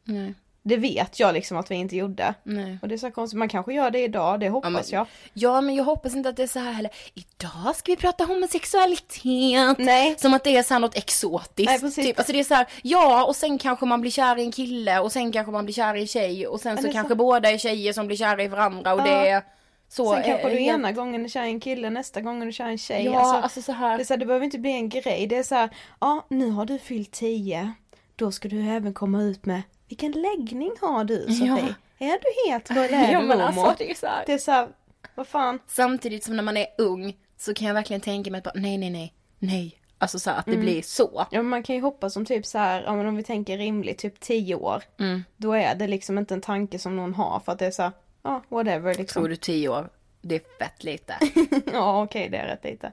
Nej. 0.04 0.34
Det 0.64 0.76
vet 0.76 1.20
jag 1.20 1.34
liksom 1.34 1.56
att 1.56 1.70
vi 1.70 1.74
inte 1.74 1.96
gjorde. 1.96 2.34
Nej. 2.42 2.78
Och 2.82 2.88
det 2.88 2.94
är 2.94 2.98
så 2.98 3.10
konstigt, 3.10 3.38
man 3.38 3.48
kanske 3.48 3.74
gör 3.74 3.90
det 3.90 3.98
idag, 3.98 4.40
det 4.40 4.48
hoppas 4.48 4.72
men- 4.72 4.82
jag. 4.90 5.06
Ja 5.32 5.60
men 5.60 5.74
jag 5.74 5.84
hoppas 5.84 6.14
inte 6.14 6.28
att 6.28 6.36
det 6.36 6.42
är 6.42 6.46
så 6.46 6.58
här 6.58 6.72
heller. 6.72 6.90
Idag 7.14 7.76
ska 7.76 7.92
vi 7.92 7.96
prata 7.96 8.24
homosexualitet. 8.24 9.78
Nej. 9.78 10.14
Som 10.18 10.34
att 10.34 10.44
det 10.44 10.56
är 10.56 10.62
så 10.62 10.74
här 10.74 10.78
något 10.80 10.96
exotiskt. 10.96 11.70
Nej, 11.70 11.80
precis. 11.80 12.04
typ. 12.06 12.18
Alltså 12.18 12.32
det 12.32 12.40
är 12.40 12.44
så 12.44 12.54
här, 12.54 12.66
ja 12.82 13.24
och 13.24 13.36
sen 13.36 13.58
kanske 13.58 13.86
man 13.86 14.00
blir 14.00 14.10
kär 14.10 14.38
i 14.38 14.42
en 14.42 14.52
kille 14.52 14.98
och 15.00 15.12
sen 15.12 15.32
kanske 15.32 15.52
man 15.52 15.64
blir 15.64 15.74
kär 15.74 15.94
i 15.94 16.00
en 16.00 16.06
tjej 16.06 16.46
och 16.46 16.60
sen 16.60 16.76
så 16.76 16.82
så- 16.82 16.92
kanske 16.92 17.14
båda 17.14 17.50
är 17.50 17.58
tjejer 17.58 17.92
som 17.92 18.06
blir 18.06 18.16
kära 18.16 18.42
i 18.42 18.48
varandra 18.48 18.94
och 18.94 19.00
Ja. 19.00 19.04
det 19.04 19.28
är 19.28 19.42
så. 19.88 20.14
Sen 20.14 20.22
kanske 20.22 20.48
du 20.50 20.56
helt- 20.58 20.74
ena 20.74 20.92
gången 20.92 21.24
är 21.24 21.28
kär 21.28 21.44
i 21.44 21.48
en 21.48 21.60
kille, 21.60 21.90
nästa 21.90 22.20
gång 22.20 22.42
är 22.42 22.46
du 22.46 22.52
kär 22.52 22.68
i 22.68 22.72
en 22.72 22.78
tjej. 22.78 23.04
Ja, 23.04 23.42
alltså, 23.42 23.62
så 23.62 23.72
här. 23.72 23.96
Det, 23.96 24.02
är 24.02 24.04
så 24.04 24.12
här, 24.12 24.18
det 24.18 24.26
behöver 24.26 24.44
inte 24.44 24.58
bli 24.58 24.70
en 24.72 24.88
grej, 24.88 25.26
det 25.26 25.36
är 25.36 25.42
så 25.42 25.54
här, 25.54 25.70
ja 26.00 26.26
nu 26.28 26.50
har 26.50 26.64
du 26.64 26.78
fyllt 26.78 27.12
10, 27.12 27.72
då 28.16 28.32
ska 28.32 28.48
du 28.48 28.68
även 28.70 28.94
komma 28.94 29.22
ut 29.22 29.46
med, 29.46 29.62
vilken 29.92 30.12
läggning 30.12 30.72
har 30.80 31.04
du 31.04 31.22
Sofie? 31.22 31.74
Ja. 31.98 32.06
Är 32.06 32.18
du 32.18 32.50
hetero 32.50 32.78
eller 32.78 32.98
är 32.98 33.12
Ja 33.12 33.20
du 33.20 33.26
men 33.26 33.40
alltså 33.40 33.74
det 33.78 33.90
är 33.90 33.94
så 33.94 34.06
här. 34.06 34.22
Det 34.26 34.32
är 34.32 34.38
så 34.38 34.50
här, 34.50 34.68
vad 35.14 35.26
fan. 35.26 35.58
Samtidigt 35.66 36.24
som 36.24 36.36
när 36.36 36.42
man 36.42 36.56
är 36.56 36.66
ung 36.78 37.16
så 37.36 37.54
kan 37.54 37.66
jag 37.66 37.74
verkligen 37.74 38.00
tänka 38.00 38.30
mig 38.30 38.38
att 38.38 38.44
bara, 38.44 38.54
nej 38.54 38.78
nej 38.78 38.90
nej, 38.90 39.14
nej. 39.38 39.78
Alltså 39.98 40.18
så 40.18 40.30
här, 40.30 40.38
att 40.38 40.46
det 40.46 40.56
blir 40.56 40.82
så. 40.82 41.26
Ja 41.30 41.38
men 41.38 41.48
man 41.48 41.62
kan 41.62 41.76
ju 41.76 41.82
hoppas 41.82 42.12
som 42.12 42.26
typ 42.26 42.46
så 42.46 42.58
här, 42.58 42.82
ja 42.82 42.96
men 42.96 43.06
om 43.06 43.16
vi 43.16 43.22
tänker 43.22 43.58
rimligt, 43.58 43.98
typ 43.98 44.20
10 44.20 44.54
år. 44.54 44.82
Mm. 44.98 45.24
Då 45.36 45.52
är 45.52 45.74
det 45.74 45.86
liksom 45.86 46.18
inte 46.18 46.34
en 46.34 46.40
tanke 46.40 46.78
som 46.78 46.96
någon 46.96 47.14
har 47.14 47.40
för 47.40 47.52
att 47.52 47.58
det 47.58 47.66
är 47.66 47.70
så 47.70 47.82
här, 47.82 47.92
ja 48.22 48.42
whatever 48.48 48.94
liksom. 48.94 49.20
Tror 49.20 49.28
du 49.28 49.36
tio 49.36 49.68
år? 49.68 49.90
Det 50.20 50.34
är 50.34 50.42
fett 50.58 50.84
lite. 50.84 51.14
ja 51.72 52.02
okej 52.02 52.28
det 52.28 52.36
är 52.36 52.46
rätt 52.46 52.64
lite. 52.64 52.92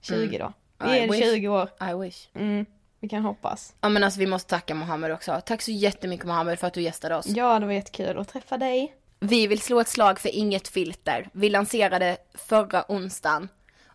20 0.00 0.38
då. 0.38 0.52
Vi 0.84 0.98
är 0.98 1.12
wish. 1.12 1.24
20 1.24 1.48
år. 1.48 1.68
I 1.90 1.94
wish. 1.94 2.28
Mm, 2.34 2.66
vi 3.00 3.08
kan 3.08 3.22
hoppas. 3.22 3.74
Ja 3.80 3.88
men 3.88 4.04
alltså 4.04 4.20
vi 4.20 4.26
måste 4.26 4.50
tacka 4.50 4.74
Mohammed 4.74 5.12
också. 5.12 5.40
Tack 5.46 5.62
så 5.62 5.70
jättemycket 5.70 6.26
Mohammed 6.26 6.58
för 6.58 6.66
att 6.66 6.74
du 6.74 6.82
gästade 6.82 7.16
oss. 7.16 7.26
Ja 7.26 7.58
det 7.58 7.66
var 7.66 7.72
jättekul 7.72 8.18
att 8.18 8.28
träffa 8.28 8.58
dig. 8.58 8.94
Vi 9.20 9.46
vill 9.46 9.60
slå 9.60 9.80
ett 9.80 9.88
slag 9.88 10.20
för 10.20 10.34
inget 10.34 10.68
filter. 10.68 11.28
Vi 11.32 11.48
lanserade 11.48 12.16
förra 12.34 12.84
onsdagen. 12.88 13.48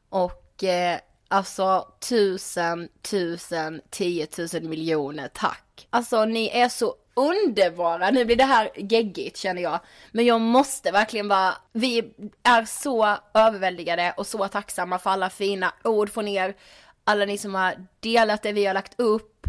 Och 0.10 0.64
eh, 0.64 1.00
alltså 1.28 1.88
tusen, 2.10 2.90
tusen, 3.02 3.82
tiotusen 3.90 4.70
miljoner 4.70 5.28
tack. 5.34 5.88
Alltså 5.90 6.26
ni 6.26 6.50
är 6.50 6.70
så 6.70 6.96
underbara. 7.14 8.12
Nu 8.12 8.26
blir 8.26 8.36
det 8.36 8.44
här 8.44 8.70
geggigt 8.76 9.38
känner 9.38 9.62
jag. 9.62 9.80
Men 10.12 10.26
jag 10.26 10.42
måste 10.42 10.92
verkligen 10.92 11.28
vara, 11.28 11.54
vi 11.72 12.14
är 12.44 12.66
så 12.66 13.18
överväldigade 13.34 14.14
och 14.18 14.28
så 14.28 14.48
tacksamma 14.48 15.00
för 15.00 15.10
alla 15.10 15.30
fina 15.30 15.74
ord 15.84 16.10
från 16.10 16.28
er. 16.28 16.56
Alla 17.04 17.26
ni 17.26 17.38
som 17.38 17.56
har 17.56 17.74
delat 18.00 18.44
det 18.44 18.52
vi 18.54 18.66
har 18.66 18.74
lagt 18.74 19.00
upp. 19.00 19.48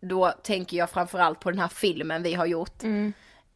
Då 0.00 0.30
tänker 0.30 0.76
jag 0.76 0.90
framförallt 0.90 1.40
på 1.40 1.50
den 1.50 1.60
här 1.60 1.68
filmen 1.68 2.22
vi 2.22 2.34
har 2.34 2.46
gjort. 2.46 2.82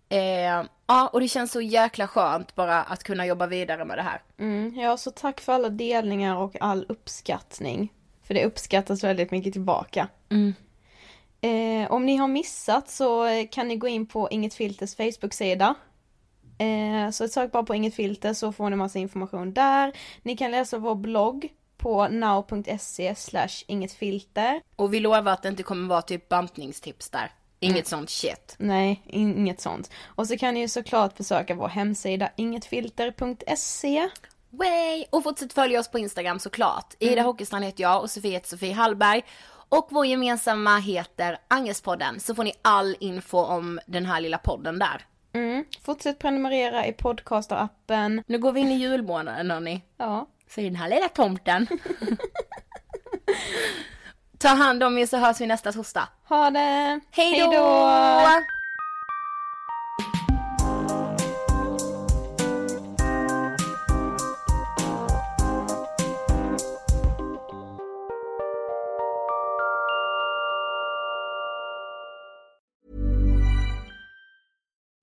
Eh, 0.08 0.64
ja, 0.86 1.10
och 1.12 1.20
det 1.20 1.28
känns 1.28 1.52
så 1.52 1.60
jäkla 1.60 2.08
skönt 2.08 2.54
bara 2.54 2.82
att 2.82 3.02
kunna 3.04 3.26
jobba 3.26 3.46
vidare 3.46 3.84
med 3.84 3.98
det 3.98 4.02
här. 4.02 4.22
Mm, 4.38 4.74
ja, 4.78 4.96
så 4.96 5.10
tack 5.10 5.40
för 5.40 5.52
alla 5.52 5.68
delningar 5.68 6.36
och 6.36 6.56
all 6.60 6.86
uppskattning. 6.88 7.92
För 8.22 8.34
det 8.34 8.44
uppskattas 8.44 9.04
väldigt 9.04 9.30
mycket 9.30 9.52
tillbaka. 9.52 10.08
Eh, 11.40 11.92
om 11.92 12.06
ni 12.06 12.16
har 12.16 12.28
missat 12.28 12.90
så 12.90 13.26
kan 13.50 13.68
ni 13.68 13.76
gå 13.76 13.88
in 13.88 14.06
på 14.06 14.28
Inget 14.30 14.54
Filters 14.54 14.96
Facebook-sida. 14.96 15.74
Eh, 16.58 17.10
så 17.10 17.28
sök 17.28 17.52
bara 17.52 17.62
på 17.62 17.74
Inget 17.74 17.94
Filter 17.94 18.34
så 18.34 18.52
får 18.52 18.70
ni 18.70 18.76
massa 18.76 18.98
information 18.98 19.52
där. 19.52 19.92
Ni 20.22 20.36
kan 20.36 20.50
läsa 20.50 20.78
vår 20.78 20.94
blogg 20.94 21.48
på 21.82 22.08
now.se 22.08 23.14
slash 23.14 23.64
ingetfilter. 23.66 24.60
Och 24.76 24.94
vi 24.94 25.00
lovar 25.00 25.32
att 25.32 25.42
det 25.42 25.48
inte 25.48 25.62
kommer 25.62 25.88
vara 25.88 26.02
typ 26.02 26.28
bantningstips 26.28 27.10
där. 27.10 27.30
Inget 27.60 27.86
sånt 27.86 28.10
shit. 28.10 28.54
Nej, 28.58 29.02
in- 29.06 29.38
inget 29.38 29.60
sånt. 29.60 29.90
Och 30.06 30.26
så 30.26 30.36
kan 30.38 30.54
ni 30.54 30.60
ju 30.60 30.68
såklart 30.68 31.16
besöka 31.16 31.54
vår 31.54 31.68
hemsida 31.68 32.28
ingetfilter.se. 32.36 34.08
Way! 34.50 35.04
Och 35.10 35.22
fortsätt 35.22 35.52
följa 35.52 35.80
oss 35.80 35.88
på 35.88 35.98
Instagram 35.98 36.38
såklart. 36.38 36.94
Ida 36.98 37.22
Hockeystrand 37.22 37.64
heter 37.64 37.82
jag 37.82 38.02
och 38.02 38.10
Sofie 38.10 38.30
heter 38.32 38.48
Sofie 38.48 38.72
Hallberg. 38.72 39.22
Och 39.68 39.88
vår 39.90 40.06
gemensamma 40.06 40.78
heter 40.78 41.38
Angespodden. 41.48 42.20
Så 42.20 42.34
får 42.34 42.44
ni 42.44 42.52
all 42.62 42.96
info 43.00 43.38
om 43.38 43.80
den 43.86 44.06
här 44.06 44.20
lilla 44.20 44.38
podden 44.38 44.78
där. 44.78 45.06
Mm. 45.34 45.64
Fortsätt 45.82 46.18
prenumerera 46.18 46.86
i 46.86 46.92
podcaster-appen. 46.92 48.22
Nu 48.26 48.38
går 48.38 48.52
vi 48.52 48.60
in 48.60 48.68
i 48.70 48.74
julmånaden 48.74 49.50
hörni. 49.50 49.82
Ja. 49.96 50.26
Säger 50.54 50.70
den 50.70 50.76
här 50.76 50.88
lilla 50.88 51.08
tomten. 51.08 51.66
Ta 54.38 54.48
hand 54.48 54.82
om 54.82 54.98
er 54.98 55.06
så 55.06 55.16
hörs 55.16 55.40
vi 55.40 55.46
nästa 55.46 55.72
torsdag. 55.72 56.08
Ha 56.28 56.50
det! 56.50 57.00
Hej 57.10 57.40
då! 57.40 58.28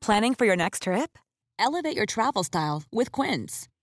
Planning 0.06 0.36
for 0.36 0.46
your 0.46 0.56
next 0.56 0.84
trip? 0.84 1.18
Elevate 1.60 1.96
your 1.96 2.06
travel 2.06 2.44
style 2.44 2.84
with 2.92 3.12
Quince. 3.12 3.68